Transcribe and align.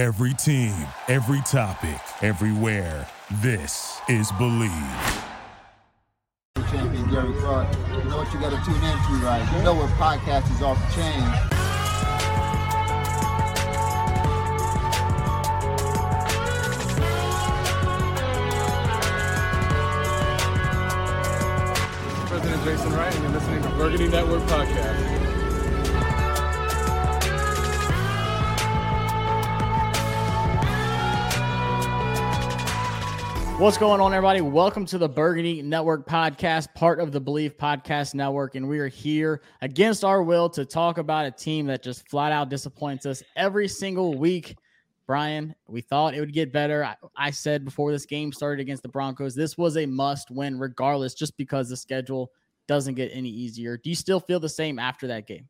Every 0.00 0.32
team, 0.32 0.72
every 1.08 1.42
topic, 1.42 2.00
everywhere. 2.22 3.06
This 3.42 4.00
is 4.08 4.32
Bleav. 4.32 5.24
Champion 6.70 7.10
Gary 7.10 7.34
Clark. 7.34 7.68
You 7.90 8.04
know 8.08 8.16
what 8.16 8.32
you 8.32 8.40
got 8.40 8.48
to 8.48 8.64
tune 8.64 8.76
into, 8.76 9.26
right? 9.26 9.46
You 9.54 9.62
know 9.62 9.74
what 9.74 9.90
podcast 10.00 10.50
is 10.56 10.62
off 10.62 10.78
the 10.78 10.94
chain. 10.96 11.20
President 22.26 22.64
Jason 22.64 22.92
Wright, 22.94 23.14
and 23.14 23.22
you're 23.22 23.32
listening 23.32 23.62
to 23.64 23.68
Burgundy 23.76 24.08
Network 24.08 24.40
Podcast. 24.44 25.19
What's 33.60 33.76
going 33.76 34.00
on, 34.00 34.14
everybody? 34.14 34.40
Welcome 34.40 34.86
to 34.86 34.96
the 34.96 35.06
Burgundy 35.06 35.60
Network 35.60 36.08
podcast, 36.08 36.72
part 36.74 36.98
of 36.98 37.12
the 37.12 37.20
Bleav 37.20 37.56
Podcast 37.56 38.14
Network. 38.14 38.54
And 38.54 38.66
we 38.66 38.78
are 38.78 38.88
here 38.88 39.42
against 39.60 40.02
our 40.02 40.22
will 40.22 40.48
to 40.48 40.64
talk 40.64 40.96
about 40.96 41.26
a 41.26 41.30
team 41.30 41.66
that 41.66 41.82
just 41.82 42.08
flat 42.08 42.32
out 42.32 42.48
disappoints 42.48 43.04
us 43.04 43.22
every 43.36 43.68
single 43.68 44.16
week. 44.16 44.56
Brian, 45.06 45.54
we 45.68 45.82
thought 45.82 46.14
it 46.14 46.20
would 46.20 46.32
get 46.32 46.54
better. 46.54 46.82
I, 46.82 46.96
I 47.18 47.30
said 47.30 47.66
before 47.66 47.92
this 47.92 48.06
game 48.06 48.32
started 48.32 48.62
against 48.62 48.82
the 48.82 48.88
Broncos, 48.88 49.34
this 49.34 49.58
was 49.58 49.76
a 49.76 49.84
must 49.84 50.30
win, 50.30 50.58
regardless, 50.58 51.12
just 51.12 51.36
because 51.36 51.68
the 51.68 51.76
schedule 51.76 52.32
doesn't 52.66 52.94
get 52.94 53.10
any 53.12 53.28
easier. 53.28 53.76
Do 53.76 53.90
you 53.90 53.96
still 53.96 54.20
feel 54.20 54.40
the 54.40 54.48
same 54.48 54.78
after 54.78 55.06
that 55.08 55.26
game? 55.26 55.46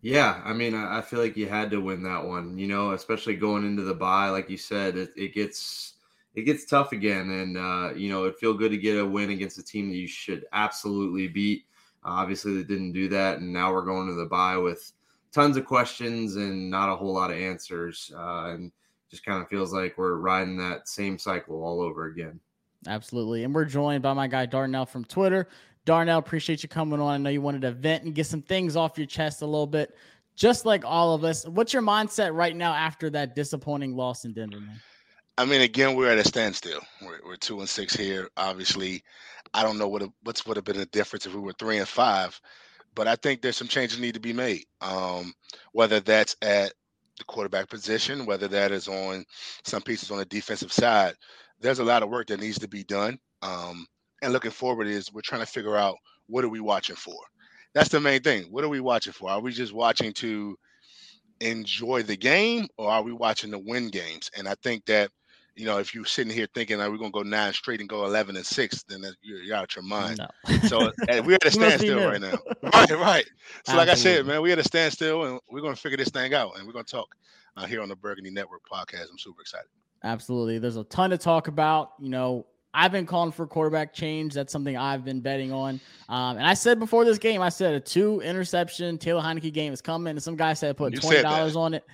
Yeah, 0.00 0.40
I 0.44 0.52
mean, 0.52 0.76
I 0.76 1.00
feel 1.00 1.18
like 1.18 1.36
you 1.36 1.48
had 1.48 1.72
to 1.72 1.80
win 1.80 2.04
that 2.04 2.24
one, 2.24 2.56
you 2.56 2.68
know, 2.68 2.92
especially 2.92 3.34
going 3.34 3.66
into 3.66 3.82
the 3.82 3.94
bye. 3.94 4.28
Like 4.28 4.48
you 4.48 4.58
said, 4.58 4.96
it, 4.96 5.10
it 5.16 5.34
gets 5.34 5.91
it 6.34 6.42
gets 6.42 6.64
tough 6.64 6.92
again. 6.92 7.30
And, 7.30 7.56
uh, 7.56 7.94
you 7.94 8.10
know, 8.10 8.24
it 8.24 8.38
feel 8.38 8.54
good 8.54 8.70
to 8.70 8.78
get 8.78 8.98
a 8.98 9.04
win 9.04 9.30
against 9.30 9.58
a 9.58 9.62
team 9.62 9.90
that 9.90 9.96
you 9.96 10.08
should 10.08 10.46
absolutely 10.52 11.28
beat. 11.28 11.64
Uh, 12.04 12.10
obviously, 12.10 12.54
they 12.54 12.64
didn't 12.64 12.92
do 12.92 13.08
that. 13.08 13.38
And 13.38 13.52
now 13.52 13.72
we're 13.72 13.84
going 13.84 14.08
to 14.08 14.14
the 14.14 14.26
bye 14.26 14.56
with 14.56 14.92
tons 15.32 15.56
of 15.56 15.64
questions 15.64 16.36
and 16.36 16.70
not 16.70 16.92
a 16.92 16.96
whole 16.96 17.12
lot 17.12 17.30
of 17.30 17.36
answers. 17.36 18.12
Uh, 18.16 18.50
and 18.50 18.72
just 19.10 19.24
kind 19.24 19.42
of 19.42 19.48
feels 19.48 19.72
like 19.72 19.98
we're 19.98 20.16
riding 20.16 20.56
that 20.56 20.88
same 20.88 21.18
cycle 21.18 21.62
all 21.62 21.82
over 21.82 22.06
again. 22.06 22.40
Absolutely. 22.86 23.44
And 23.44 23.54
we're 23.54 23.66
joined 23.66 24.02
by 24.02 24.14
my 24.14 24.26
guy, 24.26 24.46
Darnell 24.46 24.86
from 24.86 25.04
Twitter. 25.04 25.48
Darnell, 25.84 26.18
appreciate 26.18 26.62
you 26.62 26.68
coming 26.68 27.00
on. 27.00 27.12
I 27.12 27.16
know 27.18 27.30
you 27.30 27.42
wanted 27.42 27.62
to 27.62 27.72
vent 27.72 28.04
and 28.04 28.14
get 28.14 28.26
some 28.26 28.42
things 28.42 28.74
off 28.76 28.96
your 28.96 29.06
chest 29.06 29.42
a 29.42 29.46
little 29.46 29.66
bit, 29.66 29.94
just 30.34 30.64
like 30.64 30.84
all 30.84 31.14
of 31.14 31.24
us. 31.24 31.46
What's 31.46 31.72
your 31.72 31.82
mindset 31.82 32.34
right 32.34 32.56
now 32.56 32.72
after 32.72 33.10
that 33.10 33.34
disappointing 33.34 33.96
loss 33.96 34.24
in 34.24 34.32
Denver, 34.32 34.60
man? 34.60 34.80
I 35.38 35.46
mean, 35.46 35.62
again, 35.62 35.94
we're 35.94 36.10
at 36.10 36.18
a 36.18 36.24
standstill. 36.24 36.80
We're, 37.00 37.20
we're 37.24 37.36
two 37.36 37.60
and 37.60 37.68
six 37.68 37.96
here. 37.96 38.28
Obviously, 38.36 39.02
I 39.54 39.62
don't 39.62 39.78
know 39.78 39.88
what 39.88 40.02
what's 40.22 40.46
would 40.46 40.56
have 40.56 40.64
been 40.64 40.76
the 40.76 40.86
difference 40.86 41.26
if 41.26 41.34
we 41.34 41.40
were 41.40 41.54
three 41.54 41.78
and 41.78 41.88
five, 41.88 42.38
but 42.94 43.08
I 43.08 43.16
think 43.16 43.40
there's 43.40 43.56
some 43.56 43.68
changes 43.68 43.98
need 43.98 44.14
to 44.14 44.20
be 44.20 44.34
made. 44.34 44.64
Um, 44.82 45.32
whether 45.72 46.00
that's 46.00 46.36
at 46.42 46.74
the 47.18 47.24
quarterback 47.24 47.70
position, 47.70 48.26
whether 48.26 48.46
that 48.48 48.72
is 48.72 48.88
on 48.88 49.24
some 49.64 49.82
pieces 49.82 50.10
on 50.10 50.18
the 50.18 50.24
defensive 50.26 50.72
side, 50.72 51.14
there's 51.60 51.78
a 51.78 51.84
lot 51.84 52.02
of 52.02 52.10
work 52.10 52.26
that 52.28 52.40
needs 52.40 52.58
to 52.58 52.68
be 52.68 52.84
done. 52.84 53.18
Um, 53.40 53.86
and 54.22 54.32
looking 54.32 54.50
forward 54.50 54.86
is 54.86 55.12
we're 55.12 55.22
trying 55.22 55.40
to 55.40 55.46
figure 55.46 55.76
out 55.76 55.96
what 56.26 56.44
are 56.44 56.50
we 56.50 56.60
watching 56.60 56.96
for. 56.96 57.18
That's 57.74 57.88
the 57.88 58.00
main 58.00 58.20
thing. 58.20 58.44
What 58.50 58.64
are 58.64 58.68
we 58.68 58.80
watching 58.80 59.14
for? 59.14 59.30
Are 59.30 59.40
we 59.40 59.52
just 59.52 59.72
watching 59.72 60.12
to 60.14 60.56
enjoy 61.40 62.02
the 62.02 62.16
game, 62.16 62.68
or 62.76 62.90
are 62.90 63.02
we 63.02 63.12
watching 63.12 63.50
to 63.52 63.58
win 63.58 63.88
games? 63.88 64.30
And 64.36 64.46
I 64.46 64.54
think 64.62 64.84
that 64.86 65.10
you 65.54 65.66
know, 65.66 65.78
if 65.78 65.94
you're 65.94 66.04
sitting 66.04 66.32
here 66.32 66.46
thinking 66.54 66.78
that 66.78 66.90
we're 66.90 66.96
gonna 66.96 67.10
go 67.10 67.22
nine 67.22 67.52
straight 67.52 67.80
and 67.80 67.88
go 67.88 68.04
eleven 68.04 68.36
and 68.36 68.46
six, 68.46 68.82
then 68.84 69.04
you're, 69.22 69.42
you're 69.42 69.56
out 69.56 69.74
your 69.76 69.84
mind. 69.84 70.18
No. 70.18 70.58
so 70.68 70.92
we're 71.22 71.34
at 71.34 71.44
a 71.44 71.50
standstill 71.50 72.06
right 72.06 72.20
now. 72.20 72.38
Right, 72.72 72.90
right. 72.90 73.26
So, 73.66 73.72
Absolutely. 73.72 73.76
like 73.76 73.88
I 73.88 73.94
said, 73.94 74.26
man, 74.26 74.40
we're 74.40 74.52
at 74.52 74.58
a 74.58 74.64
standstill, 74.64 75.24
and 75.24 75.40
we're 75.50 75.60
gonna 75.60 75.76
figure 75.76 75.98
this 75.98 76.08
thing 76.08 76.32
out, 76.32 76.56
and 76.56 76.66
we're 76.66 76.72
gonna 76.72 76.84
talk 76.84 77.14
uh, 77.56 77.66
here 77.66 77.82
on 77.82 77.88
the 77.88 77.96
Burgundy 77.96 78.30
Network 78.30 78.62
podcast. 78.66 79.10
I'm 79.10 79.18
super 79.18 79.42
excited. 79.42 79.68
Absolutely. 80.04 80.58
There's 80.58 80.76
a 80.76 80.84
ton 80.84 81.10
to 81.10 81.18
talk 81.18 81.48
about. 81.48 81.92
You 82.00 82.08
know, 82.08 82.46
I've 82.74 82.92
been 82.92 83.06
calling 83.06 83.32
for 83.32 83.46
quarterback 83.46 83.92
change. 83.92 84.34
That's 84.34 84.52
something 84.52 84.76
I've 84.76 85.04
been 85.04 85.20
betting 85.20 85.52
on. 85.52 85.80
Um, 86.08 86.38
and 86.38 86.46
I 86.46 86.54
said 86.54 86.78
before 86.78 87.04
this 87.04 87.18
game, 87.18 87.42
I 87.42 87.50
said 87.50 87.74
a 87.74 87.80
two 87.80 88.20
interception 88.20 88.98
Taylor 88.98 89.22
Heinicke 89.22 89.52
game 89.52 89.72
is 89.72 89.82
coming. 89.82 90.12
And 90.12 90.22
some 90.22 90.36
guy 90.36 90.54
said 90.54 90.76
put 90.76 90.98
twenty 90.98 91.22
dollars 91.22 91.56
on 91.56 91.74
it, 91.74 91.84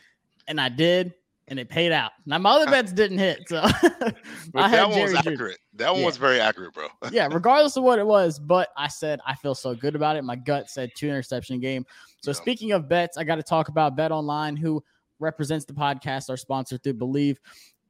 and 0.47 0.61
I 0.61 0.69
did 0.69 1.15
and 1.49 1.59
it 1.59 1.69
paid 1.69 1.93
out. 1.93 2.13
Now 2.27 2.39
my 2.39 2.51
other 2.51 2.67
bets 2.71 2.93
didn't 2.93 3.19
hit, 3.19 3.49
so 3.49 3.61
I 4.55 4.71
that 4.71 4.89
one 4.89 5.03
was 5.03 5.15
accurate. 5.15 5.59
That 5.75 5.93
one 5.93 6.01
yeah. 6.01 6.07
was 6.07 6.17
very 6.17 6.41
accurate, 6.41 6.75
bro. 6.75 6.89
yeah, 7.11 7.29
regardless 7.31 7.77
of 7.77 7.83
what 7.83 7.99
it 7.99 8.07
was, 8.07 8.39
but 8.39 8.69
I 8.77 8.89
said 8.89 9.21
I 9.27 9.35
feel 9.35 9.55
so 9.55 9.75
good 9.75 9.95
about 9.95 10.17
it. 10.17 10.23
My 10.23 10.37
gut 10.37 10.71
said 10.71 10.91
two 10.97 11.09
interception 11.09 11.61
game. 11.61 11.85
So 12.23 12.31
yeah. 12.31 12.37
speaking 12.37 12.73
of 12.73 12.89
bets, 12.89 13.17
I 13.17 13.25
got 13.25 13.37
to 13.37 13.43
talk 13.43 13.69
about 13.69 13.97
Bet 13.97 14.13
Online, 14.13 14.57
who 14.57 14.83
represents 15.19 15.65
the 15.65 15.73
podcast, 15.73 16.31
our 16.31 16.37
sponsor 16.37 16.79
through 16.79 16.95
Bleav. 16.95 17.37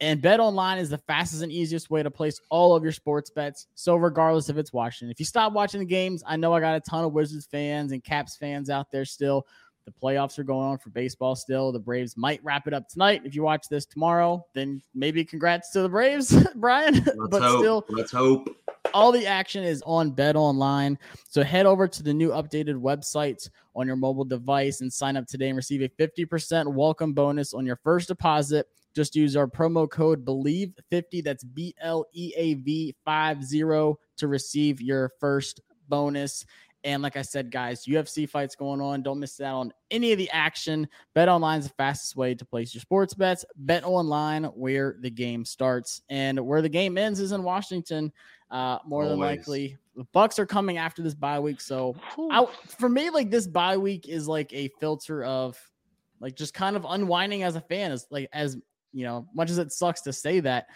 And 0.01 0.23
Bet 0.23 0.39
Online 0.39 0.79
is 0.79 0.91
the 0.91 0.99
fastest 0.99 1.43
and 1.43 1.51
easiest 1.51 1.91
way 1.91 2.05
to 2.05 2.11
place 2.11 2.41
all 2.51 2.77
of 2.77 2.85
your 2.85 2.93
sports 2.93 3.31
bets. 3.31 3.67
So 3.75 3.97
regardless 3.97 4.49
if 4.49 4.57
it's 4.57 4.73
watching, 4.73 5.11
if 5.11 5.19
you 5.19 5.27
stop 5.27 5.53
watching 5.53 5.81
the 5.81 5.87
games, 5.87 6.23
I 6.25 6.37
know 6.37 6.53
I 6.53 6.61
got 6.61 6.77
a 6.77 6.81
ton 6.81 7.05
of 7.05 7.13
Wizards 7.13 7.49
fans 7.51 7.91
and 7.91 8.05
Caps 8.05 8.37
fans 8.37 8.71
out 8.71 8.93
there 8.93 9.05
still 9.05 9.45
the 9.89 10.07
playoffs 10.07 10.39
are 10.39 10.45
going 10.45 10.67
on 10.67 10.79
for 10.79 10.91
baseball 10.91 11.35
still. 11.35 11.73
The 11.73 11.79
Braves 11.79 12.17
might 12.17 12.45
wrap 12.45 12.67
it 12.67 12.75
up 12.75 12.89
tonight. 12.89 13.23
If 13.25 13.35
you 13.35 13.43
watch 13.43 13.69
this 13.71 13.87
tomorrow, 13.87 14.45
then 14.55 14.83
maybe 14.95 15.25
congrats 15.25 15.71
to 15.71 15.81
the 15.81 15.89
Braves, 15.89 16.37
Brian. 16.57 16.95
Let's 16.95 17.17
but 17.31 17.43
hope. 17.43 17.61
still, 17.61 17.85
let's 17.89 18.13
hope. 18.13 18.55
All 18.93 19.13
the 19.13 19.27
action 19.27 19.65
is 19.65 19.83
on 19.87 20.11
Bet 20.11 20.37
Online. 20.37 20.99
So 21.29 21.43
head 21.43 21.67
over 21.67 21.89
to 21.89 22.03
the 22.03 22.13
new 22.13 22.31
updated 22.31 22.75
website 22.75 23.49
on 23.75 23.87
your 23.87 23.97
mobile 23.97 24.25
device 24.25 24.81
and 24.81 24.93
sign 24.93 25.17
up 25.17 25.27
today 25.27 25.49
and 25.49 25.57
receive 25.57 25.83
a 25.83 25.89
50% 25.89 26.73
welcome 26.73 27.13
bonus 27.13 27.55
on 27.55 27.65
your 27.65 27.77
first 27.77 28.09
deposit. 28.09 28.67
Just 28.95 29.15
use 29.17 29.37
our 29.37 29.47
promo 29.47 29.89
code 29.89 30.25
BLEAV50. 30.25 31.23
That's 31.23 31.45
B 31.45 31.75
L 31.81 32.07
E 32.13 32.33
A 32.37 32.55
V 32.55 32.95
50 33.07 33.95
to 34.19 34.27
receive 34.27 34.81
your 34.81 35.13
first 35.21 35.61
bonus. 35.89 36.45
And 36.85 37.03
like 37.03 37.17
I 37.17 37.23
said, 37.23 37.51
guys, 37.51 37.85
UFC 37.87 38.29
fights 38.29 38.55
going 38.55 38.81
on. 38.81 39.03
Don't 39.03 39.19
miss 39.19 39.41
out 39.41 39.57
on 39.57 39.73
any 39.91 40.13
of 40.13 40.19
the 40.19 40.31
action. 40.31 40.89
Bet 41.15 41.29
online 41.29 41.59
is 41.59 41.69
the 41.69 41.75
fastest 41.75 42.17
way 42.17 42.35
to 42.35 42.45
place 42.45 42.73
your 42.75 42.81
sports 42.81 43.15
bets. 43.15 43.45
Bet 43.57 43.85
online 43.85 44.45
where 44.45 44.97
the 45.01 45.11
game 45.11 45.45
starts 45.45 46.03
and 46.09 46.39
where 46.39 46.63
the 46.63 46.69
game 46.69 46.97
ends 46.97 47.21
is 47.21 47.33
in 47.33 47.43
Washington. 47.43 48.13
Uh, 48.51 48.79
more 48.87 49.03
Always. 49.03 49.11
than 49.11 49.21
likely, 49.21 49.77
the 49.97 50.05
Bucks 50.13 50.39
are 50.39 50.47
coming 50.47 50.79
after 50.79 51.03
this 51.03 51.15
bye 51.15 51.41
week. 51.41 51.61
So, 51.61 51.97
I, 52.31 52.47
for 52.67 52.89
me, 52.89 53.11
like 53.11 53.31
this 53.31 53.47
bye 53.47 53.77
week 53.77 54.09
is 54.09 54.29
like 54.29 54.53
a 54.53 54.69
filter 54.81 55.25
of 55.25 55.59
like 56.21 56.35
just 56.35 56.55
kind 56.55 56.77
of 56.77 56.87
unwinding 56.89 57.43
as 57.43 57.57
a 57.57 57.61
fan. 57.61 57.93
Is 57.93 58.07
like 58.11 58.29
as 58.33 58.57
you 58.93 59.05
know, 59.05 59.27
much 59.35 59.51
as 59.51 59.59
it 59.59 59.73
sucks 59.73 60.01
to 60.03 60.13
say 60.13 60.41
that. 60.41 60.67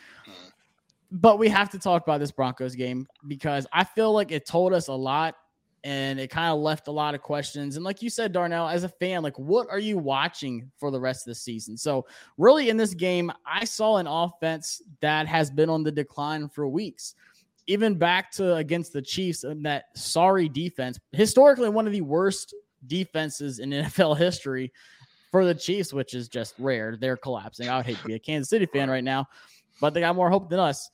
But 1.10 1.38
we 1.38 1.48
have 1.48 1.70
to 1.70 1.78
talk 1.78 2.02
about 2.02 2.20
this 2.20 2.32
Broncos 2.32 2.74
game 2.74 3.06
because 3.26 3.66
I 3.72 3.84
feel 3.84 4.12
like 4.12 4.32
it 4.32 4.46
told 4.46 4.72
us 4.72 4.88
a 4.88 4.94
lot 4.94 5.34
and 5.84 6.20
it 6.20 6.30
kind 6.30 6.52
of 6.52 6.60
left 6.60 6.86
a 6.88 6.92
lot 6.92 7.14
of 7.14 7.22
questions. 7.22 7.76
And 7.76 7.84
like 7.84 8.02
you 8.02 8.10
said, 8.10 8.32
Darnell, 8.32 8.68
as 8.68 8.84
a 8.84 8.88
fan, 8.88 9.22
like 9.22 9.38
what 9.38 9.68
are 9.70 9.78
you 9.78 9.98
watching 9.98 10.70
for 10.78 10.90
the 10.90 11.00
rest 11.00 11.26
of 11.26 11.32
the 11.32 11.34
season? 11.34 11.76
So, 11.76 12.06
really, 12.38 12.68
in 12.68 12.76
this 12.76 12.94
game, 12.94 13.32
I 13.44 13.64
saw 13.64 13.96
an 13.96 14.06
offense 14.06 14.82
that 15.00 15.26
has 15.26 15.50
been 15.50 15.68
on 15.68 15.82
the 15.82 15.92
decline 15.92 16.48
for 16.48 16.68
weeks. 16.68 17.14
Even 17.66 17.96
back 17.96 18.30
to 18.32 18.56
against 18.56 18.92
the 18.92 19.02
Chiefs 19.02 19.44
and 19.44 19.64
that 19.64 19.96
sorry 19.96 20.48
defense, 20.48 20.98
historically 21.12 21.68
one 21.68 21.86
of 21.86 21.92
the 21.92 22.00
worst 22.00 22.54
defenses 22.86 23.58
in 23.58 23.70
NFL 23.70 24.18
history 24.18 24.72
for 25.30 25.44
the 25.44 25.54
Chiefs, 25.54 25.92
which 25.92 26.14
is 26.14 26.28
just 26.28 26.54
rare. 26.58 26.96
They're 26.96 27.16
collapsing. 27.16 27.68
I 27.68 27.76
would 27.76 27.86
hate 27.86 27.98
to 27.98 28.06
be 28.06 28.14
a 28.14 28.18
Kansas 28.18 28.50
City 28.50 28.66
fan 28.66 28.90
right 28.90 29.04
now, 29.04 29.28
but 29.80 29.94
they 29.94 30.00
got 30.00 30.16
more 30.16 30.30
hope 30.30 30.50
than 30.50 30.60
us. 30.60 30.90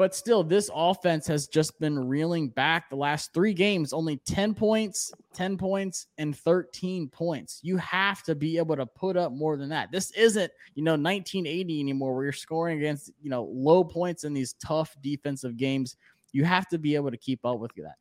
But 0.00 0.14
still, 0.14 0.42
this 0.42 0.70
offense 0.74 1.26
has 1.26 1.46
just 1.46 1.78
been 1.78 2.08
reeling 2.08 2.48
back 2.48 2.88
the 2.88 2.96
last 2.96 3.34
three 3.34 3.52
games, 3.52 3.92
only 3.92 4.16
10 4.24 4.54
points, 4.54 5.12
10 5.34 5.58
points, 5.58 6.06
and 6.16 6.34
13 6.34 7.10
points. 7.10 7.60
You 7.62 7.76
have 7.76 8.22
to 8.22 8.34
be 8.34 8.56
able 8.56 8.76
to 8.76 8.86
put 8.86 9.18
up 9.18 9.30
more 9.30 9.58
than 9.58 9.68
that. 9.68 9.92
This 9.92 10.10
isn't, 10.12 10.50
you 10.74 10.82
know, 10.82 10.92
1980 10.92 11.80
anymore 11.80 12.14
where 12.14 12.24
you're 12.24 12.32
scoring 12.32 12.78
against, 12.78 13.10
you 13.20 13.28
know, 13.28 13.44
low 13.52 13.84
points 13.84 14.24
in 14.24 14.32
these 14.32 14.54
tough 14.54 14.96
defensive 15.02 15.58
games. 15.58 15.96
You 16.32 16.46
have 16.46 16.66
to 16.68 16.78
be 16.78 16.94
able 16.94 17.10
to 17.10 17.18
keep 17.18 17.44
up 17.44 17.58
with 17.58 17.74
that. 17.76 17.96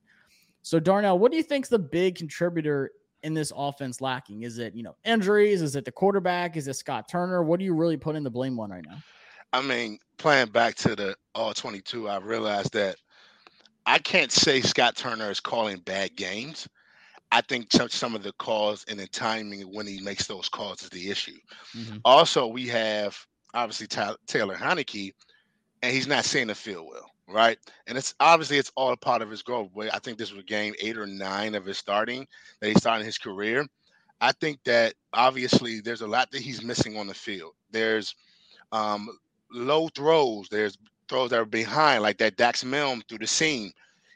So, 0.61 0.79
Darnell, 0.79 1.19
what 1.19 1.31
do 1.31 1.37
you 1.37 1.43
think's 1.43 1.67
the 1.67 1.79
big 1.79 2.15
contributor 2.15 2.91
in 3.23 3.33
this 3.33 3.51
offense 3.53 3.99
lacking? 3.99 4.43
Is 4.43 4.57
it, 4.57 4.73
you 4.73 4.83
know, 4.83 4.95
injuries? 5.03 5.61
Is 5.61 5.75
it 5.75 5.83
the 5.83 5.91
quarterback? 5.91 6.55
Is 6.55 6.69
it 6.69 6.77
Scott 6.77 7.09
Turner? 7.09 7.43
What 7.43 7.59
do 7.59 7.65
you 7.65 7.73
really 7.73 7.97
put 7.97 8.15
in 8.15 8.23
the 8.23 8.31
blame 8.31 8.57
on 8.57 8.69
right 8.69 8.85
now? 8.87 8.99
I 9.51 9.61
mean, 9.61 9.99
playing 10.17 10.49
back 10.49 10.75
to 10.75 10.95
the 10.95 11.15
all 11.33 11.53
22, 11.53 12.07
I 12.07 12.17
realized 12.17 12.73
that 12.73 12.97
I 13.85 13.97
can't 13.97 14.31
say 14.31 14.61
Scott 14.61 14.95
Turner 14.95 15.31
is 15.31 15.39
calling 15.39 15.79
bad 15.79 16.15
games. 16.15 16.67
I 17.31 17.41
think 17.41 17.71
some 17.71 18.15
of 18.15 18.23
the 18.23 18.33
calls 18.33 18.85
and 18.87 18.99
the 18.99 19.07
timing 19.07 19.61
when 19.61 19.85
he 19.85 19.99
makes 20.01 20.27
those 20.27 20.49
calls 20.49 20.83
is 20.83 20.89
the 20.89 21.09
issue. 21.09 21.37
Mm-hmm. 21.77 21.97
Also, 22.03 22.47
we 22.47 22.67
have 22.67 23.17
obviously 23.53 23.87
Taylor 24.27 24.55
Heinicke, 24.55 25.13
and 25.81 25.93
he's 25.93 26.07
not 26.07 26.25
seeing 26.25 26.47
the 26.47 26.55
field 26.55 26.87
well, 26.89 27.09
right? 27.27 27.57
And 27.87 27.97
it's 27.97 28.15
obviously 28.19 28.57
it's 28.57 28.71
all 28.75 28.91
a 28.91 28.97
part 28.97 29.21
of 29.21 29.29
his 29.29 29.43
growth. 29.43 29.69
But 29.75 29.93
I 29.93 29.99
think 29.99 30.17
this 30.17 30.33
was 30.33 30.43
game 30.43 30.73
eight 30.79 30.97
or 30.97 31.05
nine 31.05 31.55
of 31.55 31.65
his 31.65 31.77
starting 31.77 32.27
that 32.59 32.69
he 32.69 32.75
started 32.75 33.05
his 33.05 33.17
career. 33.17 33.65
I 34.21 34.31
think 34.33 34.59
that 34.65 34.95
obviously 35.13 35.79
there's 35.79 36.01
a 36.01 36.07
lot 36.07 36.31
that 36.31 36.41
he's 36.41 36.63
missing 36.63 36.97
on 36.97 37.07
the 37.07 37.13
field. 37.13 37.53
There's 37.71 38.15
um, 38.71 39.07
low 39.51 39.89
throws. 39.89 40.47
There's 40.49 40.77
throws 41.07 41.31
that 41.31 41.39
are 41.39 41.45
behind, 41.45 42.03
like 42.03 42.17
that 42.19 42.37
Dax 42.37 42.63
Milne 42.63 43.01
through 43.07 43.19
the 43.19 43.27
seam. 43.27 43.71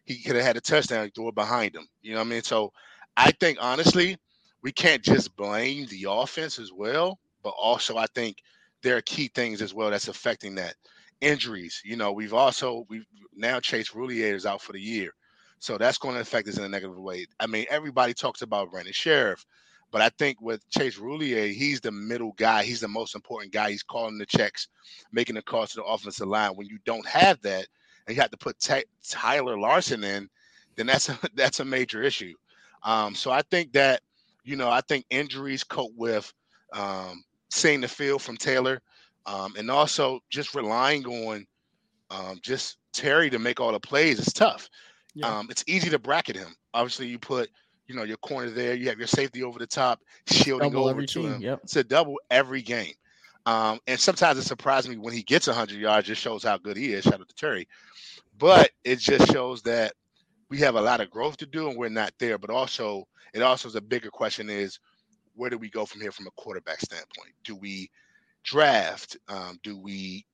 He 0.05 0.21
could 0.21 0.35
have 0.35 0.45
had 0.45 0.57
a 0.57 0.61
touchdown, 0.61 1.09
throw 1.15 1.29
it 1.29 1.35
behind 1.35 1.75
him. 1.75 1.87
You 2.01 2.13
know 2.13 2.19
what 2.19 2.27
I 2.27 2.29
mean? 2.29 2.43
So 2.43 2.71
I 3.17 3.31
think 3.31 3.57
honestly, 3.61 4.17
we 4.61 4.71
can't 4.71 5.03
just 5.03 5.35
blame 5.35 5.87
the 5.87 6.05
offense 6.09 6.59
as 6.59 6.71
well, 6.71 7.19
but 7.43 7.53
also 7.59 7.97
I 7.97 8.05
think 8.15 8.37
there 8.81 8.97
are 8.97 9.01
key 9.01 9.29
things 9.33 9.61
as 9.61 9.73
well 9.73 9.91
that's 9.91 10.07
affecting 10.07 10.55
that. 10.55 10.75
Injuries, 11.21 11.81
you 11.85 11.95
know, 11.95 12.11
we've 12.11 12.33
also 12.33 12.85
we've 12.89 13.05
now 13.33 13.59
Chase 13.59 13.91
Roullier 13.91 14.33
is 14.33 14.45
out 14.45 14.61
for 14.61 14.73
the 14.73 14.81
year. 14.81 15.13
So 15.59 15.77
that's 15.77 15.97
going 15.97 16.15
to 16.15 16.21
affect 16.21 16.49
us 16.49 16.57
in 16.57 16.65
a 16.65 16.69
negative 16.69 16.97
way. 16.97 17.25
I 17.39 17.47
mean, 17.47 17.65
everybody 17.69 18.13
talks 18.13 18.41
about 18.41 18.69
Brandon 18.69 18.91
Scherff, 18.91 19.45
but 19.93 20.01
I 20.01 20.09
think 20.17 20.41
with 20.41 20.67
Chase 20.71 20.97
Roullier, 20.97 21.53
he's 21.53 21.79
the 21.79 21.91
middle 21.91 22.33
guy. 22.35 22.63
He's 22.63 22.81
the 22.81 22.87
most 22.87 23.13
important 23.13 23.53
guy. 23.53 23.69
He's 23.69 23.83
calling 23.83 24.17
the 24.17 24.25
checks, 24.25 24.67
making 25.11 25.35
the 25.35 25.43
calls 25.43 25.69
to 25.69 25.75
the 25.77 25.83
offensive 25.83 26.27
line. 26.27 26.55
When 26.55 26.65
you 26.65 26.79
don't 26.83 27.05
have 27.05 27.39
that, 27.43 27.67
and 28.07 28.15
you 28.15 28.21
have 28.21 28.31
to 28.31 28.37
put 28.37 28.59
Ty- 28.59 28.85
Tyler 29.07 29.57
Larson 29.57 30.03
in, 30.03 30.27
then 30.75 30.87
that's 30.87 31.09
a, 31.09 31.19
that's 31.35 31.59
a 31.59 31.65
major 31.65 32.01
issue. 32.01 32.33
Um, 32.81 33.13
so 33.13 33.29
I 33.29 33.43
think 33.43 33.71
that 33.73 34.01
you 34.43 34.55
know 34.55 34.67
I 34.67 34.81
think 34.81 35.05
injuries 35.11 35.63
cope 35.63 35.93
with 35.95 36.33
um, 36.73 37.23
seeing 37.51 37.79
the 37.79 37.87
field 37.87 38.23
from 38.23 38.35
Taylor, 38.35 38.81
um, 39.27 39.53
and 39.59 39.69
also 39.69 40.21
just 40.31 40.55
relying 40.55 41.05
on 41.05 41.45
um, 42.09 42.39
just 42.41 42.77
Terry 42.93 43.29
to 43.29 43.37
make 43.37 43.59
all 43.59 43.71
the 43.71 43.79
plays 43.79 44.17
is 44.17 44.33
tough. 44.33 44.71
Yeah. 45.13 45.27
Um, 45.27 45.47
it's 45.51 45.63
easy 45.67 45.91
to 45.91 45.99
bracket 45.99 46.35
him. 46.35 46.55
Obviously, 46.73 47.05
you 47.05 47.19
put 47.19 47.51
you 47.87 47.95
know 47.95 48.03
your 48.03 48.17
corner 48.17 48.49
there, 48.49 48.75
you 48.75 48.89
have 48.89 48.97
your 48.97 49.07
safety 49.07 49.43
over 49.43 49.59
the 49.59 49.67
top, 49.67 49.99
shielding 50.27 50.71
double 50.71 50.87
over 50.87 51.01
to 51.01 51.21
team. 51.21 51.33
him. 51.33 51.41
Yep. 51.41 51.59
It's 51.63 51.75
a 51.75 51.83
double 51.83 52.19
every 52.29 52.61
game. 52.61 52.93
Um, 53.45 53.79
and 53.87 53.99
sometimes 53.99 54.37
it 54.37 54.43
surprises 54.43 54.89
me 54.89 54.97
when 54.97 55.13
he 55.13 55.23
gets 55.23 55.47
100 55.47 55.77
yards, 55.77 56.07
just 56.07 56.21
shows 56.21 56.43
how 56.43 56.57
good 56.57 56.77
he 56.77 56.93
is. 56.93 57.03
Shout 57.03 57.19
out 57.19 57.27
to 57.27 57.35
Terry. 57.35 57.67
But 58.37 58.71
it 58.83 58.99
just 58.99 59.31
shows 59.31 59.61
that 59.63 59.93
we 60.49 60.59
have 60.59 60.75
a 60.75 60.81
lot 60.81 61.01
of 61.01 61.09
growth 61.09 61.37
to 61.37 61.45
do 61.45 61.67
and 61.67 61.77
we're 61.77 61.89
not 61.89 62.13
there. 62.19 62.37
But 62.37 62.51
also, 62.51 63.05
it 63.33 63.41
also 63.41 63.67
is 63.67 63.75
a 63.75 63.81
bigger 63.81 64.09
question 64.09 64.49
is 64.49 64.79
where 65.35 65.49
do 65.49 65.57
we 65.57 65.69
go 65.69 65.85
from 65.85 66.01
here 66.01 66.11
from 66.11 66.27
a 66.27 66.31
quarterback 66.41 66.79
standpoint? 66.79 67.33
Do 67.43 67.55
we 67.55 67.89
draft? 68.43 69.17
Um, 69.27 69.59
do 69.63 69.77
we 69.77 70.25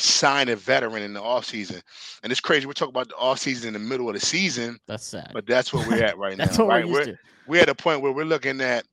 sign 0.00 0.48
a 0.48 0.56
veteran 0.56 1.02
in 1.02 1.12
the 1.12 1.20
offseason? 1.20 1.82
And 2.22 2.30
it's 2.30 2.40
crazy. 2.40 2.66
We're 2.66 2.72
talking 2.72 2.92
about 2.92 3.08
the 3.08 3.14
offseason 3.14 3.66
in 3.66 3.72
the 3.72 3.78
middle 3.78 4.08
of 4.08 4.14
the 4.14 4.20
season. 4.20 4.78
That's 4.86 5.06
sad. 5.06 5.30
But 5.32 5.46
that's 5.46 5.72
where 5.72 5.86
we're 5.88 6.04
at 6.04 6.18
right 6.18 6.36
now. 6.38 6.46
Right? 6.66 6.86
We're, 6.86 7.06
we're, 7.06 7.18
we're 7.46 7.62
at 7.62 7.68
a 7.68 7.74
point 7.74 8.00
where 8.00 8.12
we're 8.12 8.24
looking 8.24 8.60
at 8.60 8.84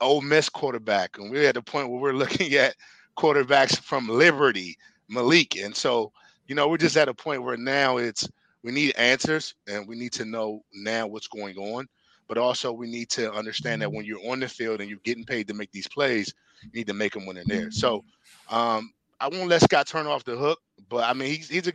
Ole 0.00 0.20
Miss 0.20 0.48
quarterback, 0.48 1.18
and 1.18 1.30
we're 1.30 1.48
at 1.48 1.54
the 1.54 1.62
point 1.62 1.90
where 1.90 2.00
we're 2.00 2.12
looking 2.14 2.54
at 2.54 2.74
quarterbacks 3.16 3.78
from 3.80 4.08
Liberty, 4.08 4.76
Malik. 5.08 5.56
And 5.56 5.74
so, 5.74 6.12
you 6.46 6.54
know, 6.54 6.68
we're 6.68 6.78
just 6.78 6.96
at 6.96 7.08
a 7.08 7.14
point 7.14 7.42
where 7.42 7.56
now 7.56 7.96
it's 7.96 8.28
we 8.62 8.72
need 8.72 8.94
answers 8.96 9.54
and 9.68 9.86
we 9.86 9.96
need 9.96 10.12
to 10.12 10.24
know 10.24 10.62
now 10.72 11.06
what's 11.06 11.28
going 11.28 11.56
on 11.58 11.86
but 12.26 12.38
also 12.38 12.72
we 12.72 12.90
need 12.90 13.10
to 13.10 13.32
understand 13.32 13.82
that 13.82 13.92
when 13.92 14.04
you're 14.04 14.30
on 14.30 14.40
the 14.40 14.48
field 14.48 14.80
and 14.80 14.88
you're 14.88 14.98
getting 15.04 15.24
paid 15.24 15.48
to 15.48 15.54
make 15.54 15.70
these 15.72 15.88
plays, 15.88 16.32
you 16.62 16.70
need 16.74 16.86
to 16.86 16.94
make 16.94 17.12
them 17.12 17.26
when 17.26 17.36
they're 17.36 17.44
there. 17.46 17.70
So 17.70 18.04
um, 18.50 18.92
I 19.20 19.28
won't 19.28 19.48
let 19.48 19.62
Scott 19.62 19.86
Turner 19.86 20.10
off 20.10 20.24
the 20.24 20.36
hook, 20.36 20.60
but 20.88 21.04
I 21.08 21.12
mean 21.12 21.28
he's 21.28 21.48
he's 21.48 21.66
a 21.68 21.72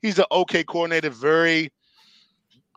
he's 0.00 0.18
an 0.18 0.24
okay 0.30 0.64
coordinator, 0.64 1.10
very 1.10 1.72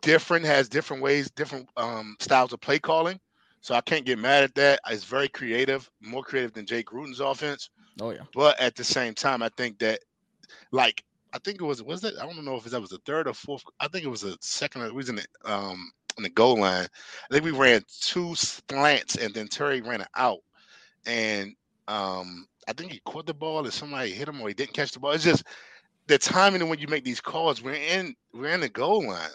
different, 0.02 0.44
has 0.44 0.68
different 0.68 1.02
ways, 1.02 1.30
different 1.30 1.68
um, 1.76 2.16
styles 2.18 2.52
of 2.52 2.60
play 2.60 2.78
calling. 2.78 3.18
So 3.60 3.74
I 3.74 3.80
can't 3.80 4.04
get 4.04 4.18
mad 4.18 4.42
at 4.42 4.54
that. 4.56 4.80
It's 4.90 5.04
very 5.04 5.28
creative, 5.28 5.88
more 6.00 6.24
creative 6.24 6.52
than 6.52 6.66
Jay 6.66 6.82
Gruden's 6.82 7.20
offense. 7.20 7.70
Oh 8.00 8.10
yeah. 8.10 8.22
But 8.34 8.58
at 8.60 8.74
the 8.74 8.84
same 8.84 9.14
time, 9.14 9.42
I 9.42 9.50
think 9.56 9.78
that 9.78 10.00
like 10.72 11.04
I 11.32 11.38
think 11.38 11.60
it 11.60 11.64
was 11.64 11.82
was 11.82 12.02
it 12.04 12.14
I 12.20 12.26
don't 12.26 12.44
know 12.44 12.56
if 12.56 12.64
that 12.64 12.80
was 12.80 12.90
the 12.90 12.98
third 13.06 13.28
or 13.28 13.34
fourth. 13.34 13.62
I 13.80 13.88
think 13.88 14.04
it 14.04 14.08
was 14.08 14.24
a 14.24 14.36
second. 14.40 14.82
It 14.82 14.94
was 14.94 15.08
in 15.08 15.16
the 15.16 15.26
um 15.44 15.92
on 16.16 16.22
the 16.22 16.30
goal 16.30 16.58
line. 16.60 16.86
I 17.30 17.34
think 17.34 17.44
we 17.44 17.52
ran 17.52 17.82
two 18.00 18.34
slants 18.34 19.16
and 19.16 19.32
then 19.32 19.48
Terry 19.48 19.80
ran 19.80 20.00
it 20.00 20.08
out. 20.16 20.40
And 21.06 21.54
um, 21.88 22.46
I 22.68 22.72
think 22.72 22.92
he 22.92 23.00
caught 23.04 23.26
the 23.26 23.34
ball 23.34 23.64
and 23.64 23.72
somebody 23.72 24.10
hit 24.10 24.28
him 24.28 24.40
or 24.40 24.48
he 24.48 24.54
didn't 24.54 24.74
catch 24.74 24.92
the 24.92 25.00
ball. 25.00 25.12
It's 25.12 25.24
just 25.24 25.44
the 26.06 26.18
timing 26.18 26.68
when 26.68 26.78
you 26.78 26.88
make 26.88 27.04
these 27.04 27.20
calls, 27.20 27.62
we're 27.62 27.74
in 27.74 28.14
we're 28.32 28.50
in 28.50 28.60
the 28.60 28.68
goal 28.68 29.06
line. 29.06 29.30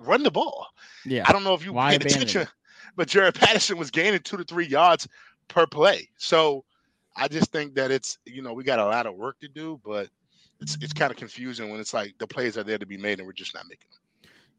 Run 0.00 0.22
the 0.22 0.30
ball. 0.30 0.66
Yeah. 1.04 1.24
I 1.26 1.32
don't 1.32 1.44
know 1.44 1.54
if 1.54 1.64
you 1.64 1.72
Why 1.72 1.92
paid 1.92 2.06
attention, 2.06 2.46
but 2.96 3.08
Jaret 3.08 3.34
Patterson 3.34 3.78
was 3.78 3.90
gaining 3.90 4.20
two 4.20 4.36
to 4.36 4.44
three 4.44 4.66
yards 4.66 5.08
per 5.48 5.66
play. 5.66 6.08
So 6.16 6.64
I 7.16 7.28
just 7.28 7.50
think 7.50 7.74
that 7.74 7.90
it's 7.90 8.18
you 8.24 8.42
know 8.42 8.52
we 8.52 8.64
got 8.64 8.78
a 8.78 8.84
lot 8.84 9.06
of 9.06 9.16
work 9.16 9.40
to 9.40 9.48
do, 9.48 9.80
but 9.84 10.08
it's 10.60 10.76
it's 10.80 10.92
kind 10.92 11.10
of 11.10 11.16
confusing 11.16 11.70
when 11.70 11.80
it's 11.80 11.94
like 11.94 12.14
the 12.18 12.26
plays 12.26 12.56
are 12.56 12.64
there 12.64 12.78
to 12.78 12.86
be 12.86 12.96
made 12.96 13.18
and 13.18 13.26
we're 13.26 13.32
just 13.32 13.54
not 13.54 13.64
making 13.68 13.88
them. 13.90 14.00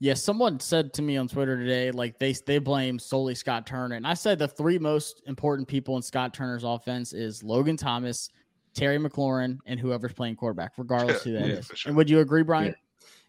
Yeah, 0.01 0.13
someone 0.13 0.62
said 0.62 0.94
to 0.94 1.01
me 1.01 1.18
on 1.18 1.28
Twitter 1.28 1.57
today, 1.57 1.92
like 1.92 2.18
they 2.19 2.31
they 2.31 2.57
blame 2.57 2.98
solely 2.98 3.36
Scott 3.36 3.68
Turner, 3.68 3.96
and 3.96 4.07
I 4.07 4.13
said 4.13 4.40
the 4.40 4.48
three 4.48 4.80
most 4.80 5.22
important 5.28 5.68
people 5.68 5.98
in 5.98 6.01
Scott 6.01 6.34
Turner's 6.34 6.63
offense 6.63 7.12
is 7.12 7.44
Logan 7.44 7.75
Thomas, 7.75 8.30
Terry 8.74 8.98
McLaurin, 8.98 9.57
and 9.66 9.78
whoever's 9.78 10.13
playing 10.13 10.38
quarterback, 10.38 10.74
regardless 10.78 11.24
who 11.25 11.34
that 11.34 11.48
yeah, 11.48 11.54
is. 11.56 11.72
Sure. 11.75 11.90
And 11.90 11.98
would 11.98 12.10
you 12.10 12.22
agree, 12.22 12.44
Brian? 12.44 12.74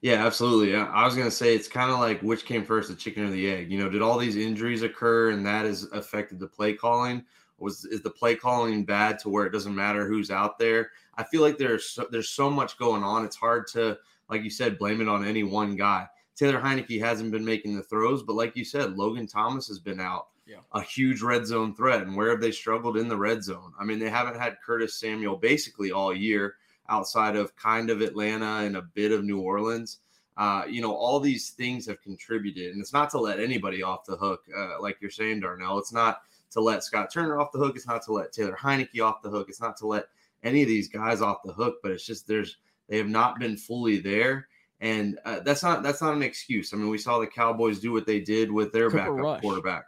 Yeah. 0.00 0.12
yeah 0.12 0.26
absolutely. 0.26 0.76
I 0.76 1.04
was 1.04 1.16
gonna 1.16 1.30
say 1.30 1.56
it's 1.56 1.66
kind 1.66 1.90
of 1.90 1.98
like 1.98 2.20
which 2.20 2.44
came 2.44 2.64
first, 2.64 2.88
the 2.88 2.94
chicken 2.94 3.24
or 3.24 3.30
the 3.30 3.50
egg. 3.50 3.72
You 3.72 3.78
know, 3.78 3.90
did 3.90 4.00
all 4.00 4.16
these 4.16 4.36
injuries 4.36 4.82
occur 4.82 5.30
and 5.30 5.44
that 5.44 5.64
has 5.64 5.84
affected 5.92 6.38
the 6.38 6.46
play 6.46 6.74
calling? 6.74 7.24
Was 7.58 7.84
is 7.84 8.00
the 8.02 8.10
play 8.10 8.36
calling 8.36 8.84
bad 8.84 9.18
to 9.20 9.28
where 9.28 9.44
it 9.44 9.50
doesn't 9.50 9.74
matter 9.74 10.06
who's 10.06 10.30
out 10.30 10.56
there? 10.56 10.92
I 11.16 11.24
feel 11.24 11.42
like 11.42 11.58
there's 11.58 11.86
so, 11.90 12.06
there's 12.12 12.28
so 12.28 12.48
much 12.48 12.78
going 12.78 13.02
on. 13.02 13.24
It's 13.24 13.36
hard 13.36 13.66
to, 13.72 13.98
like 14.30 14.44
you 14.44 14.50
said, 14.50 14.78
blame 14.78 15.00
it 15.00 15.08
on 15.08 15.26
any 15.26 15.42
one 15.42 15.74
guy. 15.74 16.06
Taylor 16.36 16.60
Heinicke 16.60 17.00
hasn't 17.00 17.32
been 17.32 17.44
making 17.44 17.76
the 17.76 17.82
throws, 17.82 18.22
but 18.22 18.36
like 18.36 18.56
you 18.56 18.64
said, 18.64 18.96
Logan 18.96 19.26
Thomas 19.26 19.68
has 19.68 19.78
been 19.78 20.00
out. 20.00 20.28
Yeah. 20.46 20.60
A 20.72 20.82
huge 20.82 21.22
red 21.22 21.46
zone 21.46 21.74
threat. 21.74 22.02
And 22.02 22.16
where 22.16 22.30
have 22.30 22.40
they 22.40 22.50
struggled 22.50 22.96
in 22.96 23.08
the 23.08 23.16
red 23.16 23.44
zone? 23.44 23.72
I 23.78 23.84
mean, 23.84 24.00
they 24.00 24.10
haven't 24.10 24.40
had 24.40 24.56
Curtis 24.64 24.98
Samuel 24.98 25.36
basically 25.36 25.92
all 25.92 26.12
year 26.14 26.56
outside 26.88 27.36
of 27.36 27.54
kind 27.54 27.88
of 27.88 28.00
Atlanta 28.00 28.64
and 28.64 28.76
a 28.76 28.82
bit 28.82 29.12
of 29.12 29.22
New 29.22 29.40
Orleans. 29.40 29.98
Uh, 30.36 30.64
you 30.68 30.80
know, 30.80 30.92
all 30.92 31.20
these 31.20 31.50
things 31.50 31.86
have 31.86 32.00
contributed. 32.02 32.72
And 32.72 32.80
it's 32.80 32.92
not 32.92 33.10
to 33.10 33.20
let 33.20 33.38
anybody 33.38 33.82
off 33.82 34.04
the 34.06 34.16
hook, 34.16 34.42
uh, 34.56 34.80
like 34.80 34.96
you're 35.00 35.10
saying, 35.10 35.40
Darnell. 35.40 35.78
It's 35.78 35.92
not 35.92 36.22
to 36.50 36.60
let 36.60 36.82
Scott 36.82 37.12
Turner 37.12 37.38
off 37.38 37.52
the 37.52 37.58
hook. 37.58 37.76
It's 37.76 37.86
not 37.86 38.02
to 38.04 38.12
let 38.12 38.32
Taylor 38.32 38.56
Heinicke 38.60 39.00
off 39.02 39.22
the 39.22 39.30
hook. 39.30 39.48
It's 39.48 39.60
not 39.60 39.76
to 39.78 39.86
let 39.86 40.06
any 40.42 40.62
of 40.62 40.68
these 40.68 40.88
guys 40.88 41.20
off 41.20 41.42
the 41.44 41.52
hook, 41.52 41.76
but 41.82 41.92
it's 41.92 42.06
just 42.06 42.26
there's 42.26 42.56
they 42.88 42.96
have 42.96 43.08
not 43.08 43.38
been 43.38 43.56
fully 43.56 43.98
there 43.98 44.48
and 44.80 45.18
uh, 45.24 45.40
that's 45.40 45.62
not 45.62 45.82
that's 45.82 46.00
not 46.00 46.14
an 46.14 46.22
excuse. 46.22 46.72
I 46.72 46.76
mean, 46.76 46.88
we 46.88 46.98
saw 46.98 47.18
the 47.18 47.26
Cowboys 47.26 47.80
do 47.80 47.92
what 47.92 48.06
they 48.06 48.20
did 48.20 48.50
with 48.50 48.72
their 48.72 48.90
Cooper 48.90 48.98
backup 48.98 49.16
Rush. 49.18 49.40
quarterback. 49.42 49.84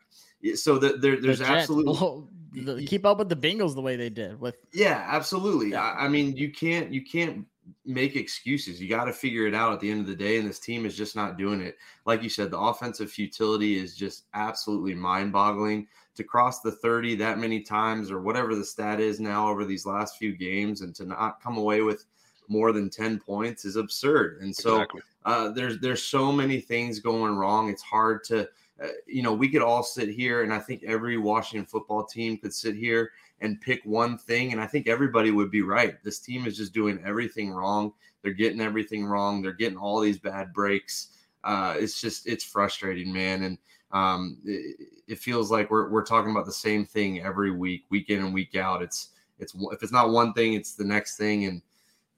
So 0.55 0.79
the, 0.79 0.95
there, 0.95 1.21
there's 1.21 1.39
the 1.39 1.47
absolutely 1.47 2.29
keep 2.87 3.07
up 3.07 3.19
with 3.19 3.29
the 3.29 3.37
Bengals 3.37 3.75
the 3.75 3.81
way 3.81 3.97
they 3.97 4.11
did 4.11 4.41
with. 4.41 4.57
Yeah, 4.73 5.07
absolutely. 5.09 5.71
Yeah. 5.71 5.83
I, 5.83 6.05
I 6.05 6.09
mean, 6.09 6.37
you 6.37 6.51
can't 6.51 6.93
you 6.93 7.03
can't 7.03 7.47
make 7.85 8.17
excuses. 8.17 8.81
You 8.81 8.89
got 8.89 9.05
to 9.05 9.13
figure 9.13 9.47
it 9.47 9.55
out 9.55 9.73
at 9.73 9.81
the 9.81 9.91
end 9.91 10.01
of 10.01 10.07
the 10.07 10.17
day, 10.17 10.39
and 10.39 10.49
this 10.49 10.59
team 10.59 10.85
is 10.85 10.97
just 10.97 11.17
not 11.17 11.39
doing 11.39 11.61
it. 11.61 11.77
Like 12.05 12.23
you 12.23 12.29
said, 12.29 12.51
the 12.51 12.59
offensive 12.59 13.11
futility 13.11 13.79
is 13.79 13.97
just 13.97 14.25
absolutely 14.35 14.95
mind-boggling. 14.95 15.89
To 16.17 16.25
cross 16.25 16.61
the 16.61 16.73
30 16.73 17.15
that 17.17 17.39
many 17.39 17.61
times, 17.61 18.11
or 18.11 18.21
whatever 18.21 18.55
the 18.55 18.65
stat 18.65 19.01
is 19.01 19.19
now 19.19 19.49
over 19.49 19.65
these 19.65 19.87
last 19.87 20.19
few 20.19 20.37
games, 20.37 20.83
and 20.83 20.95
to 20.97 21.07
not 21.07 21.41
come 21.41 21.57
away 21.57 21.81
with 21.81 22.05
more 22.53 22.71
than 22.71 22.91
10 22.91 23.19
points 23.19 23.65
is 23.65 23.77
absurd. 23.77 24.43
And 24.43 24.55
so 24.55 24.77
exactly. 24.77 25.01
uh, 25.25 25.51
there's 25.51 25.79
there's 25.81 26.03
so 26.03 26.31
many 26.31 26.61
things 26.61 27.01
going 27.01 27.35
wrong. 27.35 27.71
It's 27.71 27.83
hard 27.83 28.23
to 28.25 28.49
uh, 28.83 28.89
you 29.07 29.23
know, 29.23 29.33
we 29.33 29.49
could 29.49 29.63
all 29.63 29.83
sit 29.83 30.09
here 30.09 30.43
and 30.43 30.53
I 30.53 30.59
think 30.59 30.83
every 30.83 31.17
Washington 31.17 31.67
football 31.67 32.05
team 32.05 32.37
could 32.37 32.53
sit 32.53 32.75
here 32.75 33.13
and 33.41 33.61
pick 33.61 33.81
one 33.85 34.19
thing 34.19 34.53
and 34.53 34.61
I 34.61 34.67
think 34.67 34.87
everybody 34.87 35.31
would 35.31 35.51
be 35.51 35.63
right. 35.63 36.03
This 36.05 36.19
team 36.19 36.47
is 36.47 36.57
just 36.57 36.75
doing 36.75 37.03
everything 37.05 37.51
wrong. 37.51 37.93
They're 38.23 38.33
getting 38.33 38.61
everything 38.61 39.05
wrong. 39.05 39.41
They're 39.41 39.53
getting 39.53 39.79
all 39.79 40.01
these 40.01 40.19
bad 40.19 40.53
breaks. 40.53 41.09
Uh, 41.45 41.75
it's 41.79 42.01
just 42.01 42.27
it's 42.27 42.45
frustrating, 42.45 43.13
man. 43.13 43.43
And 43.43 43.59
um, 43.93 44.39
it, 44.45 44.89
it, 45.09 45.19
feels 45.19 45.51
like 45.51 45.71
we're, 45.71 45.91
we're 45.91 46.05
talking 46.05 46.31
about 46.31 46.47
the 46.47 46.53
same 46.53 46.87
thing 46.87 47.21
every 47.21 47.51
week, 47.51 47.85
week 47.91 48.11
in 48.11 48.21
and 48.21 48.33
week 48.33 48.55
out. 48.57 48.81
It's 48.81 49.11
it's 49.39 49.55
if 49.73 49.83
it's 49.83 49.93
not 49.93 50.11
one 50.11 50.33
thing, 50.33 50.55
it's 50.55 50.75
the 50.75 50.85
next 50.85 51.17
thing. 51.17 51.45
And 51.47 51.61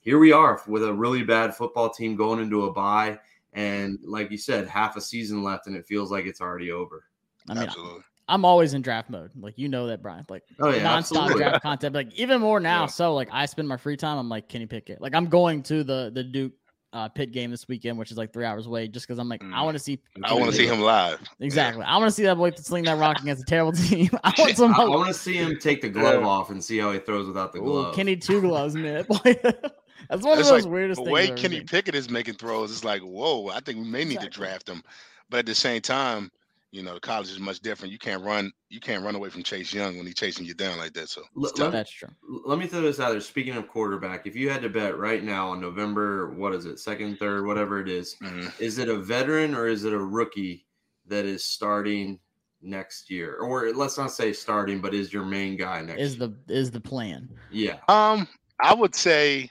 here 0.04 0.18
we 0.18 0.32
are 0.32 0.60
with 0.66 0.84
a 0.84 0.92
really 0.92 1.22
bad 1.22 1.54
football 1.56 1.90
team 1.90 2.14
going 2.16 2.40
into 2.40 2.64
a 2.64 2.72
bye. 2.72 3.18
And 3.52 3.98
like 4.04 4.30
you 4.30 4.38
said, 4.38 4.66
half 4.68 4.96
a 4.96 5.00
season 5.00 5.42
left, 5.42 5.66
and 5.66 5.76
it 5.76 5.86
feels 5.86 6.10
like 6.10 6.26
it's 6.26 6.40
already 6.40 6.70
over. 6.72 7.04
I 7.48 7.54
mean, 7.54 7.64
Absolutely. 7.64 8.02
I'm 8.26 8.44
always 8.44 8.74
in 8.74 8.82
draft 8.82 9.10
mode. 9.10 9.30
Like 9.38 9.58
you 9.58 9.68
know 9.68 9.86
that, 9.88 10.02
Brian. 10.02 10.24
Like 10.28 10.42
Oh 10.58 10.70
yeah, 10.70 10.82
nonstop 10.84 10.96
absolutely. 10.98 11.34
draft 11.42 11.62
content. 11.62 11.94
Like 11.94 12.12
even 12.14 12.40
more 12.40 12.58
now. 12.58 12.82
Yeah. 12.82 12.86
So 12.86 13.14
like 13.14 13.28
I 13.30 13.46
spend 13.46 13.68
my 13.68 13.76
free 13.76 13.96
time. 13.96 14.18
I'm 14.18 14.28
like 14.28 14.48
Kenny 14.48 14.66
Pickett. 14.66 15.00
Like 15.00 15.14
I'm 15.14 15.26
going 15.26 15.62
to 15.64 15.84
the 15.84 16.10
the 16.12 16.24
Duke 16.24 16.52
uh, 16.92 17.08
Pitt 17.08 17.32
game 17.32 17.50
this 17.50 17.68
weekend, 17.68 17.98
which 17.98 18.10
is 18.10 18.16
like 18.16 18.32
three 18.32 18.44
hours 18.44 18.66
away, 18.66 18.88
just 18.88 19.06
because 19.06 19.18
I'm 19.18 19.28
like 19.28 19.42
I 19.42 19.46
Mm. 19.46 19.64
want 19.64 19.74
to 19.76 19.82
see. 19.82 20.00
I 20.24 20.32
want 20.34 20.50
to 20.50 20.56
see 20.56 20.66
him 20.66 20.80
live. 20.80 21.20
Exactly. 21.38 21.84
I 21.84 21.96
want 21.98 22.08
to 22.08 22.12
see 22.12 22.22
that 22.24 22.36
boy 22.36 22.50
sling 22.56 22.84
that 22.84 22.96
rock 22.96 23.20
against 23.20 23.42
a 23.42 23.46
terrible 23.46 23.72
team. 23.88 24.10
I 24.24 24.32
want 24.38 24.50
I, 24.52 24.54
some. 24.54 24.72
want 24.72 25.06
to 25.08 25.14
see 25.14 25.34
him 25.34 25.58
take 25.60 25.82
the 25.82 25.88
glove 25.90 26.22
Yeah. 26.22 26.26
off 26.26 26.50
and 26.50 26.64
see 26.64 26.78
how 26.78 26.92
he 26.92 26.98
throws 27.00 27.26
without 27.28 27.52
the 27.52 27.58
Ooh, 27.60 27.64
glove. 27.64 27.94
Kenny 27.94 28.16
two 28.16 28.40
gloves, 28.40 28.74
man. 28.76 29.04
Like, 30.00 30.08
That's 30.08 30.22
one 30.24 30.32
of 30.34 30.38
It's 30.40 30.50
those 30.50 30.64
like 30.64 30.72
weirdest 30.72 30.98
the 31.00 31.04
things. 31.04 31.12
way 31.12 31.30
I've 31.30 31.36
Kenny 31.36 31.56
seen. 31.58 31.66
Pickett 31.66 31.94
is 31.94 32.10
making 32.10 32.34
throws, 32.34 32.70
it's 32.70 32.84
like, 32.84 33.02
whoa, 33.02 33.48
I 33.48 33.60
think 33.60 33.78
we 33.78 33.84
may 33.84 34.04
need 34.04 34.20
to 34.20 34.28
draft 34.28 34.68
him. 34.68 34.82
But 35.30 35.38
at 35.40 35.46
the 35.46 35.54
same 35.54 35.80
time, 35.80 36.30
you 36.70 36.82
know, 36.82 36.94
the 36.94 37.00
college 37.00 37.30
is 37.30 37.38
much 37.38 37.60
different. 37.60 37.92
You 37.92 37.98
can't 37.98 38.22
run, 38.24 38.50
you 38.68 38.80
can't 38.80 39.04
run 39.04 39.14
away 39.14 39.28
from 39.30 39.44
Chase 39.44 39.72
Young 39.72 39.96
when 39.96 40.06
he's 40.06 40.16
chasing 40.16 40.44
you 40.44 40.54
down 40.54 40.76
like 40.76 40.92
that. 40.94 41.08
So 41.08 41.22
L- 41.36 41.50
let. 41.56 41.70
That's 41.72 41.90
true. 41.90 42.08
let 42.44 42.58
me 42.58 42.66
throw 42.66 42.80
this 42.82 42.98
out 42.98 43.12
there. 43.12 43.20
Speaking 43.20 43.54
of 43.56 43.68
quarterback, 43.68 44.26
if 44.26 44.34
you 44.34 44.50
had 44.50 44.60
to 44.62 44.68
bet 44.68 44.98
right 44.98 45.22
now 45.22 45.48
on 45.50 45.60
November, 45.60 46.34
what 46.34 46.52
is 46.52 46.66
it, 46.66 46.80
second, 46.80 47.18
third, 47.18 47.46
whatever 47.46 47.80
it 47.80 47.88
is, 47.88 48.16
Mhm. 48.20 48.60
is 48.60 48.78
it 48.78 48.88
a 48.88 48.96
veteran 48.96 49.54
or 49.54 49.68
is 49.68 49.84
it 49.84 49.92
a 49.92 49.98
rookie 49.98 50.66
that 51.06 51.24
is 51.24 51.44
starting 51.44 52.18
next 52.60 53.08
year? 53.08 53.36
Or 53.36 53.72
let's 53.72 53.96
not 53.96 54.10
say 54.10 54.32
starting, 54.32 54.80
but 54.80 54.94
is 54.94 55.12
your 55.12 55.24
main 55.24 55.56
guy 55.56 55.80
next 55.80 56.00
Is 56.00 56.16
year? 56.18 56.28
the 56.46 56.52
is 56.54 56.70
the 56.72 56.80
plan? 56.80 57.28
yeah. 57.52 57.78
Um, 57.88 58.26
I 58.60 58.74
would 58.74 58.94
say 58.96 59.48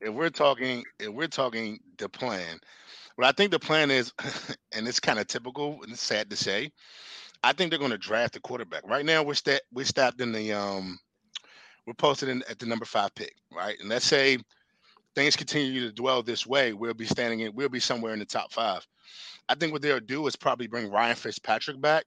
if 0.00 0.12
we're 0.12 0.30
talking, 0.30 0.84
if 0.98 1.08
we're 1.08 1.26
talking 1.26 1.78
the 1.98 2.08
plan, 2.08 2.58
what 3.16 3.26
I 3.26 3.32
think 3.32 3.50
the 3.50 3.58
plan 3.58 3.90
is, 3.90 4.12
and 4.72 4.86
it's 4.86 5.00
kind 5.00 5.18
of 5.18 5.26
typical 5.26 5.80
and 5.82 5.98
sad 5.98 6.30
to 6.30 6.36
say, 6.36 6.70
I 7.42 7.52
think 7.52 7.70
they're 7.70 7.78
going 7.78 7.90
to 7.90 7.98
draft 7.98 8.36
a 8.36 8.40
quarterback. 8.40 8.86
Right 8.88 9.04
now, 9.04 9.22
we're 9.22 9.34
sta- 9.34 9.60
we're 9.72 9.84
stopped 9.84 10.20
in 10.20 10.32
the 10.32 10.52
um, 10.52 10.98
we're 11.86 11.94
posted 11.94 12.28
in 12.28 12.42
at 12.48 12.58
the 12.58 12.66
number 12.66 12.84
five 12.84 13.14
pick, 13.14 13.34
right? 13.54 13.76
And 13.80 13.88
let's 13.88 14.06
say 14.06 14.38
things 15.14 15.36
continue 15.36 15.80
to 15.80 15.92
dwell 15.92 16.22
this 16.22 16.46
way, 16.46 16.72
we'll 16.72 16.94
be 16.94 17.06
standing 17.06 17.40
in, 17.40 17.54
we'll 17.54 17.68
be 17.68 17.80
somewhere 17.80 18.12
in 18.12 18.18
the 18.18 18.24
top 18.24 18.52
five. 18.52 18.86
I 19.48 19.54
think 19.54 19.72
what 19.72 19.82
they'll 19.82 20.00
do 20.00 20.26
is 20.26 20.36
probably 20.36 20.66
bring 20.66 20.90
Ryan 20.90 21.16
Fitzpatrick 21.16 21.80
back, 21.80 22.04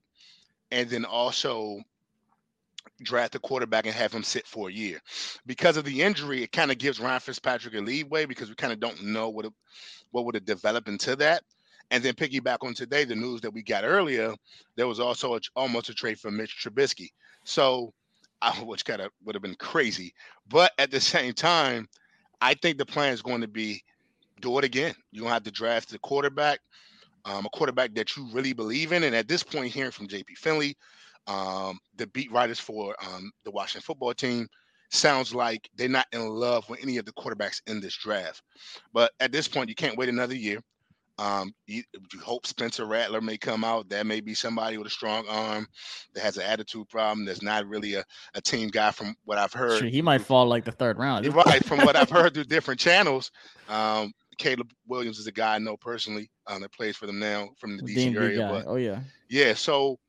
and 0.70 0.90
then 0.90 1.06
also 1.06 1.82
draft 3.04 3.36
a 3.36 3.40
quarterback 3.40 3.86
and 3.86 3.96
have 3.96 4.14
him 4.14 4.24
sit 4.24 4.48
for 4.48 4.70
a 4.70 4.74
year. 4.74 5.00
Because 5.46 5.78
of 5.78 5.86
the 5.86 6.02
injury, 6.02 6.44
it 6.44 6.52
kind 6.52 6.72
of 6.72 6.78
gives 6.78 7.00
Ryan 7.00 7.20
Fitzpatrick 7.20 7.76
a 7.76 7.80
leeway 7.80 8.26
because 8.26 8.50
we 8.50 8.56
kind 8.56 8.74
of 8.74 8.80
don't 8.80 9.04
know 9.04 9.30
what 9.30 9.46
it, 9.46 9.54
what 10.12 10.26
would 10.26 10.36
have 10.36 10.46
developed 10.46 10.88
into 10.88 11.16
that. 11.18 11.44
And 11.90 12.02
then 12.04 12.14
piggyback 12.14 12.60
on 12.62 12.74
today, 12.74 13.04
the 13.04 13.16
news 13.16 13.42
that 13.42 13.54
we 13.54 13.64
got 13.64 13.84
earlier, 13.84 14.34
there 14.78 14.88
was 14.88 15.00
also 15.00 15.36
a, 15.36 15.40
almost 15.56 15.90
a 15.90 15.94
trade 15.94 16.20
for 16.20 16.32
Mitch 16.32 16.58
Trubisky. 16.64 17.10
So, 17.44 17.94
which 18.64 18.86
kind 18.86 19.02
of 19.02 19.12
would 19.26 19.36
have 19.36 19.42
been 19.42 19.56
crazy. 19.56 20.14
But 20.50 20.72
at 20.78 20.92
the 20.92 21.02
same 21.02 21.34
time, 21.34 21.88
I 22.40 22.56
think 22.56 22.78
the 22.78 22.86
plan 22.86 23.14
is 23.14 23.22
going 23.22 23.42
to 23.42 23.48
be 23.48 23.84
do 24.42 24.58
it 24.58 24.64
again. 24.64 24.94
You're 25.12 25.24
gonna 25.24 25.34
have 25.34 25.44
to 25.44 25.52
draft 25.52 25.90
the 25.90 26.00
quarterback, 26.00 26.60
um, 27.26 27.46
a 27.46 27.50
quarterback 27.50 27.94
that 27.94 28.18
you 28.18 28.28
really 28.34 28.54
believe 28.54 28.92
in. 28.92 29.04
And 29.04 29.16
at 29.16 29.28
this 29.28 29.44
point, 29.44 29.72
hearing 29.72 29.92
from 29.92 30.08
JP 30.08 30.38
Finley, 30.38 30.76
um, 31.28 31.80
the 31.98 32.08
beat 32.08 32.32
writers 32.32 32.60
for 32.60 32.96
um, 33.06 33.32
the 33.46 33.52
Washington 33.52 33.84
football 33.86 34.14
team, 34.14 34.48
sounds 34.90 35.34
like 35.34 35.70
they're 35.76 35.90
not 35.90 36.08
in 36.12 36.28
love 36.28 36.70
with 36.70 36.82
any 36.82 36.98
of 36.98 37.06
the 37.06 37.14
quarterbacks 37.14 37.62
in 37.68 37.80
this 37.80 37.96
draft. 37.96 38.42
But 38.94 39.12
at 39.20 39.32
this 39.32 39.48
point, 39.48 39.70
you 39.70 39.76
can't 39.76 39.98
wait 39.98 40.10
another 40.10 40.36
year. 40.36 40.60
Um, 41.18 41.54
you, 41.68 41.84
you 42.14 42.20
hope 42.20 42.48
Spencer 42.48 42.86
Rattler 42.86 43.22
may 43.22 43.38
come 43.38 43.64
out. 43.64 43.88
That 43.90 44.08
may 44.08 44.22
be 44.22 44.34
somebody 44.34 44.78
with 44.78 44.88
a 44.88 44.92
strong 44.92 45.26
arm 45.30 45.68
that 46.14 46.22
has 46.22 46.38
an 46.38 46.44
attitude 46.44 46.90
problem. 46.90 47.26
That's 47.26 47.44
not 47.44 47.68
really 47.68 47.94
a, 47.94 48.04
a 48.34 48.42
team 48.42 48.70
guy, 48.70 48.92
from 48.92 49.16
what 49.26 49.38
I've 49.38 49.54
heard. 49.54 49.80
Shoot, 49.80 49.94
he 49.94 50.02
might 50.02 50.22
fall 50.22 50.48
like 50.48 50.66
the 50.66 50.72
third 50.72 50.98
round. 50.98 51.28
Right. 51.28 51.64
From 51.64 51.80
what 51.80 51.96
I've 51.96 52.10
heard 52.10 52.34
through 52.34 52.46
different 52.46 52.80
channels, 52.80 53.32
um, 53.70 54.12
Caleb 54.38 54.72
Williams 54.88 55.20
is 55.20 55.28
a 55.28 55.32
guy 55.32 55.56
I 55.56 55.60
know 55.60 55.78
personally 55.78 56.32
um, 56.48 56.62
that 56.62 56.74
plays 56.74 56.98
for 56.98 57.06
them 57.06 57.20
now 57.20 57.50
from 57.60 57.78
the 57.78 57.84
DC 57.84 58.16
area. 58.16 58.48
But 58.52 58.66
Oh 58.68 58.78
yeah. 58.78 59.02
yeah, 59.30 59.54
so 59.54 60.00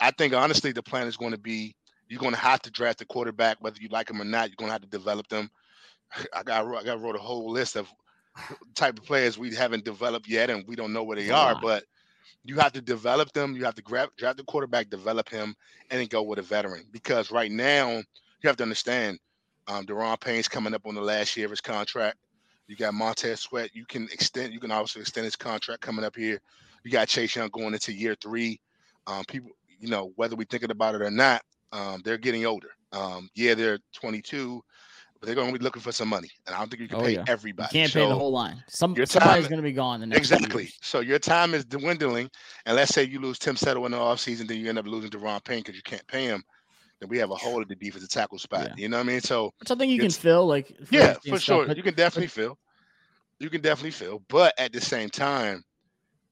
I 0.00 0.10
think 0.10 0.34
honestly 0.34 0.72
the 0.72 0.82
plan 0.82 1.06
is 1.06 1.16
going 1.16 1.32
to 1.32 1.38
be 1.38 1.74
you're 2.08 2.20
going 2.20 2.34
to 2.34 2.40
have 2.40 2.60
to 2.62 2.70
draft 2.70 3.00
a 3.00 3.06
quarterback, 3.06 3.56
whether 3.60 3.80
you 3.80 3.88
like 3.88 4.10
him 4.10 4.20
or 4.20 4.24
not. 4.24 4.48
You're 4.48 4.56
going 4.56 4.68
to 4.68 4.72
have 4.72 4.82
to 4.82 4.88
develop 4.88 5.28
them. 5.28 5.50
I 6.34 6.42
got 6.42 6.66
I 6.66 6.84
got 6.84 7.00
wrote 7.00 7.16
a 7.16 7.20
whole 7.20 7.50
list 7.50 7.76
of 7.76 7.88
type 8.74 8.98
of 8.98 9.04
players 9.04 9.38
we 9.38 9.54
haven't 9.54 9.84
developed 9.84 10.28
yet, 10.28 10.50
and 10.50 10.66
we 10.66 10.76
don't 10.76 10.92
know 10.92 11.02
where 11.02 11.16
they 11.16 11.28
a 11.28 11.34
are. 11.34 11.58
But 11.60 11.84
you 12.44 12.56
have 12.56 12.72
to 12.72 12.80
develop 12.80 13.32
them. 13.32 13.56
You 13.56 13.64
have 13.64 13.74
to 13.76 13.82
grab 13.82 14.10
draft 14.16 14.36
the 14.36 14.44
quarterback, 14.44 14.90
develop 14.90 15.28
him, 15.28 15.54
and 15.90 16.00
then 16.00 16.08
go 16.08 16.22
with 16.22 16.38
a 16.38 16.42
veteran. 16.42 16.84
Because 16.92 17.30
right 17.30 17.50
now 17.50 17.90
you 17.90 18.48
have 18.48 18.56
to 18.58 18.62
understand, 18.62 19.18
um, 19.66 19.86
Daron 19.86 20.20
Payne's 20.20 20.48
coming 20.48 20.74
up 20.74 20.86
on 20.86 20.94
the 20.94 21.00
last 21.00 21.36
year 21.36 21.46
of 21.46 21.50
his 21.50 21.60
contract. 21.60 22.18
You 22.66 22.76
got 22.76 22.94
Montez 22.94 23.40
Sweat. 23.40 23.70
You 23.74 23.84
can 23.86 24.04
extend. 24.12 24.52
You 24.52 24.60
can 24.60 24.70
also 24.70 25.00
extend 25.00 25.24
his 25.24 25.36
contract 25.36 25.80
coming 25.80 26.04
up 26.04 26.16
here. 26.16 26.40
You 26.82 26.90
got 26.90 27.08
Chase 27.08 27.34
Young 27.34 27.48
going 27.48 27.72
into 27.72 27.92
year 27.92 28.14
three. 28.20 28.60
Um, 29.06 29.24
people, 29.26 29.50
you 29.84 29.90
know, 29.90 30.12
whether 30.16 30.34
we're 30.34 30.46
thinking 30.46 30.70
about 30.70 30.94
it 30.94 31.02
or 31.02 31.10
not, 31.10 31.42
um, 31.72 32.00
they're 32.04 32.16
getting 32.16 32.46
older. 32.46 32.70
Um, 32.92 33.28
yeah, 33.34 33.54
they're 33.54 33.78
22, 33.94 34.62
but 35.20 35.26
they're 35.26 35.34
going 35.34 35.52
to 35.52 35.58
be 35.58 35.62
looking 35.62 35.82
for 35.82 35.92
some 35.92 36.08
money, 36.08 36.30
and 36.46 36.54
I 36.54 36.58
don't 36.58 36.70
think 36.70 36.80
you 36.80 36.88
can 36.88 36.98
Oh, 36.98 37.02
pay 37.02 37.12
yeah. 37.14 37.18
You 37.18 37.24
everybody. 37.28 37.68
can't 37.70 37.92
pay 37.92 38.06
the 38.08 38.14
whole 38.14 38.32
line. 38.32 38.62
Some 38.68 38.94
your 38.94 39.04
somebody's 39.04 39.46
going 39.46 39.58
to 39.58 39.62
be 39.62 39.72
gone 39.72 40.00
the 40.00 40.06
next. 40.06 40.30
Exactly. 40.30 40.70
So 40.80 41.00
your 41.00 41.18
time 41.18 41.52
is 41.52 41.64
dwindling, 41.66 42.30
and 42.64 42.76
let's 42.76 42.94
say 42.94 43.04
you 43.04 43.20
lose 43.20 43.38
Tim 43.38 43.56
Settle 43.56 43.84
in 43.84 43.92
the 43.92 43.98
offseason, 43.98 44.48
then 44.48 44.58
you 44.58 44.68
end 44.70 44.78
up 44.78 44.86
losing 44.86 45.10
Daron 45.10 45.44
Payne 45.44 45.58
because 45.60 45.76
you 45.76 45.82
can't 45.82 46.06
pay 46.06 46.24
him. 46.24 46.42
Then 47.00 47.10
we 47.10 47.18
have 47.18 47.30
a 47.30 47.36
hole 47.36 47.60
at 47.60 47.68
the 47.68 47.74
defensive 47.74 48.08
tackle 48.08 48.38
spot. 48.38 48.68
Yeah. 48.68 48.74
You 48.78 48.88
know 48.88 48.96
what 48.98 49.04
I 49.04 49.06
mean? 49.06 49.20
So 49.20 49.52
think 49.66 49.90
you 49.92 49.98
can 49.98 50.10
fill. 50.10 50.46
Like 50.46 50.74
yeah, 50.90 51.14
for 51.14 51.20
stuff, 51.38 51.40
sure, 51.42 51.66
but 51.66 51.76
you 51.76 51.82
can 51.82 51.94
definitely 51.94 52.28
feel. 52.28 52.56
You 53.40 53.50
can 53.50 53.60
definitely 53.60 53.90
feel, 53.90 54.22
but 54.28 54.54
at 54.58 54.72
the 54.72 54.80
same 54.80 55.10
time, 55.10 55.62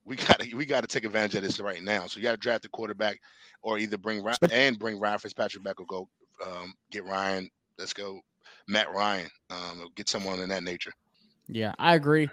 we 0.05 0.17
got 0.17 0.41
to 0.41 0.57
we 0.57 0.67
got 0.67 0.83
to 0.83 0.87
take 0.87 1.05
advantage 1.05 1.35
of 1.37 1.43
this 1.43 1.61
right 1.61 1.83
now. 1.83 2.07
So 2.07 2.19
you 2.19 2.25
got 2.25 2.33
to 2.33 2.37
draft 2.37 2.65
a 2.65 2.69
quarterback, 2.69 3.21
or 3.63 3.79
either 3.79 3.99
bring 3.99 4.23
Ryan 4.23 4.39
and 4.51 4.79
bring 4.79 4.99
Ryan 4.99 5.19
Fitzpatrick 5.19 5.63
back, 5.63 5.81
or 5.81 5.87
go 5.87 6.09
um, 6.45 6.75
get 6.91 7.05
Ryan. 7.05 7.49
Let's 7.79 7.93
go, 7.93 8.21
Matt 8.69 8.93
Ryan. 8.93 9.29
Um, 9.51 9.89
get 9.95 10.09
someone 10.09 10.41
in 10.41 10.49
that 10.49 10.65
nature. 10.65 10.93
Yeah, 11.49 11.73
I 11.79 11.95
agree. 11.95 12.29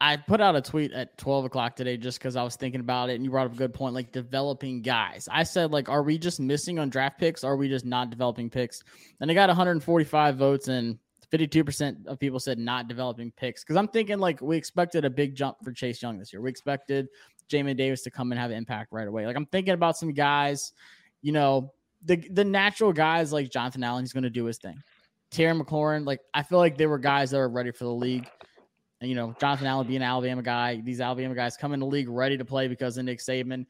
I 0.00 0.16
put 0.16 0.40
out 0.40 0.56
a 0.56 0.60
tweet 0.60 0.90
at 0.92 1.16
12 1.18 1.44
o'clock 1.44 1.76
today 1.76 1.96
just 1.96 2.18
because 2.18 2.34
I 2.34 2.42
was 2.42 2.56
thinking 2.56 2.80
about 2.80 3.08
it, 3.08 3.14
and 3.14 3.24
you 3.24 3.30
brought 3.30 3.46
up 3.46 3.52
a 3.52 3.56
good 3.56 3.72
point, 3.72 3.94
like 3.94 4.10
developing 4.10 4.82
guys. 4.82 5.28
I 5.30 5.44
said, 5.44 5.70
like, 5.70 5.88
are 5.88 6.02
we 6.02 6.18
just 6.18 6.40
missing 6.40 6.80
on 6.80 6.90
draft 6.90 7.20
picks? 7.20 7.44
Are 7.44 7.56
we 7.56 7.68
just 7.68 7.84
not 7.84 8.10
developing 8.10 8.50
picks? 8.50 8.82
And 9.20 9.30
I 9.30 9.34
got 9.34 9.48
145 9.48 10.36
votes, 10.36 10.66
and 10.66 10.98
52% 11.32 12.06
of 12.06 12.18
people 12.18 12.38
said 12.38 12.58
not 12.58 12.88
developing 12.88 13.32
picks. 13.36 13.62
Because 13.64 13.76
I'm 13.76 13.88
thinking, 13.88 14.18
like, 14.18 14.40
we 14.42 14.56
expected 14.56 15.04
a 15.04 15.10
big 15.10 15.34
jump 15.34 15.56
for 15.64 15.72
Chase 15.72 16.02
Young 16.02 16.18
this 16.18 16.32
year. 16.32 16.42
We 16.42 16.50
expected 16.50 17.08
Jamin 17.48 17.76
Davis 17.76 18.02
to 18.02 18.10
come 18.10 18.32
and 18.32 18.38
have 18.38 18.50
an 18.50 18.56
impact 18.56 18.92
right 18.92 19.08
away. 19.08 19.26
Like, 19.26 19.36
I'm 19.36 19.46
thinking 19.46 19.74
about 19.74 19.96
some 19.96 20.12
guys, 20.12 20.72
you 21.22 21.32
know, 21.32 21.72
the 22.04 22.16
the 22.30 22.44
natural 22.44 22.92
guys 22.92 23.32
like 23.32 23.50
Jonathan 23.50 23.84
Allen, 23.84 24.02
he's 24.02 24.12
going 24.12 24.24
to 24.24 24.30
do 24.30 24.44
his 24.44 24.58
thing. 24.58 24.82
Terry 25.30 25.58
McLaurin, 25.58 26.04
like, 26.04 26.20
I 26.34 26.42
feel 26.42 26.58
like 26.58 26.76
they 26.76 26.86
were 26.86 26.98
guys 26.98 27.30
that 27.30 27.38
are 27.38 27.48
ready 27.48 27.70
for 27.70 27.84
the 27.84 27.92
league. 27.92 28.28
And, 29.00 29.08
you 29.08 29.16
know, 29.16 29.34
Jonathan 29.40 29.66
Allen 29.66 29.86
being 29.86 30.02
an 30.02 30.08
Alabama 30.08 30.42
guy, 30.42 30.80
these 30.84 31.00
Alabama 31.00 31.34
guys 31.34 31.56
come 31.56 31.72
in 31.72 31.80
the 31.80 31.86
league 31.86 32.08
ready 32.08 32.36
to 32.36 32.44
play 32.44 32.68
because 32.68 32.98
of 32.98 33.04
Nick 33.06 33.18
Saban. 33.18 33.66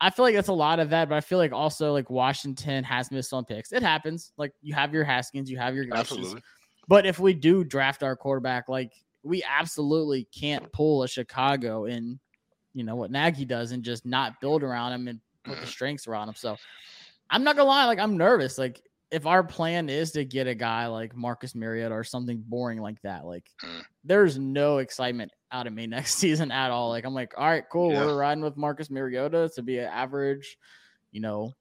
I 0.00 0.10
feel 0.10 0.24
like 0.24 0.34
that's 0.34 0.48
a 0.48 0.52
lot 0.52 0.80
of 0.80 0.90
that, 0.90 1.08
but 1.08 1.14
I 1.14 1.20
feel 1.20 1.38
like 1.38 1.52
also 1.52 1.92
like 1.92 2.10
Washington 2.10 2.82
has 2.82 3.12
missed 3.12 3.32
on 3.32 3.44
picks. 3.44 3.70
It 3.70 3.82
happens. 3.84 4.32
Like 4.36 4.52
you 4.60 4.74
have 4.74 4.92
your 4.92 5.04
Haskins, 5.04 5.48
you 5.48 5.58
have 5.58 5.76
your. 5.76 5.86
Absolutely. 5.92 6.40
But 6.88 7.06
if 7.06 7.18
we 7.18 7.32
do 7.34 7.64
draft 7.64 8.02
our 8.02 8.16
quarterback, 8.16 8.68
like 8.68 8.92
we 9.22 9.42
absolutely 9.44 10.24
can't 10.34 10.70
pull 10.72 11.02
a 11.04 11.08
Chicago 11.08 11.84
in, 11.84 12.18
you 12.74 12.84
know, 12.84 12.96
what 12.96 13.10
Nagy 13.10 13.44
does 13.44 13.72
and 13.72 13.82
just 13.82 14.04
not 14.04 14.40
build 14.40 14.62
around 14.62 14.92
him 14.92 15.08
and 15.08 15.20
put 15.44 15.60
the 15.60 15.66
strengths 15.66 16.06
around 16.08 16.28
him. 16.28 16.34
So 16.36 16.56
I'm 17.30 17.44
not 17.44 17.56
gonna 17.56 17.68
lie, 17.68 17.84
like 17.86 17.98
I'm 18.00 18.16
nervous. 18.16 18.58
Like 18.58 18.82
if 19.10 19.26
our 19.26 19.44
plan 19.44 19.88
is 19.90 20.10
to 20.12 20.24
get 20.24 20.46
a 20.46 20.54
guy 20.54 20.86
like 20.86 21.14
Marcus 21.14 21.54
Mariota 21.54 21.94
or 21.94 22.02
something 22.04 22.42
boring 22.46 22.80
like 22.80 23.00
that, 23.02 23.24
like 23.26 23.44
Mm. 23.62 23.82
there's 24.04 24.38
no 24.38 24.78
excitement 24.78 25.30
out 25.52 25.66
of 25.66 25.72
me 25.72 25.86
next 25.86 26.16
season 26.16 26.50
at 26.50 26.70
all. 26.70 26.88
Like 26.88 27.04
I'm 27.04 27.14
like, 27.14 27.34
all 27.38 27.46
right, 27.46 27.64
cool, 27.70 27.92
Yeah. 27.92 28.04
we're 28.06 28.16
riding 28.16 28.42
with 28.42 28.56
Marcus 28.56 28.90
Mariota 28.90 29.50
to 29.54 29.62
be 29.62 29.78
an 29.78 29.86
average, 29.86 30.58
you 31.12 31.20
know, 31.20 31.52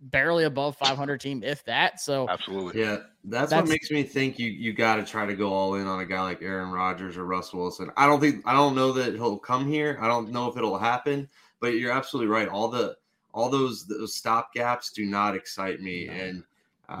barely 0.00 0.44
above 0.44 0.76
500 0.76 1.20
team, 1.20 1.42
if 1.42 1.64
that. 1.64 2.00
So 2.00 2.28
Absolutely. 2.28 2.80
Yeah, 2.80 2.98
that's, 3.24 3.50
That's- 3.50 3.62
what 3.62 3.68
makes 3.68 3.90
me 3.90 4.02
think 4.02 4.38
you 4.38 4.48
you 4.50 4.72
got 4.72 4.96
to 4.96 5.04
try 5.04 5.26
to 5.26 5.34
go 5.34 5.52
all 5.52 5.74
in 5.74 5.86
on 5.86 6.00
a 6.00 6.06
guy 6.06 6.20
like 6.22 6.42
Aaron 6.42 6.70
Rodgers 6.70 7.16
or 7.16 7.24
Russ 7.24 7.52
Wilson. 7.52 7.90
I 7.96 8.06
don't 8.06 8.20
think 8.20 8.42
I 8.46 8.52
don't 8.52 8.74
know 8.74 8.92
that 8.92 9.14
he'll 9.14 9.38
come 9.38 9.66
here. 9.66 9.98
I 10.00 10.06
don't 10.08 10.30
know 10.30 10.48
if 10.48 10.56
it'll 10.56 10.78
happen, 10.78 11.28
but 11.60 11.68
you're 11.74 11.92
absolutely 11.92 12.30
right. 12.30 12.48
All 12.48 12.68
the 12.68 12.96
all 13.32 13.48
those 13.48 13.86
those 13.86 14.14
stop 14.14 14.52
gaps 14.54 14.92
do 14.92 15.04
not 15.06 15.34
excite 15.34 15.80
me, 15.80 16.06
No. 16.06 16.12
and 16.12 16.44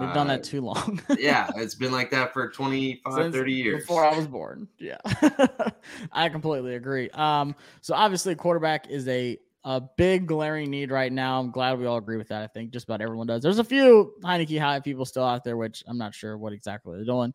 we've 0.00 0.12
done 0.12 0.28
uh, 0.28 0.36
that 0.36 0.44
too 0.44 0.60
long. 0.60 1.00
yeah, 1.18 1.50
it's 1.56 1.74
been 1.74 1.92
like 1.92 2.10
that 2.10 2.32
for 2.32 2.50
25, 2.50 3.14
Since 3.14 3.34
30 3.34 3.52
years. 3.52 3.82
before 3.82 4.04
I 4.04 4.16
was 4.16 4.26
born. 4.26 4.68
Yeah, 4.78 4.98
I 6.12 6.28
completely 6.28 6.74
agree. 6.74 7.08
Um, 7.10 7.54
so 7.80 7.94
obviously, 7.94 8.34
quarterback 8.34 8.88
is 8.90 9.06
a 9.08 9.38
a 9.66 9.80
big 9.80 10.26
glaring 10.26 10.70
need 10.70 10.90
right 10.92 11.12
now. 11.12 11.40
I'm 11.40 11.50
glad 11.50 11.78
we 11.78 11.86
all 11.86 11.96
agree 11.98 12.16
with 12.16 12.28
that. 12.28 12.42
I 12.42 12.46
think 12.46 12.70
just 12.70 12.84
about 12.84 13.00
everyone 13.00 13.26
does. 13.26 13.42
There's 13.42 13.58
a 13.58 13.64
few 13.64 14.14
Heinicke 14.22 14.60
high 14.60 14.78
people 14.80 15.04
still 15.04 15.24
out 15.24 15.42
there, 15.42 15.56
which 15.56 15.82
I'm 15.88 15.98
not 15.98 16.14
sure 16.14 16.38
what 16.38 16.52
exactly 16.52 16.94
they're 16.96 17.04
doing. 17.04 17.34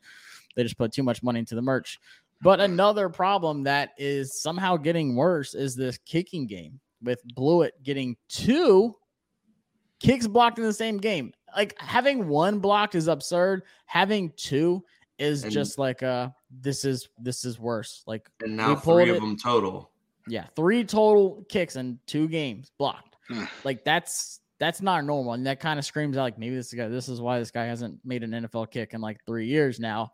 They 0.55 0.63
just 0.63 0.77
put 0.77 0.93
too 0.93 1.03
much 1.03 1.21
money 1.23 1.39
into 1.39 1.55
the 1.55 1.61
merch. 1.61 1.99
But 2.41 2.61
another 2.61 3.09
problem 3.09 3.63
that 3.63 3.89
is 3.97 4.41
somehow 4.41 4.77
getting 4.77 5.15
worse 5.15 5.53
is 5.53 5.75
this 5.75 5.97
kicking 6.05 6.47
game 6.47 6.79
with 7.03 7.21
Blewitt 7.35 7.71
getting 7.83 8.15
two 8.29 8.95
kicks 9.99 10.25
blocked 10.25 10.57
in 10.57 10.63
the 10.65 10.73
same 10.73 10.97
game. 10.97 11.33
Like 11.55 11.77
having 11.79 12.27
one 12.29 12.59
blocked 12.59 12.95
is 12.95 13.07
absurd. 13.09 13.63
Having 13.85 14.31
two 14.37 14.83
is 15.19 15.43
And- 15.43 15.51
just 15.51 15.77
like 15.77 16.01
uh 16.01 16.29
this 16.49 16.83
is 16.85 17.09
this 17.19 17.45
is 17.45 17.59
worse. 17.59 18.03
Like 18.07 18.27
And 18.41 18.55
now 18.57 18.75
three 18.75 19.09
of 19.09 19.17
it- 19.17 19.19
them 19.19 19.37
total. 19.37 19.90
Yeah, 20.31 20.45
three 20.55 20.85
total 20.85 21.45
kicks 21.49 21.75
in 21.75 21.99
two 22.07 22.27
games 22.27 22.71
blocked. 22.77 23.17
Like 23.63 23.83
that's 23.85 24.39
that's 24.59 24.81
not 24.81 25.03
normal, 25.05 25.33
and 25.33 25.45
that 25.45 25.59
kind 25.59 25.77
of 25.79 25.85
screams 25.85 26.17
out 26.17 26.23
like 26.23 26.37
maybe 26.37 26.55
this 26.55 26.73
guy. 26.73 26.87
This 26.87 27.09
is 27.09 27.19
why 27.19 27.39
this 27.39 27.51
guy 27.51 27.65
hasn't 27.65 27.99
made 28.05 28.23
an 28.23 28.31
NFL 28.31 28.71
kick 28.71 28.93
in 28.93 29.01
like 29.01 29.17
three 29.25 29.47
years 29.47 29.79
now. 29.79 30.13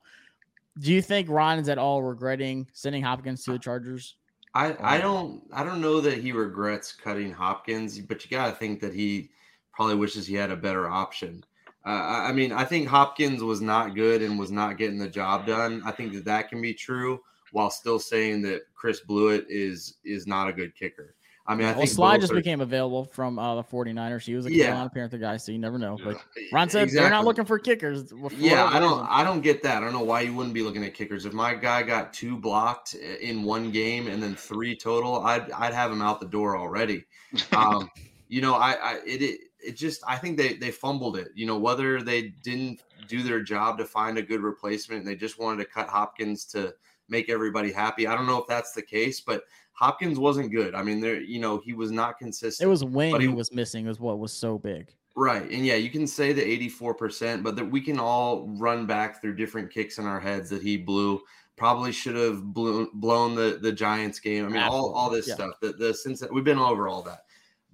Do 0.79 0.91
you 0.93 1.01
think 1.01 1.29
Ron 1.29 1.59
is 1.59 1.69
at 1.69 1.77
all 1.77 2.01
regretting 2.03 2.67
sending 2.73 3.03
Hopkins 3.03 3.43
to 3.43 3.51
the 3.51 3.59
Chargers? 3.59 4.15
I, 4.53 4.75
I 4.79 4.97
don't 4.99 5.41
I 5.51 5.63
don't 5.63 5.81
know 5.81 6.01
that 6.01 6.17
he 6.17 6.31
regrets 6.31 6.91
cutting 6.91 7.31
Hopkins, 7.31 7.99
but 7.99 8.23
you 8.23 8.31
got 8.31 8.47
to 8.47 8.55
think 8.55 8.79
that 8.81 8.93
he 8.93 9.29
probably 9.73 9.95
wishes 9.95 10.25
he 10.25 10.35
had 10.35 10.51
a 10.51 10.55
better 10.55 10.89
option. 10.89 11.43
Uh, 11.85 11.89
I 11.89 12.29
I 12.29 12.31
mean, 12.33 12.51
I 12.51 12.65
think 12.65 12.87
Hopkins 12.87 13.43
was 13.43 13.61
not 13.61 13.95
good 13.95 14.21
and 14.21 14.39
was 14.39 14.51
not 14.51 14.77
getting 14.77 14.99
the 14.99 15.09
job 15.09 15.45
done. 15.45 15.81
I 15.85 15.91
think 15.91 16.13
that 16.13 16.25
that 16.25 16.49
can 16.49 16.61
be 16.61 16.73
true 16.73 17.19
while 17.57 17.71
still 17.71 17.97
saying 17.97 18.43
that 18.43 18.61
Chris 18.75 19.01
Blewitt 19.01 19.45
is 19.49 19.95
is 20.05 20.27
not 20.27 20.47
a 20.47 20.53
good 20.53 20.75
kicker. 20.75 21.15
I 21.47 21.55
mean, 21.55 21.65
I 21.65 21.71
well, 21.71 21.79
think 21.87 21.91
Slye 21.91 22.19
just 22.19 22.31
are- 22.31 22.35
became 22.35 22.61
available 22.61 23.05
from 23.05 23.39
uh, 23.39 23.55
the 23.55 23.63
49ers. 23.63 24.25
He 24.25 24.35
was 24.35 24.45
a 24.45 24.53
Yeah. 24.53 24.65
Carolina 24.65 24.91
Panther 24.93 25.17
guy, 25.17 25.37
so 25.37 25.51
you 25.51 25.57
never 25.57 25.79
know. 25.79 25.97
But 26.03 26.21
Ron 26.51 26.69
said 26.69 26.89
they're 26.89 27.09
not 27.09 27.25
looking 27.25 27.45
for 27.45 27.57
kickers. 27.57 28.11
for 28.11 28.29
Yeah, 28.33 28.65
I 28.65 28.79
don't 28.79 28.91
reason. 28.99 29.07
I 29.09 29.23
don't 29.23 29.41
get 29.41 29.63
that. 29.63 29.77
I 29.77 29.79
don't 29.79 29.93
know 29.93 30.03
why 30.03 30.21
you 30.21 30.35
wouldn't 30.35 30.53
be 30.53 30.61
looking 30.61 30.83
at 30.83 30.93
kickers. 30.93 31.25
If 31.25 31.33
my 31.33 31.55
guy 31.55 31.81
got 31.81 32.13
two 32.13 32.37
blocked 32.37 32.93
in 32.93 33.41
one 33.43 33.71
game 33.71 34.07
and 34.07 34.21
then 34.21 34.35
three 34.35 34.75
total, 34.75 35.21
I'd 35.21 35.49
I'd 35.51 35.73
have 35.73 35.91
him 35.91 36.01
out 36.03 36.19
the 36.19 36.27
door 36.27 36.57
already. 36.57 37.05
Um, 37.53 37.89
you 38.27 38.41
know, 38.41 38.53
I, 38.55 38.71
I 38.73 38.93
it, 39.05 39.21
it 39.21 39.39
it 39.65 39.77
just 39.77 40.03
I 40.05 40.17
think 40.17 40.37
they 40.37 40.53
they 40.55 40.69
fumbled 40.69 41.17
it. 41.17 41.29
You 41.33 41.45
know, 41.47 41.57
whether 41.57 42.01
they 42.03 42.33
didn't 42.43 42.83
do 43.07 43.23
their 43.23 43.41
job 43.41 43.77
to 43.77 43.85
find 43.85 44.17
a 44.17 44.21
good 44.21 44.41
replacement 44.41 44.99
and 44.99 45.07
they 45.09 45.15
just 45.15 45.39
wanted 45.39 45.63
to 45.63 45.69
cut 45.69 45.87
Hopkins 45.87 46.43
to 46.47 46.73
make 47.09 47.29
everybody 47.29 47.71
happy. 47.71 48.07
I 48.07 48.15
don't 48.15 48.25
know 48.27 48.39
if 48.39 48.47
that's 48.47 48.73
the 48.73 48.81
case, 48.81 49.19
but 49.21 49.43
Hopkins 49.73 50.17
wasn't 50.19 50.51
good. 50.51 50.73
I 50.75 50.81
mean, 50.83 50.99
there 50.99 51.21
you 51.21 51.39
know, 51.39 51.59
he 51.59 51.73
was 51.73 51.91
not 51.91 52.17
consistent. 52.17 52.65
It 52.65 52.69
was 52.69 52.83
when 52.83 53.11
But 53.11 53.21
he 53.21 53.27
he- 53.27 53.33
was 53.33 53.51
missing 53.53 53.87
is 53.87 53.99
what 53.99 54.19
was 54.19 54.33
so 54.33 54.57
big. 54.57 54.93
Right. 55.15 55.49
And 55.49 55.65
yeah, 55.65 55.75
you 55.75 55.89
can 55.89 56.05
say 56.05 56.31
the 56.31 56.43
84%, 56.43 57.41
but 57.41 57.55
that 57.55 57.65
we 57.65 57.81
can 57.81 57.97
all 57.99 58.47
run 58.49 58.85
back 58.85 59.19
through 59.19 59.35
different 59.35 59.71
kicks 59.71 59.97
in 59.97 60.05
our 60.05 60.19
heads 60.19 60.47
that 60.51 60.61
he 60.61 60.77
blew. 60.77 61.21
Probably 61.55 61.91
should 61.91 62.15
have 62.15 62.43
blew, 62.53 62.87
blown 62.93 63.33
the 63.33 63.57
the 63.59 63.71
Giants 63.71 64.19
game. 64.19 64.45
I 64.45 64.49
mean, 64.49 64.61
all, 64.61 64.93
all 64.93 65.09
this 65.09 65.27
Absolutely, 65.27 65.55
stuff. 65.57 65.77
The, 65.79 65.85
the 65.85 65.93
since 65.93 66.23
we've 66.31 66.43
been 66.43 66.59
over 66.59 66.87
all 66.87 67.01
that. 67.03 67.25